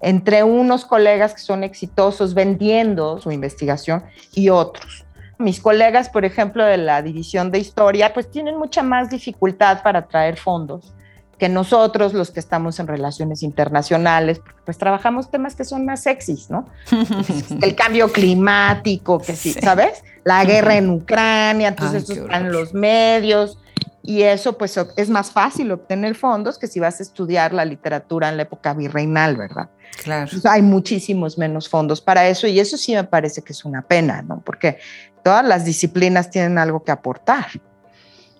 entre 0.00 0.44
unos 0.44 0.84
colegas 0.84 1.34
que 1.34 1.40
son 1.40 1.64
exitosos 1.64 2.34
vendiendo 2.34 3.20
su 3.20 3.30
investigación 3.30 4.04
y 4.34 4.50
otros. 4.50 5.04
Mis 5.38 5.60
colegas, 5.60 6.08
por 6.08 6.24
ejemplo, 6.24 6.64
de 6.64 6.78
la 6.78 7.02
división 7.02 7.50
de 7.50 7.58
historia, 7.58 8.14
pues 8.14 8.30
tienen 8.30 8.58
mucha 8.58 8.82
más 8.82 9.10
dificultad 9.10 9.82
para 9.82 10.06
traer 10.06 10.36
fondos 10.36 10.94
que 11.38 11.48
nosotros, 11.48 12.14
los 12.14 12.30
que 12.30 12.40
estamos 12.40 12.80
en 12.80 12.86
relaciones 12.86 13.42
internacionales, 13.42 14.40
pues 14.64 14.78
trabajamos 14.78 15.30
temas 15.30 15.54
que 15.54 15.64
son 15.64 15.84
más 15.84 16.02
sexys, 16.02 16.50
¿no? 16.50 16.66
El 17.62 17.74
cambio 17.74 18.10
climático, 18.10 19.18
que 19.18 19.36
sí, 19.36 19.52
¿sabes? 19.52 20.02
La 20.24 20.44
guerra 20.44 20.76
en 20.76 20.90
Ucrania, 20.90 21.68
entonces 21.68 22.08
están 22.08 22.52
los 22.52 22.72
medios 22.72 23.58
y 24.06 24.22
eso 24.22 24.56
pues 24.56 24.78
es 24.96 25.10
más 25.10 25.32
fácil 25.32 25.72
obtener 25.72 26.14
fondos 26.14 26.58
que 26.58 26.68
si 26.68 26.78
vas 26.78 27.00
a 27.00 27.02
estudiar 27.02 27.52
la 27.52 27.64
literatura 27.64 28.28
en 28.28 28.36
la 28.36 28.44
época 28.44 28.72
virreinal, 28.72 29.36
¿verdad? 29.36 29.68
Claro. 30.02 30.30
hay 30.44 30.62
muchísimos 30.62 31.38
menos 31.38 31.68
fondos 31.68 32.00
para 32.00 32.28
eso 32.28 32.46
y 32.46 32.60
eso 32.60 32.76
sí 32.76 32.94
me 32.94 33.04
parece 33.04 33.42
que 33.42 33.52
es 33.52 33.64
una 33.64 33.82
pena, 33.82 34.22
¿no? 34.22 34.40
Porque 34.40 34.78
todas 35.24 35.44
las 35.44 35.64
disciplinas 35.64 36.30
tienen 36.30 36.56
algo 36.56 36.84
que 36.84 36.92
aportar. 36.92 37.46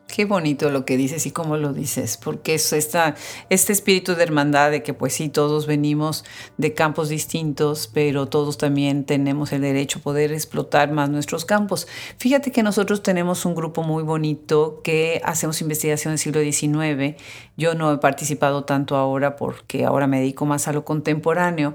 Qué 0.06 0.24
bonito 0.24 0.70
lo 0.70 0.84
que 0.84 0.96
dices 0.96 1.26
y 1.26 1.32
cómo 1.32 1.56
lo 1.56 1.72
dices, 1.72 2.16
porque 2.16 2.54
es 2.54 2.72
esta, 2.72 3.16
este 3.50 3.72
espíritu 3.72 4.14
de 4.14 4.22
hermandad 4.22 4.70
de 4.70 4.82
que 4.82 4.94
pues 4.94 5.14
sí, 5.14 5.28
todos 5.28 5.66
venimos 5.66 6.24
de 6.56 6.74
campos 6.74 7.08
distintos, 7.08 7.90
pero 7.92 8.26
todos 8.26 8.56
también 8.56 9.04
tenemos 9.04 9.52
el 9.52 9.62
derecho 9.62 9.98
a 9.98 10.02
poder 10.02 10.32
explotar 10.32 10.92
más 10.92 11.10
nuestros 11.10 11.44
campos. 11.44 11.88
Fíjate 12.18 12.52
que 12.52 12.62
nosotros 12.62 13.02
tenemos 13.02 13.44
un 13.44 13.56
grupo 13.56 13.82
muy 13.82 14.04
bonito 14.04 14.80
que 14.84 15.20
hacemos 15.24 15.60
investigación 15.60 16.12
del 16.12 16.18
siglo 16.18 16.40
XIX. 16.40 17.20
Yo 17.56 17.74
no 17.74 17.92
he 17.92 17.98
participado 17.98 18.64
tanto 18.64 18.96
ahora 18.96 19.34
porque 19.34 19.84
ahora 19.84 20.06
me 20.06 20.20
dedico 20.20 20.46
más 20.46 20.68
a 20.68 20.72
lo 20.72 20.84
contemporáneo, 20.84 21.74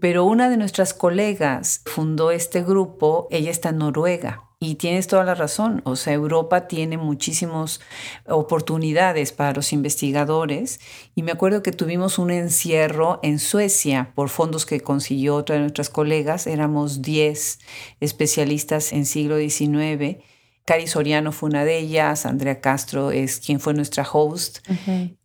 pero 0.00 0.24
una 0.24 0.48
de 0.48 0.56
nuestras 0.56 0.94
colegas 0.94 1.82
fundó 1.84 2.30
este 2.30 2.62
grupo, 2.62 3.26
ella 3.30 3.50
está 3.50 3.70
en 3.70 3.78
Noruega 3.78 4.44
y 4.62 4.76
tienes 4.76 5.08
toda 5.08 5.24
la 5.24 5.34
razón, 5.34 5.82
o 5.84 5.96
sea, 5.96 6.12
Europa 6.12 6.68
tiene 6.68 6.96
muchísimas 6.96 7.80
oportunidades 8.28 9.32
para 9.32 9.52
los 9.52 9.72
investigadores. 9.72 10.78
Y 11.16 11.24
me 11.24 11.32
acuerdo 11.32 11.64
que 11.64 11.72
tuvimos 11.72 12.16
un 12.16 12.30
encierro 12.30 13.18
en 13.24 13.40
Suecia 13.40 14.12
por 14.14 14.28
fondos 14.28 14.64
que 14.64 14.80
consiguió 14.80 15.34
otra 15.34 15.56
de 15.56 15.62
nuestras 15.62 15.90
colegas, 15.90 16.46
éramos 16.46 17.02
10 17.02 17.58
especialistas 17.98 18.92
en 18.92 19.04
siglo 19.04 19.36
XIX. 19.36 20.18
Cari 20.64 20.86
Soriano 20.86 21.32
fue 21.32 21.48
una 21.48 21.64
de 21.64 21.78
ellas, 21.78 22.24
Andrea 22.24 22.60
Castro 22.60 23.10
es 23.10 23.40
quien 23.40 23.58
fue 23.58 23.74
nuestra 23.74 24.08
host. 24.08 24.60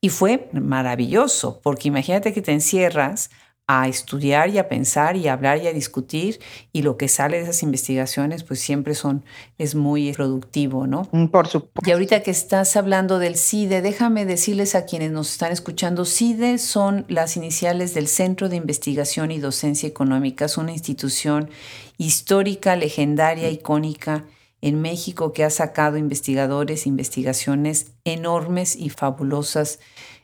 Y 0.02 0.10
fue 0.10 0.50
maravilloso, 0.52 1.62
porque 1.62 1.90
imagínate 1.90 2.34
que 2.34 2.42
te 2.42 2.54
encierras 2.54 3.30
a 3.70 3.90
estudiar 3.90 4.50
y 4.50 4.60
a 4.60 4.70
pensar 4.70 5.18
y 5.18 5.28
a 5.28 5.34
hablar 5.34 5.62
y 5.62 5.68
a 5.68 5.74
discutir 5.74 6.40
y 6.72 6.84
lo 6.84 6.96
que 6.96 7.10
sale 7.10 7.36
de 7.38 7.44
esas 7.44 7.64
investigaciones 7.64 8.44
pues 8.44 8.62
siempre 8.62 8.96
son 8.96 9.26
es 9.58 9.76
muy 9.76 10.14
productivo, 10.14 10.88
¿no? 10.88 11.10
Mm, 11.12 11.26
por 11.26 11.48
supuesto. 11.48 11.82
Y 11.86 11.92
ahorita 11.92 12.24
que 12.24 12.32
estás 12.32 12.78
hablando 12.78 13.20
del 13.20 13.36
CIDE, 13.36 13.82
déjame 13.82 14.26
decirles 14.26 14.74
a 14.74 14.86
quienes 14.86 15.12
nos 15.12 15.32
están 15.34 15.52
escuchando, 15.52 16.06
CIDE 16.06 16.60
son 16.60 17.06
las 17.10 17.36
iniciales 17.36 17.94
del 17.94 18.08
Centro 18.08 18.48
de 18.48 18.56
Investigación 18.56 19.32
y 19.32 19.40
Docencia 19.40 19.88
Económica, 19.88 20.46
es 20.46 20.58
una 20.58 20.72
institución 20.72 21.50
histórica, 21.98 22.78
legendaria, 22.78 23.50
icónica 23.50 24.24
en 24.62 24.82
México 24.82 25.34
que 25.34 25.44
ha 25.44 25.50
sacado 25.50 25.98
investigadores, 25.98 26.88
investigaciones 26.88 27.92
enormes 28.06 28.76
y 28.76 28.90
fabulosas 28.90 29.80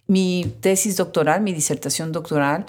mi 0.06 0.54
tesis 0.60 0.98
doctoral, 0.98 1.42
mi 1.42 1.54
disertación 1.54 2.12
doctoral, 2.12 2.66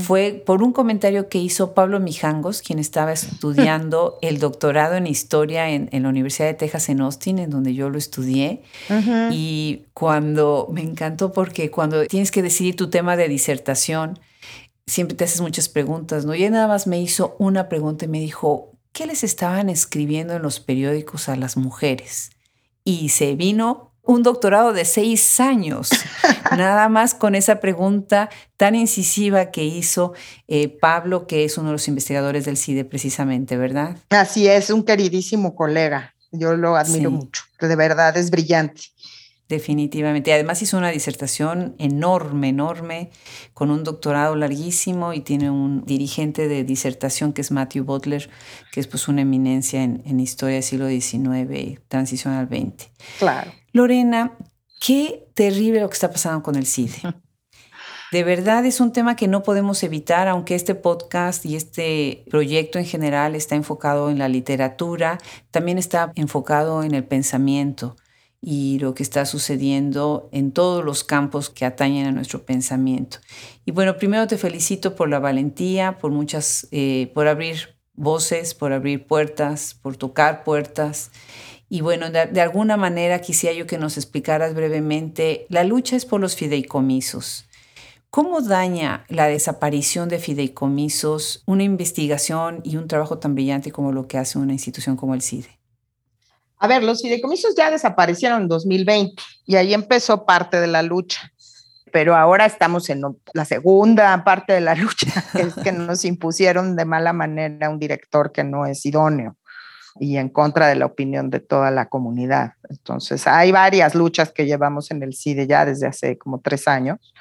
fue 0.00 0.42
por 0.46 0.62
un 0.62 0.72
comentario 0.72 1.28
que 1.28 1.38
hizo 1.38 1.74
Pablo 1.74 1.98
Mijangos, 1.98 2.62
quien 2.62 2.78
estaba 2.78 3.12
estudiando 3.12 4.18
el 4.22 4.38
doctorado 4.38 4.94
en 4.94 5.08
historia 5.08 5.70
en, 5.70 5.90
la 5.90 6.08
Universidad 6.08 6.46
de 6.46 6.54
Texas 6.54 6.88
en 6.88 7.00
Austin, 7.00 7.40
en 7.40 7.50
donde 7.50 7.74
yo 7.74 7.90
lo 7.90 7.98
estudié. 7.98 8.62
Y 9.32 9.86
cuando 9.92 10.68
me 10.72 10.82
encantó 10.82 11.32
porque 11.32 11.70
cuando 11.70 12.06
tienes 12.06 12.30
que 12.30 12.42
decidir 12.42 12.76
tu 12.76 12.90
tema 12.90 13.16
de 13.16 13.28
disertación, 13.28 14.20
siempre 14.86 15.16
te 15.16 15.24
haces 15.24 15.40
muchas 15.40 15.68
preguntas, 15.68 16.24
¿no? 16.24 16.34
Y 16.34 16.48
nada 16.48 16.68
más 16.68 16.86
me 16.86 17.00
hizo 17.00 17.36
una 17.38 17.68
pregunta 17.68 18.04
y 18.04 18.08
me 18.08 18.20
dijo, 18.20 18.72
¿qué 18.92 19.06
les 19.06 19.24
estaban 19.24 19.68
escribiendo 19.68 20.34
en 20.34 20.42
los 20.42 20.60
periódicos 20.60 21.28
a 21.28 21.36
las 21.36 21.56
mujeres? 21.56 22.30
Y 22.84 23.10
se 23.10 23.34
vino 23.34 23.91
un 24.04 24.22
doctorado 24.22 24.72
de 24.72 24.84
seis 24.84 25.40
años, 25.40 25.90
nada 26.56 26.88
más 26.88 27.14
con 27.14 27.34
esa 27.34 27.60
pregunta 27.60 28.28
tan 28.56 28.74
incisiva 28.74 29.50
que 29.50 29.64
hizo 29.64 30.12
eh, 30.48 30.68
Pablo, 30.68 31.26
que 31.26 31.44
es 31.44 31.56
uno 31.56 31.68
de 31.68 31.72
los 31.72 31.88
investigadores 31.88 32.44
del 32.44 32.56
CIDE 32.56 32.84
precisamente, 32.84 33.56
¿verdad? 33.56 33.96
Así 34.10 34.48
es, 34.48 34.70
un 34.70 34.84
queridísimo 34.84 35.54
colega, 35.54 36.14
yo 36.32 36.56
lo 36.56 36.76
admiro 36.76 37.10
mucho, 37.10 37.42
de 37.60 37.76
verdad 37.76 38.16
es 38.16 38.30
brillante. 38.30 38.82
Definitivamente. 39.48 40.32
Además 40.32 40.62
hizo 40.62 40.78
una 40.78 40.88
disertación 40.88 41.74
enorme, 41.78 42.48
enorme, 42.48 43.10
con 43.52 43.70
un 43.70 43.84
doctorado 43.84 44.34
larguísimo 44.34 45.12
y 45.12 45.20
tiene 45.20 45.50
un 45.50 45.84
dirigente 45.84 46.48
de 46.48 46.64
disertación 46.64 47.34
que 47.34 47.42
es 47.42 47.50
Matthew 47.50 47.84
Butler, 47.84 48.30
que 48.72 48.80
es 48.80 48.86
pues 48.86 49.08
una 49.08 49.20
eminencia 49.20 49.82
en, 49.82 50.02
en 50.06 50.20
historia 50.20 50.54
del 50.54 50.62
siglo 50.62 50.88
XIX 50.88 51.50
y 51.54 51.78
transición 51.88 52.32
al 52.32 52.48
XX. 52.48 52.88
Claro. 53.18 53.52
Lorena, 53.72 54.36
qué 54.80 55.28
terrible 55.34 55.80
lo 55.80 55.88
que 55.88 55.94
está 55.94 56.10
pasando 56.10 56.42
con 56.42 56.56
el 56.56 56.66
CIDE. 56.66 57.00
De 58.12 58.24
verdad 58.24 58.66
es 58.66 58.78
un 58.80 58.92
tema 58.92 59.16
que 59.16 59.26
no 59.26 59.42
podemos 59.42 59.82
evitar, 59.82 60.28
aunque 60.28 60.54
este 60.54 60.74
podcast 60.74 61.46
y 61.46 61.56
este 61.56 62.26
proyecto 62.30 62.78
en 62.78 62.84
general 62.84 63.34
está 63.34 63.54
enfocado 63.54 64.10
en 64.10 64.18
la 64.18 64.28
literatura, 64.28 65.16
también 65.50 65.78
está 65.78 66.12
enfocado 66.14 66.82
en 66.82 66.92
el 66.94 67.04
pensamiento 67.04 67.96
y 68.42 68.78
lo 68.80 68.92
que 68.92 69.02
está 69.02 69.24
sucediendo 69.24 70.28
en 70.32 70.52
todos 70.52 70.84
los 70.84 71.04
campos 71.04 71.48
que 71.48 71.64
atañen 71.64 72.06
a 72.06 72.12
nuestro 72.12 72.44
pensamiento. 72.44 73.16
Y 73.64 73.70
bueno, 73.70 73.96
primero 73.96 74.26
te 74.26 74.36
felicito 74.36 74.94
por 74.94 75.08
la 75.08 75.18
valentía, 75.18 75.96
por 75.96 76.10
muchas, 76.10 76.68
eh, 76.70 77.10
por 77.14 77.28
abrir 77.28 77.78
voces, 77.94 78.52
por 78.52 78.74
abrir 78.74 79.06
puertas, 79.06 79.72
por 79.80 79.96
tocar 79.96 80.44
puertas 80.44 81.12
y 81.72 81.80
bueno, 81.80 82.10
de, 82.10 82.40
alguna 82.42 82.76
manera 82.76 83.22
quisiera 83.22 83.56
yo 83.56 83.66
que 83.66 83.78
nos 83.78 83.96
explicaras 83.96 84.54
brevemente, 84.54 85.46
la 85.48 85.64
lucha 85.64 85.96
es 85.96 86.04
por 86.04 86.20
los 86.20 86.36
fideicomisos. 86.36 87.46
¿Cómo 88.10 88.42
daña 88.42 89.06
la 89.08 89.26
desaparición 89.26 90.10
de 90.10 90.18
fideicomisos 90.18 91.42
una 91.46 91.62
investigación 91.62 92.60
y 92.62 92.76
un 92.76 92.88
trabajo 92.88 93.18
tan 93.18 93.34
brillante 93.34 93.72
como 93.72 93.90
lo 93.90 94.06
que 94.06 94.18
hace 94.18 94.38
una 94.38 94.52
institución 94.52 94.98
como 94.98 95.14
el 95.14 95.22
CIDE? 95.22 95.48
A 96.58 96.68
ver, 96.68 96.82
los 96.82 97.00
fideicomisos 97.00 97.54
ya 97.56 97.70
desaparecieron 97.70 98.42
en 98.42 98.48
2020 98.48 99.22
y 99.46 99.56
ahí 99.56 99.72
empezó 99.72 100.26
parte 100.26 100.60
de 100.60 100.66
la 100.66 100.82
lucha, 100.82 101.32
pero 101.90 102.14
ahora 102.14 102.44
estamos 102.44 102.90
en 102.90 103.00
la 103.32 103.46
segunda 103.46 104.22
parte 104.24 104.52
de 104.52 104.60
la 104.60 104.74
lucha, 104.74 105.24
que 105.32 105.40
es 105.40 105.54
que 105.54 105.72
nos 105.72 106.04
impusieron 106.04 106.76
de 106.76 106.84
mala 106.84 107.14
manera 107.14 107.70
un 107.70 107.78
director 107.78 108.30
que 108.30 108.44
no 108.44 108.66
es 108.66 108.84
idóneo 108.84 109.38
y 110.00 110.16
en 110.16 110.28
contra 110.28 110.68
de 110.68 110.76
la 110.76 110.86
opinión 110.86 111.30
de 111.30 111.40
toda 111.40 111.70
la 111.70 111.88
comunidad. 111.88 112.52
Entonces, 112.68 113.26
hay 113.26 113.52
varias 113.52 113.94
luchas 113.94 114.32
que 114.32 114.46
llevamos 114.46 114.90
en 114.90 115.02
el 115.02 115.14
CIDE 115.14 115.46
ya 115.46 115.64
desde 115.64 115.86
hace 115.86 116.18
como 116.18 116.40
tres 116.40 116.68
años. 116.68 117.12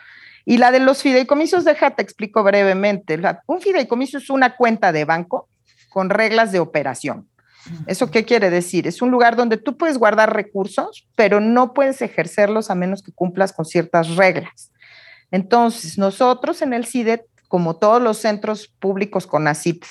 Y 0.46 0.58
la 0.58 0.72
de 0.72 0.80
los 0.80 1.02
fideicomisos, 1.02 1.66
déjate 1.66 2.02
explico 2.02 2.44
brevemente. 2.44 3.20
un 3.48 3.62
fideicomiso 3.62 4.18
es 4.18 4.30
una 4.30 4.56
cuenta 4.56 4.92
de 4.92 5.06
banco 5.06 5.50
con 5.90 6.10
reglas 6.10 6.52
de 6.52 6.60
operación. 6.60 7.28
¿Eso 7.86 8.10
qué 8.10 8.26
quiere 8.26 8.50
decir? 8.50 8.88
Es 8.88 9.02
un 9.04 9.12
lugar 9.12 9.36
donde 9.36 9.58
tú 9.58 9.78
puedes 9.78 10.00
guardar 10.00 10.34
recursos, 10.34 11.08
pero 11.16 11.40
no 11.40 11.74
puedes 11.74 12.02
ejercerlos 12.02 12.72
a 12.72 12.76
menos 12.76 13.04
que 13.04 13.12
cumplas 13.12 13.54
con 13.54 13.66
ciertas 13.66 14.16
reglas. 14.16 14.72
Entonces, 15.30 15.98
nosotros 15.98 16.62
en 16.64 16.74
el 16.74 16.86
CIDE, 16.86 17.26
como 17.48 17.76
todos 17.76 18.02
los 18.02 18.18
centros 18.18 18.68
públicos 18.68 19.28
con 19.28 19.48
ACIP, 19.48 19.84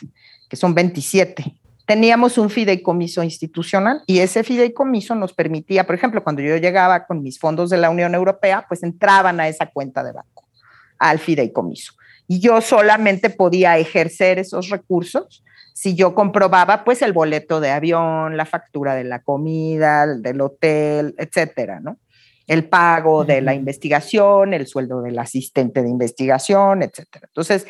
que 0.48 0.56
son 0.56 0.74
27, 0.74 1.59
teníamos 1.90 2.38
un 2.38 2.50
fideicomiso 2.50 3.20
institucional 3.24 4.04
y 4.06 4.20
ese 4.20 4.44
fideicomiso 4.44 5.16
nos 5.16 5.32
permitía, 5.32 5.86
por 5.86 5.96
ejemplo, 5.96 6.22
cuando 6.22 6.40
yo 6.40 6.56
llegaba 6.56 7.04
con 7.04 7.20
mis 7.20 7.40
fondos 7.40 7.68
de 7.68 7.78
la 7.78 7.90
Unión 7.90 8.14
Europea, 8.14 8.64
pues 8.68 8.84
entraban 8.84 9.40
a 9.40 9.48
esa 9.48 9.66
cuenta 9.66 10.04
de 10.04 10.12
banco, 10.12 10.46
al 11.00 11.18
fideicomiso. 11.18 11.94
Y 12.28 12.38
yo 12.38 12.60
solamente 12.60 13.28
podía 13.28 13.76
ejercer 13.76 14.38
esos 14.38 14.68
recursos 14.68 15.42
si 15.74 15.96
yo 15.96 16.14
comprobaba 16.14 16.84
pues 16.84 17.02
el 17.02 17.12
boleto 17.12 17.58
de 17.58 17.70
avión, 17.70 18.36
la 18.36 18.46
factura 18.46 18.94
de 18.94 19.02
la 19.02 19.24
comida, 19.24 20.06
del 20.06 20.40
hotel, 20.42 21.16
etcétera, 21.18 21.80
¿no? 21.80 21.98
El 22.46 22.68
pago 22.68 23.24
de 23.24 23.40
la 23.40 23.52
investigación, 23.52 24.54
el 24.54 24.68
sueldo 24.68 25.02
del 25.02 25.18
asistente 25.18 25.82
de 25.82 25.88
investigación, 25.88 26.84
etcétera. 26.84 27.26
Entonces, 27.26 27.66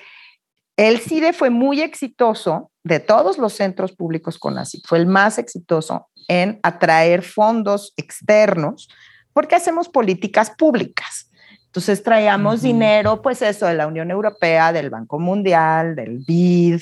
El 0.80 0.98
CIDE 0.98 1.34
fue 1.34 1.50
muy 1.50 1.82
exitoso 1.82 2.70
de 2.84 3.00
todos 3.00 3.36
los 3.36 3.52
centros 3.52 3.92
públicos 3.92 4.38
con 4.38 4.56
ACID, 4.56 4.80
fue 4.86 4.96
el 4.96 5.04
más 5.04 5.36
exitoso 5.36 6.08
en 6.26 6.58
atraer 6.62 7.20
fondos 7.22 7.92
externos 7.98 8.88
porque 9.34 9.56
hacemos 9.56 9.90
políticas 9.90 10.50
públicas. 10.50 11.30
Entonces 11.66 12.02
traíamos 12.02 12.62
dinero, 12.62 13.20
pues 13.20 13.42
eso, 13.42 13.66
de 13.66 13.74
la 13.74 13.86
Unión 13.86 14.10
Europea, 14.10 14.72
del 14.72 14.88
Banco 14.88 15.18
Mundial, 15.18 15.96
del 15.96 16.24
BID, 16.26 16.80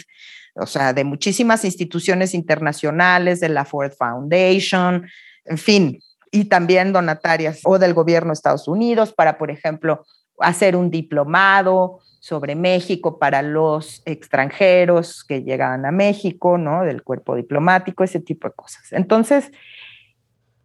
o 0.54 0.66
sea, 0.66 0.92
de 0.92 1.02
muchísimas 1.02 1.64
instituciones 1.64 2.34
internacionales, 2.34 3.40
de 3.40 3.48
la 3.48 3.64
Ford 3.64 3.90
Foundation, 3.90 5.08
en 5.44 5.58
fin, 5.58 5.98
y 6.30 6.44
también 6.44 6.92
donatarias 6.92 7.62
o 7.64 7.80
del 7.80 7.94
gobierno 7.94 8.28
de 8.28 8.34
Estados 8.34 8.68
Unidos 8.68 9.12
para, 9.12 9.38
por 9.38 9.50
ejemplo, 9.50 10.04
hacer 10.38 10.76
un 10.76 10.88
diplomado 10.88 11.98
sobre 12.20 12.54
México 12.54 13.18
para 13.18 13.42
los 13.42 14.02
extranjeros 14.04 15.24
que 15.24 15.42
llegaban 15.42 15.86
a 15.86 15.92
México, 15.92 16.58
¿no? 16.58 16.84
Del 16.84 17.02
cuerpo 17.02 17.36
diplomático, 17.36 18.04
ese 18.04 18.20
tipo 18.20 18.48
de 18.48 18.54
cosas. 18.54 18.92
Entonces, 18.92 19.52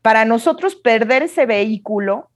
para 0.01 0.25
nosotros 0.25 0.75
perder 0.75 1.23
ese 1.23 1.45
vehículo 1.45 2.29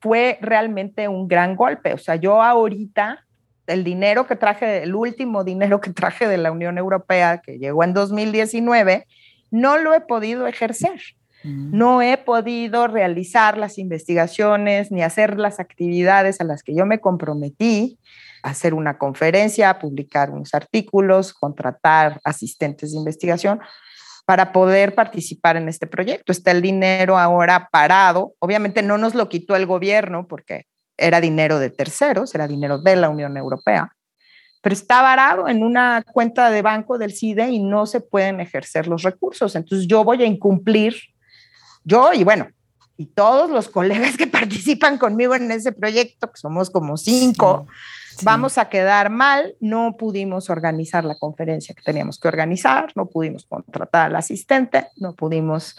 fue 0.00 0.38
realmente 0.40 1.08
un 1.08 1.28
gran 1.28 1.56
golpe. 1.56 1.94
O 1.94 1.98
sea, 1.98 2.16
yo 2.16 2.42
ahorita, 2.42 3.24
el 3.66 3.84
dinero 3.84 4.26
que 4.26 4.36
traje, 4.36 4.82
el 4.82 4.94
último 4.94 5.44
dinero 5.44 5.80
que 5.80 5.92
traje 5.92 6.26
de 6.26 6.38
la 6.38 6.50
Unión 6.50 6.76
Europea, 6.76 7.38
que 7.38 7.58
llegó 7.58 7.84
en 7.84 7.94
2019, 7.94 9.06
no 9.52 9.78
lo 9.78 9.94
he 9.94 10.00
podido 10.00 10.46
ejercer. 10.48 11.00
Mm. 11.44 11.76
No 11.76 12.02
he 12.02 12.18
podido 12.18 12.88
realizar 12.88 13.56
las 13.58 13.78
investigaciones 13.78 14.90
ni 14.90 15.02
hacer 15.02 15.38
las 15.38 15.60
actividades 15.60 16.40
a 16.40 16.44
las 16.44 16.62
que 16.62 16.74
yo 16.74 16.84
me 16.84 17.00
comprometí, 17.00 17.98
hacer 18.42 18.74
una 18.74 18.98
conferencia, 18.98 19.78
publicar 19.78 20.30
unos 20.30 20.54
artículos, 20.54 21.32
contratar 21.32 22.20
asistentes 22.24 22.92
de 22.92 22.98
investigación, 22.98 23.60
para 24.24 24.52
poder 24.52 24.94
participar 24.94 25.56
en 25.56 25.68
este 25.68 25.86
proyecto. 25.86 26.32
Está 26.32 26.52
el 26.52 26.62
dinero 26.62 27.18
ahora 27.18 27.68
parado. 27.70 28.34
Obviamente 28.38 28.82
no 28.82 28.98
nos 28.98 29.14
lo 29.14 29.28
quitó 29.28 29.56
el 29.56 29.66
gobierno 29.66 30.26
porque 30.28 30.66
era 30.96 31.20
dinero 31.20 31.58
de 31.58 31.70
terceros, 31.70 32.34
era 32.34 32.46
dinero 32.46 32.78
de 32.78 32.96
la 32.96 33.08
Unión 33.08 33.36
Europea, 33.36 33.94
pero 34.62 34.74
está 34.74 35.02
varado 35.02 35.48
en 35.48 35.64
una 35.64 36.04
cuenta 36.12 36.50
de 36.50 36.62
banco 36.62 36.98
del 36.98 37.12
CIDE 37.12 37.50
y 37.50 37.58
no 37.58 37.86
se 37.86 38.00
pueden 38.00 38.40
ejercer 38.40 38.86
los 38.86 39.02
recursos. 39.02 39.56
Entonces 39.56 39.88
yo 39.88 40.04
voy 40.04 40.22
a 40.22 40.26
incumplir, 40.26 40.96
yo 41.84 42.12
y 42.12 42.22
bueno, 42.22 42.48
y 42.96 43.06
todos 43.06 43.50
los 43.50 43.68
colegas 43.68 44.16
que 44.16 44.26
participan 44.28 44.98
conmigo 44.98 45.34
en 45.34 45.50
ese 45.50 45.72
proyecto, 45.72 46.30
que 46.30 46.36
somos 46.36 46.70
como 46.70 46.96
cinco, 46.96 47.66
Vamos 48.22 48.58
a 48.58 48.68
quedar 48.68 49.10
mal, 49.10 49.56
no 49.60 49.96
pudimos 49.96 50.50
organizar 50.50 51.04
la 51.04 51.16
conferencia 51.16 51.74
que 51.74 51.82
teníamos 51.82 52.18
que 52.18 52.28
organizar, 52.28 52.92
no 52.94 53.06
pudimos 53.06 53.46
contratar 53.46 54.06
al 54.06 54.16
asistente, 54.16 54.88
no 54.96 55.14
pudimos 55.14 55.76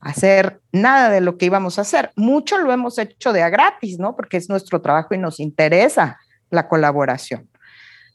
hacer 0.00 0.60
nada 0.72 1.10
de 1.10 1.20
lo 1.20 1.38
que 1.38 1.46
íbamos 1.46 1.78
a 1.78 1.82
hacer. 1.82 2.12
Mucho 2.16 2.58
lo 2.58 2.72
hemos 2.72 2.98
hecho 2.98 3.32
de 3.32 3.42
a 3.42 3.48
gratis, 3.48 3.98
¿no? 3.98 4.16
Porque 4.16 4.36
es 4.36 4.48
nuestro 4.48 4.82
trabajo 4.82 5.14
y 5.14 5.18
nos 5.18 5.40
interesa 5.40 6.18
la 6.50 6.68
colaboración 6.68 7.48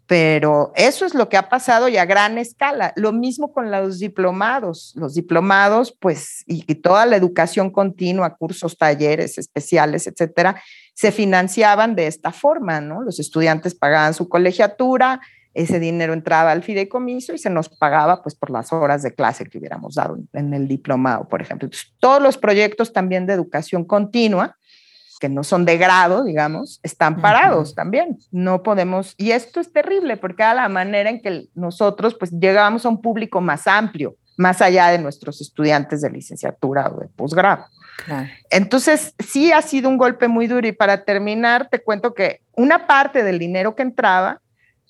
pero 0.10 0.72
eso 0.74 1.05
es 1.05 1.14
lo 1.14 1.30
que 1.30 1.38
ha 1.38 1.49
pasado 1.49 1.88
y 1.88 1.97
a 1.97 2.05
gran 2.05 2.39
escala. 2.39 2.93
Lo 2.95 3.12
mismo 3.12 3.53
con 3.53 3.70
los 3.70 3.99
diplomados. 3.99 4.91
Los 4.95 5.14
diplomados, 5.14 5.95
pues, 5.99 6.43
y, 6.47 6.64
toda 6.74 7.05
la 7.05 7.16
educación 7.16 7.70
continua, 7.70 8.36
cursos, 8.36 8.76
talleres 8.76 9.38
especiales, 9.38 10.07
etcétera, 10.07 10.60
se 10.95 11.12
financiaban 11.12 11.95
de 11.95 12.07
esta 12.07 12.32
forma, 12.32 12.82
¿no? 12.82 13.03
Los 13.03 13.20
estudiantes 13.20 13.76
pagaban 13.76 14.16
su 14.16 14.28
colegiatura, 14.28 15.22
ese 15.53 15.80
dinero 15.80 16.14
entraba 16.14 16.53
al 16.53 16.64
fideicomiso 16.64 17.36
y 17.36 17.38
se 17.38 17.51
nos 17.51 17.70
pagaba, 17.70 18.24
pues, 18.24 18.34
por 18.34 18.49
las 18.49 18.74
horas 18.74 19.03
de 19.03 19.14
clase 19.14 19.45
que 19.45 19.60
hubiéramos 19.60 19.93
dado 19.93 20.18
en 20.34 20.55
el 20.55 20.68
diplomado, 20.68 21.30
por 21.30 21.43
ejemplo. 21.43 21.70
todos 21.99 22.20
los 22.20 22.39
proyectos 22.39 22.93
también 22.93 23.28
de 23.28 23.34
educación 23.34 23.86
continua 23.86 24.57
que 25.20 25.30
no 25.30 25.44
son 25.44 25.66
de 25.66 25.78
grado, 25.78 26.24
digamos, 26.24 26.80
están 26.82 27.22
parados 27.22 27.76
también. 27.76 28.18
No 28.32 28.64
podemos, 28.64 29.14
y 29.18 29.32
esto 29.32 29.60
es 29.60 29.72
terrible 29.72 30.18
porque 30.18 30.44
a 30.44 30.54
la 30.54 30.70
manera 30.70 31.10
en 31.10 31.22
que 31.22 31.48
nosotros 31.54 32.16
pues 32.16 32.32
llegábamos 32.32 32.86
a 32.86 32.90
un 32.90 33.02
público 33.02 33.42
más 33.42 33.68
amplio, 33.68 34.16
más 34.38 34.62
allá 34.62 34.88
de 34.88 34.98
nuestros 34.98 35.42
estudiantes 35.42 36.02
de 36.02 36.10
licenciatura 36.10 36.90
o 36.90 37.02
de 37.02 37.08
posgrado. 37.10 37.66
Entonces, 38.50 39.14
sí 39.20 39.52
ha 39.52 39.62
sido 39.62 39.90
un 39.90 39.98
golpe 39.98 40.30
muy 40.30 40.48
duro 40.48 40.66
y 40.66 40.72
para 40.72 41.04
terminar, 41.04 41.68
te 41.70 41.84
cuento 41.84 42.14
que 42.14 42.42
una 42.56 42.88
parte 42.88 43.24
del 43.24 43.38
dinero 43.38 43.76
que 43.76 43.84
entraba, 43.84 44.42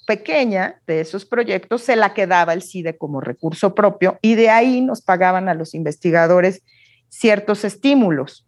pequeña, 0.05 0.79
de 0.85 1.01
esos 1.01 1.25
proyectos, 1.25 1.81
se 1.81 1.95
la 1.95 2.13
quedaba 2.13 2.53
el 2.53 2.61
CIDE 2.61 2.97
como 2.97 3.19
recurso 3.19 3.73
propio 3.73 4.19
y 4.21 4.35
de 4.35 4.51
ahí 4.51 4.81
nos 4.81 5.01
pagaban 5.01 5.49
a 5.49 5.55
los 5.55 5.73
investigadores 5.73 6.61
ciertos 7.09 7.65
estímulos 7.65 8.45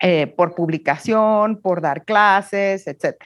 eh, 0.00 0.26
por 0.28 0.54
publicación, 0.54 1.60
por 1.60 1.80
dar 1.80 2.04
clases, 2.04 2.86
etc. 2.86 3.16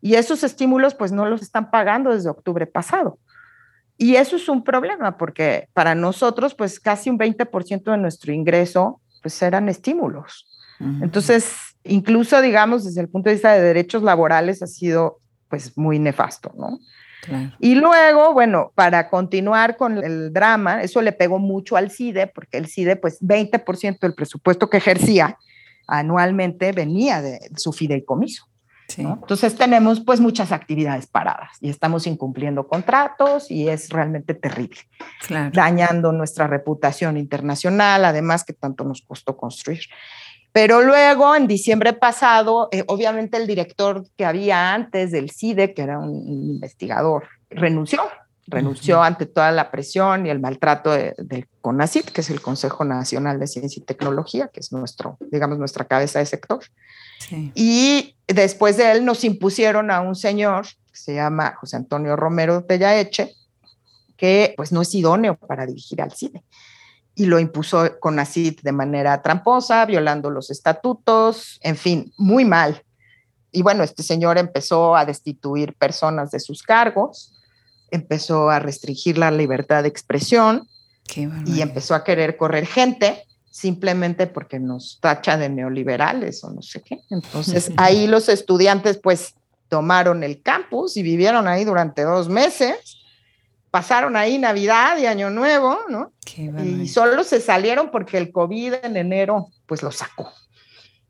Y 0.00 0.14
esos 0.14 0.44
estímulos 0.44 0.94
pues 0.94 1.12
no 1.12 1.26
los 1.26 1.42
están 1.42 1.70
pagando 1.70 2.12
desde 2.12 2.30
octubre 2.30 2.66
pasado. 2.66 3.18
Y 3.98 4.16
eso 4.16 4.36
es 4.36 4.48
un 4.48 4.62
problema 4.62 5.16
porque 5.16 5.68
para 5.72 5.94
nosotros 5.94 6.54
pues 6.54 6.78
casi 6.78 7.10
un 7.10 7.18
20% 7.18 7.90
de 7.90 7.98
nuestro 7.98 8.32
ingreso 8.32 9.00
pues 9.22 9.40
eran 9.42 9.68
estímulos. 9.68 10.46
Entonces, 10.78 11.56
incluso 11.84 12.40
digamos 12.42 12.84
desde 12.84 13.00
el 13.00 13.08
punto 13.08 13.30
de 13.30 13.36
vista 13.36 13.54
de 13.54 13.62
derechos 13.62 14.02
laborales 14.02 14.62
ha 14.62 14.66
sido 14.66 15.20
pues 15.48 15.76
muy 15.78 15.98
nefasto, 15.98 16.52
¿no? 16.56 16.78
Y 17.58 17.74
luego, 17.74 18.32
bueno, 18.32 18.72
para 18.74 19.08
continuar 19.08 19.76
con 19.76 19.98
el 19.98 20.32
drama, 20.32 20.82
eso 20.82 21.02
le 21.02 21.12
pegó 21.12 21.38
mucho 21.38 21.76
al 21.76 21.90
CIDE, 21.90 22.28
porque 22.28 22.58
el 22.58 22.68
CIDE, 22.68 22.96
pues 22.96 23.20
20% 23.20 23.98
del 23.98 24.14
presupuesto 24.14 24.70
que 24.70 24.76
ejercía 24.76 25.36
anualmente 25.86 26.72
venía 26.72 27.22
de 27.22 27.50
su 27.56 27.72
fideicomiso. 27.72 28.46
Entonces 28.96 29.56
tenemos 29.56 30.00
pues 30.00 30.20
muchas 30.20 30.52
actividades 30.52 31.06
paradas 31.06 31.56
y 31.60 31.70
estamos 31.70 32.06
incumpliendo 32.06 32.68
contratos 32.68 33.50
y 33.50 33.68
es 33.68 33.90
realmente 33.90 34.34
terrible, 34.34 34.78
dañando 35.52 36.12
nuestra 36.12 36.46
reputación 36.46 37.16
internacional, 37.16 38.04
además 38.04 38.44
que 38.44 38.52
tanto 38.52 38.84
nos 38.84 39.02
costó 39.02 39.36
construir. 39.36 39.80
Pero 40.52 40.82
luego, 40.82 41.34
en 41.34 41.46
diciembre 41.46 41.92
pasado, 41.92 42.68
eh, 42.72 42.82
obviamente 42.86 43.36
el 43.36 43.46
director 43.46 44.06
que 44.16 44.24
había 44.24 44.72
antes 44.72 45.10
del 45.10 45.30
CIDE, 45.30 45.74
que 45.74 45.82
era 45.82 45.98
un 45.98 46.50
investigador, 46.50 47.24
renunció 47.50 48.00
renunció 48.46 49.02
ante 49.02 49.26
toda 49.26 49.50
la 49.50 49.70
presión 49.70 50.26
y 50.26 50.30
el 50.30 50.40
maltrato 50.40 50.92
del 50.92 51.48
CONACIT, 51.60 52.10
que 52.10 52.20
es 52.20 52.30
el 52.30 52.40
Consejo 52.40 52.84
Nacional 52.84 53.40
de 53.40 53.46
Ciencia 53.46 53.80
y 53.80 53.84
Tecnología, 53.84 54.48
que 54.52 54.60
es 54.60 54.72
nuestro, 54.72 55.18
digamos, 55.32 55.58
nuestra 55.58 55.84
cabeza 55.84 56.20
de 56.20 56.26
sector. 56.26 56.60
Y 57.54 58.16
después 58.28 58.76
de 58.76 58.92
él 58.92 59.04
nos 59.04 59.24
impusieron 59.24 59.90
a 59.90 60.00
un 60.00 60.14
señor 60.14 60.66
que 60.66 60.98
se 60.98 61.14
llama 61.14 61.56
José 61.60 61.76
Antonio 61.76 62.14
Romero 62.14 62.64
Tellaeche, 62.64 63.34
que 64.16 64.54
pues 64.56 64.72
no 64.72 64.82
es 64.82 64.94
idóneo 64.94 65.36
para 65.36 65.66
dirigir 65.66 66.00
al 66.00 66.12
CIDE. 66.12 66.42
Y 67.14 67.26
lo 67.26 67.38
impuso 67.38 67.98
CONACIT 67.98 68.60
de 68.62 68.72
manera 68.72 69.22
tramposa, 69.22 69.84
violando 69.86 70.30
los 70.30 70.50
estatutos, 70.50 71.58
en 71.62 71.76
fin, 71.76 72.12
muy 72.18 72.44
mal. 72.44 72.82
Y 73.50 73.62
bueno, 73.62 73.82
este 73.82 74.02
señor 74.02 74.36
empezó 74.36 74.94
a 74.94 75.06
destituir 75.06 75.74
personas 75.74 76.30
de 76.30 76.40
sus 76.40 76.62
cargos, 76.62 77.35
empezó 77.90 78.50
a 78.50 78.58
restringir 78.58 79.18
la 79.18 79.30
libertad 79.30 79.82
de 79.82 79.88
expresión 79.88 80.68
y 81.46 81.60
empezó 81.60 81.94
a 81.94 82.04
querer 82.04 82.36
correr 82.36 82.66
gente 82.66 83.24
simplemente 83.50 84.26
porque 84.26 84.58
nos 84.58 84.98
tacha 85.00 85.38
de 85.38 85.48
neoliberales 85.48 86.44
o 86.44 86.50
no 86.50 86.62
sé 86.62 86.82
qué. 86.82 87.00
Entonces 87.10 87.72
ahí 87.76 88.06
los 88.06 88.28
estudiantes 88.28 88.98
pues 88.98 89.34
tomaron 89.68 90.22
el 90.22 90.42
campus 90.42 90.96
y 90.96 91.02
vivieron 91.02 91.48
ahí 91.48 91.64
durante 91.64 92.02
dos 92.02 92.28
meses, 92.28 92.98
pasaron 93.70 94.16
ahí 94.16 94.38
Navidad 94.38 94.98
y 94.98 95.06
Año 95.06 95.30
Nuevo, 95.30 95.78
¿no? 95.88 96.12
y 96.62 96.88
solo 96.88 97.24
se 97.24 97.40
salieron 97.40 97.90
porque 97.90 98.18
el 98.18 98.30
COVID 98.30 98.74
en 98.82 98.96
enero 98.96 99.48
pues 99.66 99.82
lo 99.82 99.90
sacó 99.90 100.32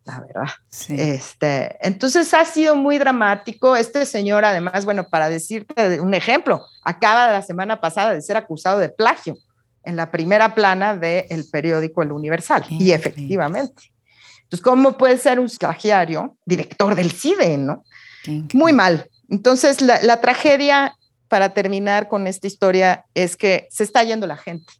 la 0.06 0.20
verdad. 0.20 0.48
Este, 0.88 1.76
entonces 1.86 2.32
ha 2.32 2.44
sido 2.44 2.76
muy 2.76 2.98
dramático. 2.98 3.76
Este 3.76 4.06
señor, 4.06 4.44
además, 4.44 4.84
bueno, 4.84 5.08
para 5.08 5.28
decirte 5.28 6.00
un 6.00 6.14
ejemplo, 6.14 6.64
acaba 6.82 7.32
la 7.32 7.42
semana 7.42 7.80
pasada 7.80 8.14
de 8.14 8.22
ser 8.22 8.36
acusado 8.36 8.78
de 8.78 8.88
plagio 8.88 9.36
en 9.82 9.96
la 9.96 10.10
primera 10.10 10.54
plana 10.54 10.96
del 10.96 11.44
periódico 11.50 12.02
El 12.02 12.12
Universal. 12.12 12.64
y 12.70 12.92
efectivamente. 12.92 13.90
Entonces, 14.44 14.62
¿cómo 14.62 14.96
puede 14.96 15.18
ser 15.18 15.40
un 15.40 15.48
plagiario 15.48 16.36
director 16.44 16.94
del 16.94 17.10
CIDE, 17.10 17.58
no? 17.58 17.84
Muy 18.52 18.72
mal. 18.72 19.08
Entonces, 19.28 19.80
la, 19.80 20.00
la, 20.02 20.20
tragedia, 20.20 20.96
para 21.28 21.50
terminar 21.50 22.08
con 22.08 22.28
esta 22.28 22.46
historia, 22.46 23.04
es 23.14 23.36
que 23.36 23.66
se 23.70 23.82
está 23.82 24.04
yendo 24.04 24.26
la 24.26 24.36
gente. 24.36 24.72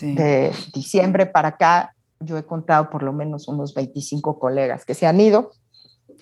De 0.00 0.50
diciembre 0.72 1.26
para 1.26 1.48
acá, 1.48 1.93
yo 2.24 2.38
he 2.38 2.44
contado 2.44 2.90
por 2.90 3.02
lo 3.02 3.12
menos 3.12 3.48
unos 3.48 3.74
25 3.74 4.38
colegas 4.38 4.84
que 4.84 4.94
se 4.94 5.06
han 5.06 5.20
ido 5.20 5.52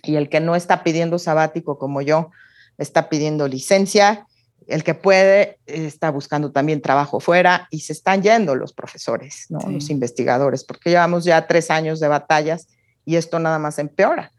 y 0.02 0.16
el 0.16 0.28
que 0.28 0.40
no 0.40 0.56
está 0.56 0.82
pidiendo 0.82 1.18
sabático 1.18 1.78
como 1.78 2.02
yo, 2.02 2.30
está 2.78 3.08
pidiendo 3.08 3.48
licencia, 3.48 4.26
El 4.68 4.84
que 4.84 4.94
puede 4.94 5.58
está 5.66 6.10
buscando 6.10 6.52
también 6.52 6.80
trabajo 6.80 7.18
fuera 7.18 7.66
y 7.70 7.80
se 7.80 7.92
están 7.92 8.22
yendo 8.22 8.54
los 8.54 8.72
profesores, 8.72 9.46
¿no? 9.48 9.58
los 9.68 9.90
investigadores, 9.90 10.62
porque 10.62 10.90
llevamos 10.90 11.24
ya 11.24 11.46
tres 11.48 11.68
años 11.68 11.98
de 11.98 12.06
batallas 12.06 12.68
y 13.04 13.16
esto 13.16 13.40
nada 13.40 13.58
más 13.58 13.78
empeora. 13.78 14.30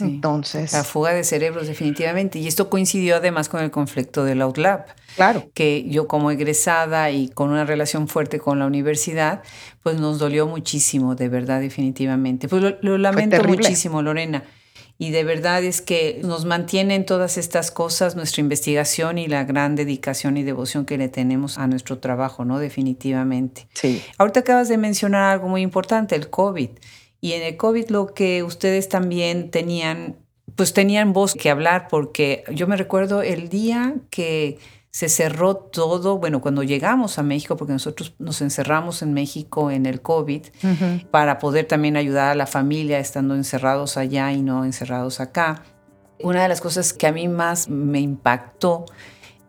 Entonces. 0.00 0.72
La 0.72 0.84
fuga 0.84 1.12
de 1.12 1.24
cerebros, 1.24 1.66
definitivamente. 1.66 2.38
Y 2.38 2.46
esto 2.46 2.70
coincidió 2.70 3.16
además 3.16 3.48
con 3.48 3.62
el 3.62 3.70
conflicto 3.70 4.24
del 4.24 4.42
OutLab. 4.42 4.86
Claro. 5.16 5.48
Que 5.54 5.88
yo, 5.88 6.08
como 6.08 6.30
egresada 6.30 7.10
y 7.10 7.28
con 7.28 7.50
una 7.50 7.64
relación 7.64 8.08
fuerte 8.08 8.38
con 8.38 8.58
la 8.58 8.66
universidad, 8.66 9.42
pues 9.82 9.98
nos 10.00 10.18
dolió 10.18 10.46
muchísimo, 10.46 11.14
de 11.14 11.28
verdad, 11.28 11.60
definitivamente. 11.60 12.48
Pues 12.48 12.76
lo, 12.80 12.98
lamento 12.98 13.42
muchísimo, 13.44 14.02
Lorena. 14.02 14.44
Y 14.96 15.10
de 15.10 15.24
verdad 15.24 15.64
es 15.64 15.80
que 15.80 16.20
nos 16.22 16.44
mantienen 16.44 17.04
todas 17.04 17.36
estas 17.36 17.72
cosas, 17.72 18.14
nuestra 18.14 18.40
investigación 18.40 19.18
y 19.18 19.26
la 19.26 19.44
gran 19.44 19.74
dedicación 19.74 20.36
y 20.36 20.44
devoción 20.44 20.86
que 20.86 20.96
le 20.96 21.08
tenemos 21.08 21.58
a 21.58 21.66
nuestro 21.66 21.98
trabajo, 21.98 22.44
¿no? 22.44 22.60
Definitivamente. 22.60 23.66
Sí. 23.74 24.02
Ahorita 24.18 24.40
acabas 24.40 24.68
de 24.68 24.78
mencionar 24.78 25.32
algo 25.32 25.48
muy 25.48 25.62
importante, 25.62 26.14
el 26.14 26.30
COVID. 26.30 26.70
Y 27.24 27.32
en 27.32 27.42
el 27.42 27.56
COVID 27.56 27.88
lo 27.88 28.12
que 28.12 28.42
ustedes 28.42 28.90
también 28.90 29.50
tenían, 29.50 30.16
pues 30.56 30.74
tenían 30.74 31.14
voz 31.14 31.32
que 31.32 31.48
hablar, 31.48 31.88
porque 31.88 32.44
yo 32.52 32.66
me 32.66 32.76
recuerdo 32.76 33.22
el 33.22 33.48
día 33.48 33.94
que 34.10 34.58
se 34.90 35.08
cerró 35.08 35.56
todo, 35.56 36.18
bueno, 36.18 36.42
cuando 36.42 36.62
llegamos 36.62 37.18
a 37.18 37.22
México, 37.22 37.56
porque 37.56 37.72
nosotros 37.72 38.14
nos 38.18 38.42
encerramos 38.42 39.00
en 39.00 39.14
México 39.14 39.70
en 39.70 39.86
el 39.86 40.02
COVID, 40.02 40.42
para 41.10 41.38
poder 41.38 41.64
también 41.64 41.96
ayudar 41.96 42.30
a 42.30 42.34
la 42.34 42.46
familia 42.46 42.98
estando 42.98 43.34
encerrados 43.34 43.96
allá 43.96 44.30
y 44.30 44.42
no 44.42 44.66
encerrados 44.66 45.18
acá. 45.18 45.62
Una 46.20 46.42
de 46.42 46.50
las 46.50 46.60
cosas 46.60 46.92
que 46.92 47.06
a 47.06 47.12
mí 47.12 47.26
más 47.28 47.70
me 47.70 48.00
impactó 48.00 48.84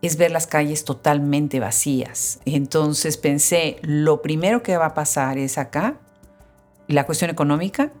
es 0.00 0.16
ver 0.16 0.30
las 0.30 0.46
calles 0.46 0.86
totalmente 0.86 1.60
vacías. 1.60 2.40
Entonces 2.46 3.18
pensé, 3.18 3.76
lo 3.82 4.22
primero 4.22 4.62
que 4.62 4.78
va 4.78 4.86
a 4.86 4.94
pasar 4.94 5.36
es 5.36 5.58
acá 5.58 6.00
la 6.94 7.04
cuestión 7.04 7.30
económica 7.30 7.92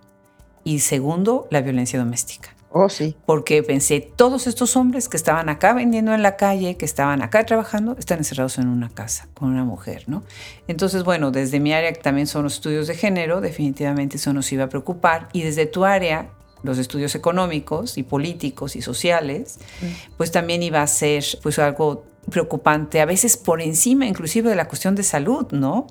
y 0.64 0.80
segundo, 0.80 1.46
la 1.50 1.60
violencia 1.60 1.98
doméstica. 1.98 2.56
Oh, 2.70 2.88
sí. 2.88 3.16
Porque 3.24 3.62
pensé, 3.62 4.00
todos 4.00 4.46
estos 4.46 4.76
hombres 4.76 5.08
que 5.08 5.16
estaban 5.16 5.48
acá 5.48 5.72
vendiendo 5.72 6.12
en 6.12 6.22
la 6.22 6.36
calle, 6.36 6.76
que 6.76 6.84
estaban 6.84 7.22
acá 7.22 7.46
trabajando, 7.46 7.96
están 7.98 8.18
encerrados 8.18 8.58
en 8.58 8.68
una 8.68 8.90
casa 8.90 9.28
con 9.32 9.48
una 9.48 9.64
mujer, 9.64 10.04
¿no? 10.08 10.24
Entonces, 10.68 11.02
bueno, 11.04 11.30
desde 11.30 11.58
mi 11.58 11.72
área, 11.72 11.92
que 11.92 12.00
también 12.00 12.26
son 12.26 12.42
los 12.42 12.54
estudios 12.54 12.86
de 12.86 12.94
género, 12.94 13.40
definitivamente 13.40 14.16
eso 14.16 14.32
nos 14.34 14.52
iba 14.52 14.64
a 14.64 14.68
preocupar. 14.68 15.28
Y 15.32 15.42
desde 15.42 15.64
tu 15.64 15.86
área, 15.86 16.28
los 16.62 16.76
estudios 16.76 17.14
económicos 17.14 17.96
y 17.96 18.02
políticos 18.02 18.76
y 18.76 18.82
sociales, 18.82 19.58
mm. 19.80 20.16
pues 20.18 20.30
también 20.30 20.62
iba 20.62 20.82
a 20.82 20.86
ser 20.86 21.24
pues 21.42 21.58
algo 21.58 22.04
preocupante, 22.30 23.00
a 23.00 23.04
veces 23.04 23.36
por 23.36 23.60
encima 23.62 24.06
inclusive 24.06 24.50
de 24.50 24.56
la 24.56 24.66
cuestión 24.66 24.94
de 24.94 25.02
salud, 25.02 25.46
¿no? 25.52 25.86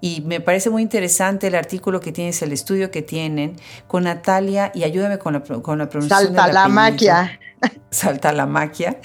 Y 0.00 0.22
me 0.22 0.40
parece 0.40 0.70
muy 0.70 0.82
interesante 0.82 1.46
el 1.46 1.54
artículo 1.54 2.00
que 2.00 2.12
tienes, 2.12 2.42
el 2.42 2.52
estudio 2.52 2.90
que 2.90 3.02
tienen 3.02 3.56
con 3.86 4.04
Natalia, 4.04 4.72
y 4.74 4.84
ayúdame 4.84 5.18
con 5.18 5.34
la, 5.34 5.42
con 5.42 5.78
la 5.78 5.88
pronunciación. 5.88 6.34
Salta 6.34 6.52
la 6.52 6.68
maquia. 6.68 7.40
Salta 7.90 8.32
la 8.32 8.46
maquia, 8.46 8.98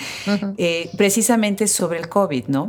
eh, 0.58 0.90
precisamente 0.98 1.68
sobre 1.68 2.00
el 2.00 2.10
COVID, 2.10 2.48
¿no? 2.48 2.68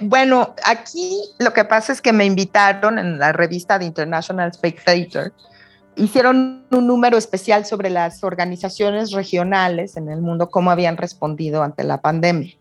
Bueno, 0.00 0.54
aquí 0.64 1.20
lo 1.38 1.52
que 1.52 1.64
pasa 1.64 1.92
es 1.92 2.00
que 2.00 2.12
me 2.12 2.24
invitaron 2.24 2.98
en 2.98 3.18
la 3.18 3.32
revista 3.32 3.78
de 3.78 3.84
International 3.84 4.52
Spectator, 4.52 5.32
hicieron 5.96 6.64
un 6.70 6.86
número 6.86 7.18
especial 7.18 7.66
sobre 7.66 7.90
las 7.90 8.24
organizaciones 8.24 9.12
regionales 9.12 9.96
en 9.96 10.08
el 10.08 10.22
mundo, 10.22 10.48
cómo 10.48 10.70
habían 10.70 10.96
respondido 10.96 11.62
ante 11.62 11.84
la 11.84 12.00
pandemia. 12.00 12.54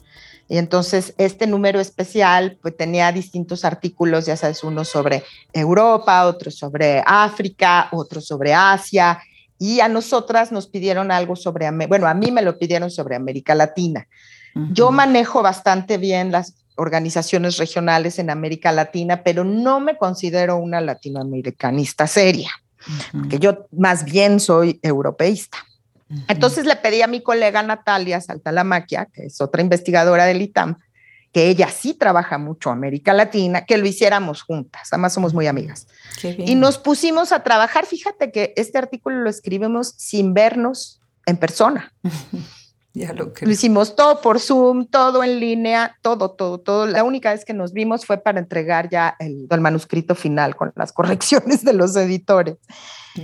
Y 0.50 0.58
entonces 0.58 1.14
este 1.20 1.46
número 1.46 1.80
especial 1.80 2.58
pues 2.62 2.76
tenía 2.76 3.12
distintos 3.12 3.64
artículos, 3.64 4.26
ya 4.26 4.36
sabes, 4.36 4.64
uno 4.64 4.84
sobre 4.84 5.24
Europa, 5.54 6.26
otro 6.26 6.50
sobre 6.50 7.04
África, 7.06 7.88
otro 7.92 8.20
sobre 8.20 8.54
Asia, 8.54 9.20
y 9.60 9.82
a 9.82 9.88
nosotras 9.88 10.52
nos 10.52 10.68
pidieron 10.68 11.12
algo 11.12 11.36
sobre, 11.36 11.70
bueno, 11.88 12.08
a 12.08 12.14
mí 12.14 12.32
me 12.32 12.42
lo 12.42 12.58
pidieron 12.58 12.90
sobre 12.90 13.16
América 13.16 13.54
Latina. 13.54 14.08
Yo 14.72 14.90
manejo 14.92 15.44
bastante 15.44 15.98
bien 15.98 16.32
las 16.32 16.56
organizaciones 16.76 17.58
regionales 17.58 18.18
en 18.18 18.30
América 18.30 18.72
Latina, 18.72 19.22
pero 19.22 19.44
no 19.44 19.80
me 19.80 19.98
considero 19.98 20.58
una 20.58 20.82
latinoamericanista 20.82 22.08
seria, 22.08 22.50
porque 23.12 23.38
yo 23.38 23.68
más 23.72 24.06
bien 24.06 24.40
soy 24.40 24.80
europeísta. 24.82 25.60
Entonces 26.28 26.66
le 26.66 26.76
pedí 26.76 27.02
a 27.02 27.08
mi 27.08 27.22
colega 27.22 27.62
Natalia 27.62 28.20
Saltalamaquia, 28.20 29.08
que 29.14 29.26
es 29.26 29.42
otra 29.42 29.62
investigadora 29.62 30.26
del 30.26 30.42
ITAM, 30.42 30.78
que 31.32 31.50
ella 31.50 31.70
sí 31.70 31.94
trabaja 31.94 32.38
mucho 32.38 32.72
América 32.72 33.14
Latina, 33.14 33.66
que 33.66 33.78
lo 33.78 33.86
hiciéramos 33.86 34.42
juntas, 34.42 34.90
además 34.92 35.14
somos 35.14 35.34
muy 35.34 35.48
amigas. 35.48 35.88
Y 36.24 36.56
nos 36.56 36.78
pusimos 36.78 37.32
a 37.32 37.44
trabajar, 37.44 37.86
fíjate 37.86 38.32
que 38.32 38.54
este 38.58 38.78
artículo 38.78 39.18
lo 39.18 39.30
escribimos 39.30 39.94
sin 39.98 40.34
vernos 40.34 41.02
en 41.28 41.38
persona. 41.38 41.94
ya 42.94 43.14
lo, 43.14 43.32
lo 43.40 43.52
hicimos 43.52 43.96
todo 43.96 44.22
por 44.22 44.40
Zoom, 44.40 44.88
todo 44.88 45.24
en 45.24 45.40
línea, 45.40 45.96
todo, 46.02 46.32
todo, 46.32 46.60
todo. 46.60 46.88
La 46.88 47.04
única 47.04 47.32
vez 47.32 47.46
que 47.46 47.54
nos 47.54 47.74
vimos 47.74 48.06
fue 48.06 48.18
para 48.18 48.40
entregar 48.40 48.90
ya 48.90 49.16
el, 49.20 49.48
el 49.48 49.62
manuscrito 49.62 50.16
final 50.16 50.56
con 50.56 50.74
las 50.76 50.92
correcciones 50.94 51.64
de 51.64 51.74
los 51.74 51.96
editores. 51.96 52.58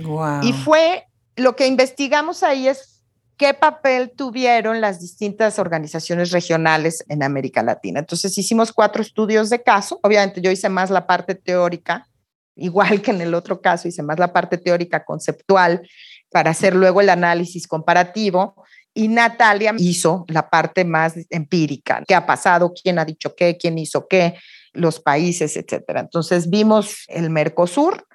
Wow. 0.04 0.42
Y 0.42 0.52
fue 0.52 1.05
lo 1.36 1.54
que 1.54 1.66
investigamos 1.66 2.42
ahí 2.42 2.68
es 2.68 3.02
qué 3.36 3.52
papel 3.54 4.12
tuvieron 4.16 4.80
las 4.80 5.00
distintas 5.00 5.58
organizaciones 5.58 6.30
regionales 6.30 7.04
en 7.08 7.22
América 7.22 7.62
Latina. 7.62 8.00
Entonces 8.00 8.36
hicimos 8.38 8.72
cuatro 8.72 9.02
estudios 9.02 9.50
de 9.50 9.62
caso. 9.62 10.00
Obviamente 10.02 10.40
yo 10.40 10.50
hice 10.50 10.68
más 10.68 10.90
la 10.90 11.06
parte 11.06 11.34
teórica, 11.34 12.08
igual 12.54 13.02
que 13.02 13.10
en 13.10 13.20
el 13.20 13.34
otro 13.34 13.60
caso, 13.60 13.88
hice 13.88 14.02
más 14.02 14.18
la 14.18 14.32
parte 14.32 14.56
teórica 14.56 15.04
conceptual 15.04 15.86
para 16.30 16.50
hacer 16.50 16.74
luego 16.74 17.00
el 17.00 17.10
análisis 17.10 17.66
comparativo. 17.66 18.64
Y 18.94 19.08
Natalia 19.08 19.74
hizo 19.76 20.24
la 20.28 20.48
parte 20.48 20.86
más 20.86 21.14
empírica, 21.28 22.02
qué 22.08 22.14
ha 22.14 22.24
pasado, 22.24 22.72
quién 22.72 22.98
ha 22.98 23.04
dicho 23.04 23.34
qué, 23.34 23.58
quién 23.58 23.76
hizo 23.78 24.08
qué, 24.08 24.38
los 24.72 25.00
países, 25.00 25.58
etcétera. 25.58 26.00
Entonces 26.00 26.48
vimos 26.48 27.04
el 27.08 27.28
Mercosur, 27.28 28.06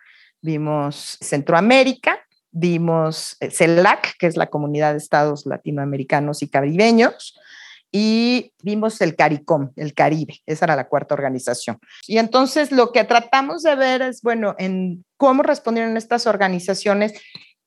vimos 0.42 1.20
Centroamérica, 1.22 2.20
vimos 2.52 3.38
eh, 3.40 3.50
CELAC, 3.52 4.18
que 4.18 4.28
es 4.28 4.38
la 4.38 4.48
Comunidad 4.48 4.92
de 4.92 4.98
Estados 4.98 5.46
Latinoamericanos 5.46 6.42
y 6.42 6.50
Caribeños, 6.50 7.38
y 7.92 8.54
vimos 8.64 9.02
el 9.02 9.16
CARICOM, 9.16 9.72
el 9.76 9.94
Caribe, 9.94 10.40
esa 10.46 10.66
era 10.66 10.76
la 10.78 10.88
cuarta 10.88 11.14
organización. 11.14 11.78
Y 12.08 12.20
entonces 12.20 12.72
lo 12.72 12.92
que 12.92 13.04
tratamos 13.04 13.64
de 13.64 13.76
ver 13.76 14.02
es, 14.02 14.22
bueno, 14.22 14.56
en 14.58 15.04
cómo 15.18 15.44
respondieron 15.44 15.98
estas 15.98 16.26
organizaciones 16.26 17.14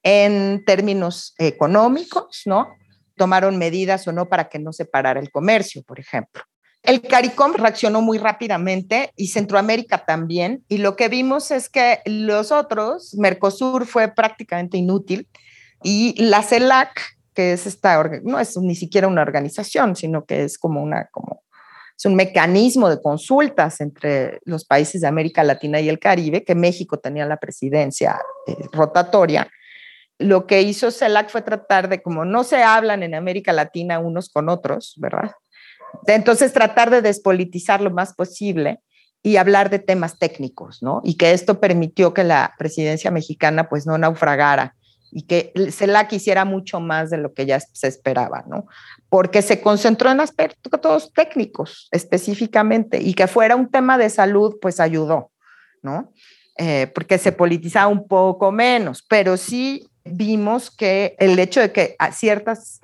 en 0.02 0.64
términos 0.64 1.34
económicos, 1.38 2.42
¿no? 2.46 2.68
Tomaron 3.16 3.58
medidas 3.58 4.08
o 4.08 4.12
no 4.12 4.28
para 4.28 4.48
que 4.48 4.58
no 4.58 4.72
se 4.72 4.86
parara 4.86 5.20
el 5.20 5.30
comercio, 5.30 5.82
por 5.82 6.00
ejemplo. 6.00 6.42
El 6.84 7.00
CARICOM 7.00 7.54
reaccionó 7.54 8.02
muy 8.02 8.18
rápidamente 8.18 9.10
y 9.16 9.28
Centroamérica 9.28 10.04
también. 10.04 10.64
Y 10.68 10.78
lo 10.78 10.96
que 10.96 11.08
vimos 11.08 11.50
es 11.50 11.70
que 11.70 12.00
los 12.04 12.52
otros, 12.52 13.14
Mercosur 13.14 13.86
fue 13.86 14.08
prácticamente 14.08 14.76
inútil 14.76 15.26
y 15.82 16.14
la 16.22 16.42
CELAC, 16.42 17.00
que 17.32 17.54
es 17.54 17.66
esta, 17.66 18.02
no 18.22 18.38
es 18.38 18.58
ni 18.58 18.74
siquiera 18.74 19.08
una 19.08 19.22
organización, 19.22 19.96
sino 19.96 20.26
que 20.26 20.44
es 20.44 20.58
como 20.58 20.82
una, 20.82 21.08
como, 21.10 21.42
es 21.96 22.04
un 22.04 22.16
mecanismo 22.16 22.90
de 22.90 23.00
consultas 23.00 23.80
entre 23.80 24.40
los 24.44 24.66
países 24.66 25.00
de 25.00 25.08
América 25.08 25.42
Latina 25.42 25.80
y 25.80 25.88
el 25.88 25.98
Caribe, 25.98 26.44
que 26.44 26.54
México 26.54 26.98
tenía 26.98 27.24
la 27.24 27.38
presidencia 27.38 28.20
eh, 28.46 28.56
rotatoria. 28.72 29.48
Lo 30.18 30.46
que 30.46 30.60
hizo 30.60 30.90
CELAC 30.90 31.30
fue 31.30 31.40
tratar 31.40 31.88
de, 31.88 32.02
como 32.02 32.26
no 32.26 32.44
se 32.44 32.62
hablan 32.62 33.02
en 33.02 33.14
América 33.14 33.54
Latina 33.54 33.98
unos 34.00 34.28
con 34.28 34.50
otros, 34.50 34.94
¿verdad? 34.98 35.32
Entonces, 36.06 36.52
tratar 36.52 36.90
de 36.90 37.02
despolitizar 37.02 37.80
lo 37.80 37.90
más 37.90 38.14
posible 38.14 38.80
y 39.22 39.36
hablar 39.36 39.70
de 39.70 39.78
temas 39.78 40.18
técnicos, 40.18 40.82
¿no? 40.82 41.00
Y 41.02 41.16
que 41.16 41.32
esto 41.32 41.58
permitió 41.58 42.12
que 42.12 42.24
la 42.24 42.54
presidencia 42.58 43.10
mexicana 43.10 43.68
pues 43.68 43.86
no 43.86 43.96
naufragara 43.96 44.76
y 45.10 45.22
que 45.22 45.52
se 45.70 45.86
la 45.86 46.08
quisiera 46.08 46.44
mucho 46.44 46.80
más 46.80 47.08
de 47.08 47.18
lo 47.18 47.32
que 47.32 47.46
ya 47.46 47.60
se 47.60 47.86
esperaba, 47.86 48.44
¿no? 48.48 48.66
Porque 49.08 49.42
se 49.42 49.60
concentró 49.60 50.10
en 50.10 50.20
aspectos 50.20 51.12
técnicos 51.14 51.88
específicamente 51.90 53.00
y 53.00 53.14
que 53.14 53.26
fuera 53.28 53.56
un 53.56 53.70
tema 53.70 53.96
de 53.96 54.10
salud, 54.10 54.56
pues 54.60 54.80
ayudó, 54.80 55.30
¿no? 55.82 56.12
Eh, 56.58 56.90
porque 56.94 57.18
se 57.18 57.32
politizaba 57.32 57.86
un 57.86 58.06
poco 58.06 58.52
menos, 58.52 59.04
pero 59.08 59.36
sí 59.36 59.88
vimos 60.04 60.70
que 60.70 61.16
el 61.18 61.38
hecho 61.38 61.60
de 61.60 61.72
que 61.72 61.96
a 61.98 62.12
ciertas, 62.12 62.80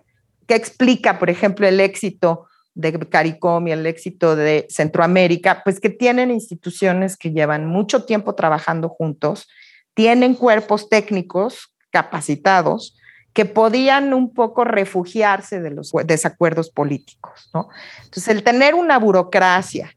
que 0.47 0.55
explica, 0.55 1.19
por 1.19 1.31
ejemplo, 1.31 1.67
el 1.67 1.81
éxito 1.81 2.47
de 2.75 2.93
CARICOM 2.93 3.69
y 3.69 3.73
el 3.73 3.87
éxito 3.87 4.37
de 4.37 4.67
Centroamérica, 4.69 5.63
pues 5.65 5.81
que 5.81 5.91
tienen 5.91 6.31
instituciones 6.31 7.17
que 7.17 7.33
llevan 7.33 7.67
mucho 7.67 8.05
tiempo 8.05 8.35
trabajando 8.35 8.89
juntos, 8.89 9.49
tienen 9.95 10.35
cuerpos 10.35 10.89
técnicos 10.89 11.75
capacitados 11.91 12.97
que 13.33 13.45
podían 13.45 14.13
un 14.13 14.33
poco 14.33 14.65
refugiarse 14.65 15.61
de 15.61 15.71
los 15.71 15.93
desacuerdos 16.05 16.71
políticos, 16.71 17.51
¿no? 17.55 17.69
Entonces, 17.99 18.29
el 18.29 18.43
tener 18.43 18.75
una 18.75 18.99
burocracia 18.99 19.95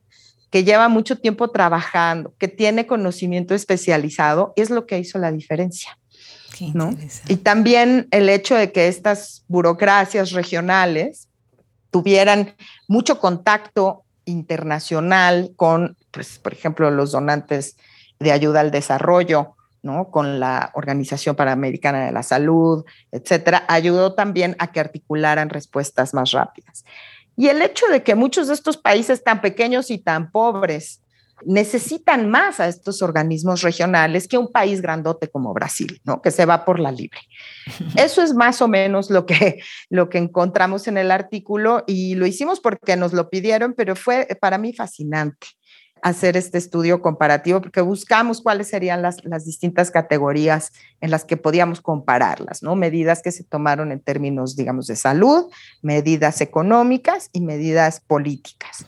que 0.52 0.64
lleva 0.64 0.88
mucho 0.88 1.18
tiempo 1.18 1.50
trabajando, 1.50 2.36
que 2.38 2.48
tiene 2.48 2.86
conocimiento 2.86 3.56
especializado, 3.56 4.54
es 4.56 4.70
lo 4.70 4.86
que 4.86 5.00
hizo 5.00 5.18
la 5.18 5.32
diferencia. 5.32 5.98
¿no? 6.76 6.96
Y 7.28 7.38
también 7.38 8.08
el 8.12 8.30
hecho 8.30 8.56
de 8.56 8.72
que 8.72 8.88
estas 8.88 9.44
burocracias 9.48 10.32
regionales 10.32 11.28
tuvieran 11.94 12.56
mucho 12.88 13.20
contacto 13.20 14.04
internacional 14.26 15.52
con, 15.56 15.96
pues, 16.10 16.40
por 16.40 16.52
ejemplo, 16.52 16.90
los 16.90 17.12
donantes 17.12 17.78
de 18.20 18.32
ayuda 18.32 18.62
al 18.62 18.72
desarrollo, 18.72 19.56
¿no? 19.84 20.10
Con 20.10 20.40
la 20.40 20.72
Organización 20.74 21.36
Panamericana 21.36 22.06
de 22.06 22.12
la 22.12 22.24
Salud, 22.24 22.84
etcétera, 23.12 23.64
ayudó 23.68 24.16
también 24.16 24.56
a 24.58 24.72
que 24.72 24.80
articularan 24.80 25.50
respuestas 25.50 26.16
más 26.16 26.32
rápidas. 26.32 26.84
Y 27.36 27.50
el 27.50 27.62
hecho 27.62 27.86
de 27.88 28.02
que 28.02 28.16
muchos 28.16 28.48
de 28.48 28.56
estos 28.56 28.78
países 28.78 29.24
tan 29.24 29.42
pequeños 29.42 29.92
y 29.92 30.00
tan 30.00 30.32
pobres 30.32 31.03
necesitan 31.46 32.30
más 32.30 32.60
a 32.60 32.68
estos 32.68 33.02
organismos 33.02 33.62
regionales 33.62 34.28
que 34.28 34.38
un 34.38 34.52
país 34.52 34.82
grandote 34.82 35.30
como 35.30 35.54
Brasil, 35.54 36.02
¿no? 36.04 36.22
Que 36.22 36.32
se 36.32 36.46
va 36.46 36.66
por 36.66 36.80
la 36.80 36.92
libre. 36.92 37.20
Eso 37.98 38.22
es 38.22 38.34
más 38.34 38.62
o 38.62 38.68
menos 38.68 39.10
lo 39.10 39.26
que, 39.26 39.60
lo 39.90 40.10
que 40.10 40.18
encontramos 40.18 40.88
en 40.88 40.98
el 40.98 41.12
artículo 41.12 41.84
y 41.88 42.16
lo 42.16 42.26
hicimos 42.26 42.60
porque 42.60 42.96
nos 42.96 43.14
lo 43.14 43.30
pidieron, 43.30 43.74
pero 43.74 43.96
fue 43.96 44.28
para 44.40 44.58
mí 44.58 44.74
fascinante 44.74 45.48
hacer 46.04 46.36
este 46.36 46.58
estudio 46.58 47.02
comparativo 47.02 47.62
porque 47.62 47.80
buscamos 47.80 48.42
cuáles 48.42 48.68
serían 48.68 49.02
las, 49.02 49.24
las, 49.24 49.46
distintas 49.46 49.90
categorías 49.90 50.72
en 51.00 51.12
las 51.12 51.24
que 51.24 51.38
podíamos 51.38 51.80
compararlas, 51.80 52.62
¿no? 52.62 52.76
Medidas 52.76 53.22
que 53.22 53.32
se 53.32 53.46
tomaron 53.46 53.92
en 53.92 54.02
términos, 54.02 54.58
digamos, 54.58 54.88
de 54.88 54.98
salud, 54.98 55.46
medidas 55.82 56.42
económicas 56.42 57.30
y 57.32 57.40
medidas 57.40 58.02
políticas. 58.02 58.86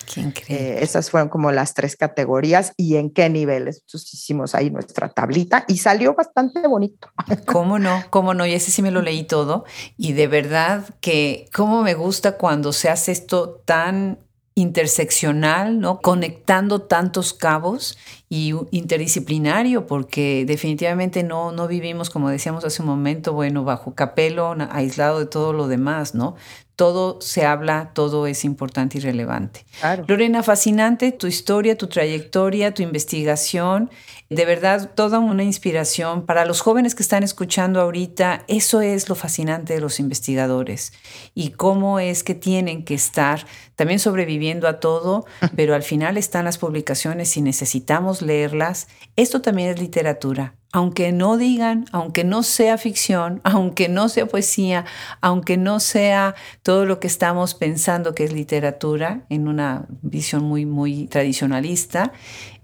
Eh, 0.49 0.79
esas 0.81 1.09
fueron 1.09 1.29
como 1.29 1.51
las 1.51 1.73
tres 1.73 1.95
categorías 1.95 2.73
y 2.75 2.97
en 2.97 3.09
qué 3.09 3.29
niveles. 3.29 3.81
Entonces 3.85 4.13
hicimos 4.13 4.53
ahí 4.53 4.69
nuestra 4.69 5.07
tablita 5.07 5.63
y 5.69 5.77
salió 5.77 6.15
bastante 6.15 6.67
bonito. 6.67 7.09
¿Cómo 7.45 7.79
no? 7.79 8.03
¿Cómo 8.09 8.33
no? 8.33 8.45
Y 8.45 8.53
ese 8.53 8.71
sí 8.71 8.81
me 8.81 8.91
lo 8.91 9.01
leí 9.01 9.23
todo 9.23 9.63
y 9.95 10.11
de 10.13 10.27
verdad 10.27 10.83
que 10.99 11.47
cómo 11.53 11.81
me 11.81 11.93
gusta 11.93 12.33
cuando 12.33 12.73
se 12.73 12.89
hace 12.89 13.13
esto 13.13 13.61
tan 13.65 14.24
interseccional, 14.55 15.81
¿no? 15.81 15.99
Conectando 15.99 16.81
tantos 16.81 17.33
cabos 17.33 17.97
y 18.29 18.53
interdisciplinario, 18.71 19.85
porque 19.85 20.45
definitivamente 20.47 21.23
no, 21.23 21.51
no 21.51 21.67
vivimos, 21.67 22.09
como 22.09 22.29
decíamos 22.29 22.63
hace 22.63 22.81
un 22.81 22.87
momento, 22.87 23.33
bueno, 23.33 23.65
bajo 23.65 23.93
capelo, 23.93 24.55
aislado 24.71 25.19
de 25.19 25.25
todo 25.25 25.51
lo 25.51 25.67
demás, 25.67 26.15
¿no? 26.15 26.35
Todo 26.77 27.21
se 27.21 27.45
habla, 27.45 27.91
todo 27.93 28.27
es 28.27 28.43
importante 28.45 28.97
y 28.97 29.01
relevante. 29.01 29.65
Lorena, 30.07 30.41
fascinante 30.41 31.11
tu 31.11 31.27
historia, 31.27 31.77
tu 31.77 31.87
trayectoria, 31.87 32.73
tu 32.73 32.81
investigación 32.81 33.89
de 34.29 34.45
verdad 34.45 34.91
toda 34.95 35.19
una 35.19 35.43
inspiración 35.43 36.25
para 36.25 36.45
los 36.45 36.61
jóvenes 36.61 36.95
que 36.95 37.03
están 37.03 37.23
escuchando 37.23 37.79
ahorita. 37.79 38.43
Eso 38.47 38.81
es 38.81 39.07
lo 39.07 39.15
fascinante 39.15 39.73
de 39.73 39.81
los 39.81 39.99
investigadores 39.99 40.93
y 41.35 41.51
cómo 41.51 41.99
es 41.99 42.23
que 42.23 42.33
tienen 42.33 42.83
que 42.83 42.95
estar 42.95 43.45
también 43.75 43.99
sobreviviendo 43.99 44.67
a 44.67 44.79
todo, 44.79 45.25
pero 45.55 45.75
al 45.75 45.83
final 45.83 46.17
están 46.17 46.45
las 46.45 46.57
publicaciones 46.57 47.35
y 47.37 47.41
necesitamos 47.41 48.21
leerlas. 48.21 48.87
Esto 49.15 49.41
también 49.41 49.69
es 49.69 49.79
literatura 49.79 50.55
aunque 50.75 51.13
no 51.13 51.37
digan, 51.37 51.85
aunque 51.93 52.25
no 52.25 52.43
sea 52.43 52.77
ficción, 52.77 53.39
aunque 53.45 53.87
no 53.87 54.09
sea 54.09 54.25
poesía, 54.25 54.83
aunque 55.21 55.55
no 55.55 55.79
sea 55.79 56.35
todo 56.63 56.83
lo 56.83 56.99
que 56.99 57.07
estamos 57.07 57.53
pensando 57.53 58.13
que 58.13 58.25
es 58.25 58.33
literatura 58.33 59.21
en 59.29 59.47
una 59.47 59.85
visión 60.01 60.43
muy, 60.43 60.65
muy 60.65 61.07
tradicionalista, 61.07 62.11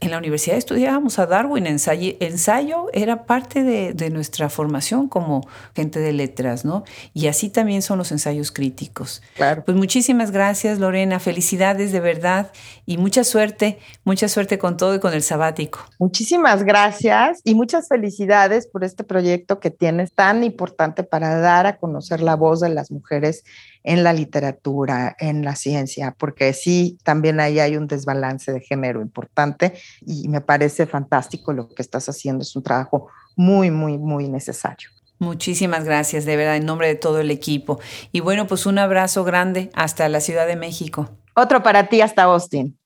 en 0.01 0.09
la 0.09 0.17
universidad 0.17 0.57
estudiábamos 0.57 1.19
a 1.19 1.27
Darwin, 1.27 1.67
ensayo, 1.67 2.13
ensayo 2.19 2.87
era 2.91 3.25
parte 3.25 3.63
de, 3.63 4.09
nuestra 4.09 4.49
formación 4.49 5.07
como 5.07 5.47
gente 5.75 5.99
de 5.99 6.11
letras, 6.11 6.65
¿no? 6.65 6.83
Y 7.13 7.27
así 7.27 7.49
también 7.49 7.83
son 7.83 7.99
los 7.99 8.11
ensayos 8.11 8.51
críticos. 8.51 9.21
Claro. 9.35 9.63
Pues 9.63 9.77
muchísimas 9.77 10.31
gracias, 10.31 10.79
Lorena, 10.79 11.19
felicidades 11.19 11.91
de 11.91 11.99
verdad 11.99 12.51
y 12.85 12.97
mucha 12.97 13.23
suerte, 13.23 13.77
mucha 14.03 14.27
suerte 14.27 14.57
con 14.57 14.75
todo 14.75 14.95
y 14.95 14.99
con 14.99 15.13
el 15.13 15.21
sabático. 15.21 15.79
Muchísimas 15.99 16.63
gracias 16.63 17.39
y 17.43 17.53
muchas 17.53 17.87
felicidades 17.87 18.67
por 18.67 18.83
este 18.83 19.03
proyecto 19.03 19.59
que 19.59 19.69
tienes 19.69 20.11
tan 20.13 20.43
importante 20.43 21.03
para 21.03 21.37
dar 21.37 21.67
a 21.67 21.77
conocer 21.77 22.21
la 22.21 22.35
voz 22.35 22.59
de 22.59 22.69
las 22.69 22.89
mujeres 22.89 23.43
en 23.83 24.03
la 24.03 24.13
literatura, 24.13 25.15
en 25.19 25.43
la 25.43 25.55
ciencia, 25.55 26.15
porque 26.17 26.53
sí, 26.53 26.97
también 27.03 27.39
ahí 27.39 27.59
hay 27.59 27.77
un 27.77 27.87
desbalance 27.87 28.51
de 28.51 28.61
género 28.61 29.01
importante 29.01 29.73
y 30.05 30.27
me 30.27 30.41
parece 30.41 30.85
fantástico 30.85 31.53
lo 31.53 31.69
que 31.69 31.81
estás 31.81 32.07
haciendo. 32.09 32.43
Es 32.43 32.55
un 32.55 32.63
trabajo 32.63 33.07
muy, 33.35 33.71
muy, 33.71 33.97
muy 33.97 34.27
necesario. 34.27 34.89
Muchísimas 35.19 35.83
gracias, 35.83 36.25
de 36.25 36.35
verdad, 36.35 36.55
en 36.55 36.65
nombre 36.65 36.87
de 36.87 36.95
todo 36.95 37.19
el 37.19 37.29
equipo. 37.29 37.79
Y 38.11 38.21
bueno, 38.21 38.47
pues 38.47 38.65
un 38.65 38.79
abrazo 38.79 39.23
grande 39.23 39.69
hasta 39.75 40.09
la 40.09 40.19
Ciudad 40.19 40.47
de 40.47 40.55
México. 40.55 41.09
Otro 41.35 41.61
para 41.61 41.89
ti 41.89 42.01
hasta 42.01 42.23
Austin. 42.23 42.80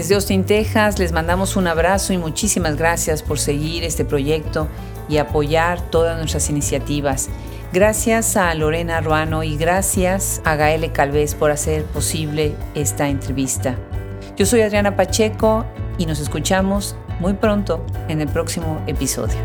Desde 0.00 0.14
Austin, 0.14 0.44
Texas, 0.44 0.98
les 0.98 1.12
mandamos 1.12 1.56
un 1.56 1.66
abrazo 1.66 2.14
y 2.14 2.16
muchísimas 2.16 2.78
gracias 2.78 3.22
por 3.22 3.38
seguir 3.38 3.84
este 3.84 4.06
proyecto 4.06 4.66
y 5.10 5.18
apoyar 5.18 5.90
todas 5.90 6.16
nuestras 6.16 6.48
iniciativas. 6.48 7.28
Gracias 7.70 8.34
a 8.38 8.54
Lorena 8.54 9.02
Ruano 9.02 9.42
y 9.42 9.58
gracias 9.58 10.40
a 10.46 10.56
Gaele 10.56 10.90
Calvez 10.90 11.34
por 11.34 11.50
hacer 11.50 11.84
posible 11.84 12.54
esta 12.74 13.10
entrevista. 13.10 13.76
Yo 14.38 14.46
soy 14.46 14.62
Adriana 14.62 14.96
Pacheco 14.96 15.66
y 15.98 16.06
nos 16.06 16.18
escuchamos 16.18 16.96
muy 17.18 17.34
pronto 17.34 17.84
en 18.08 18.22
el 18.22 18.28
próximo 18.28 18.82
episodio. 18.86 19.36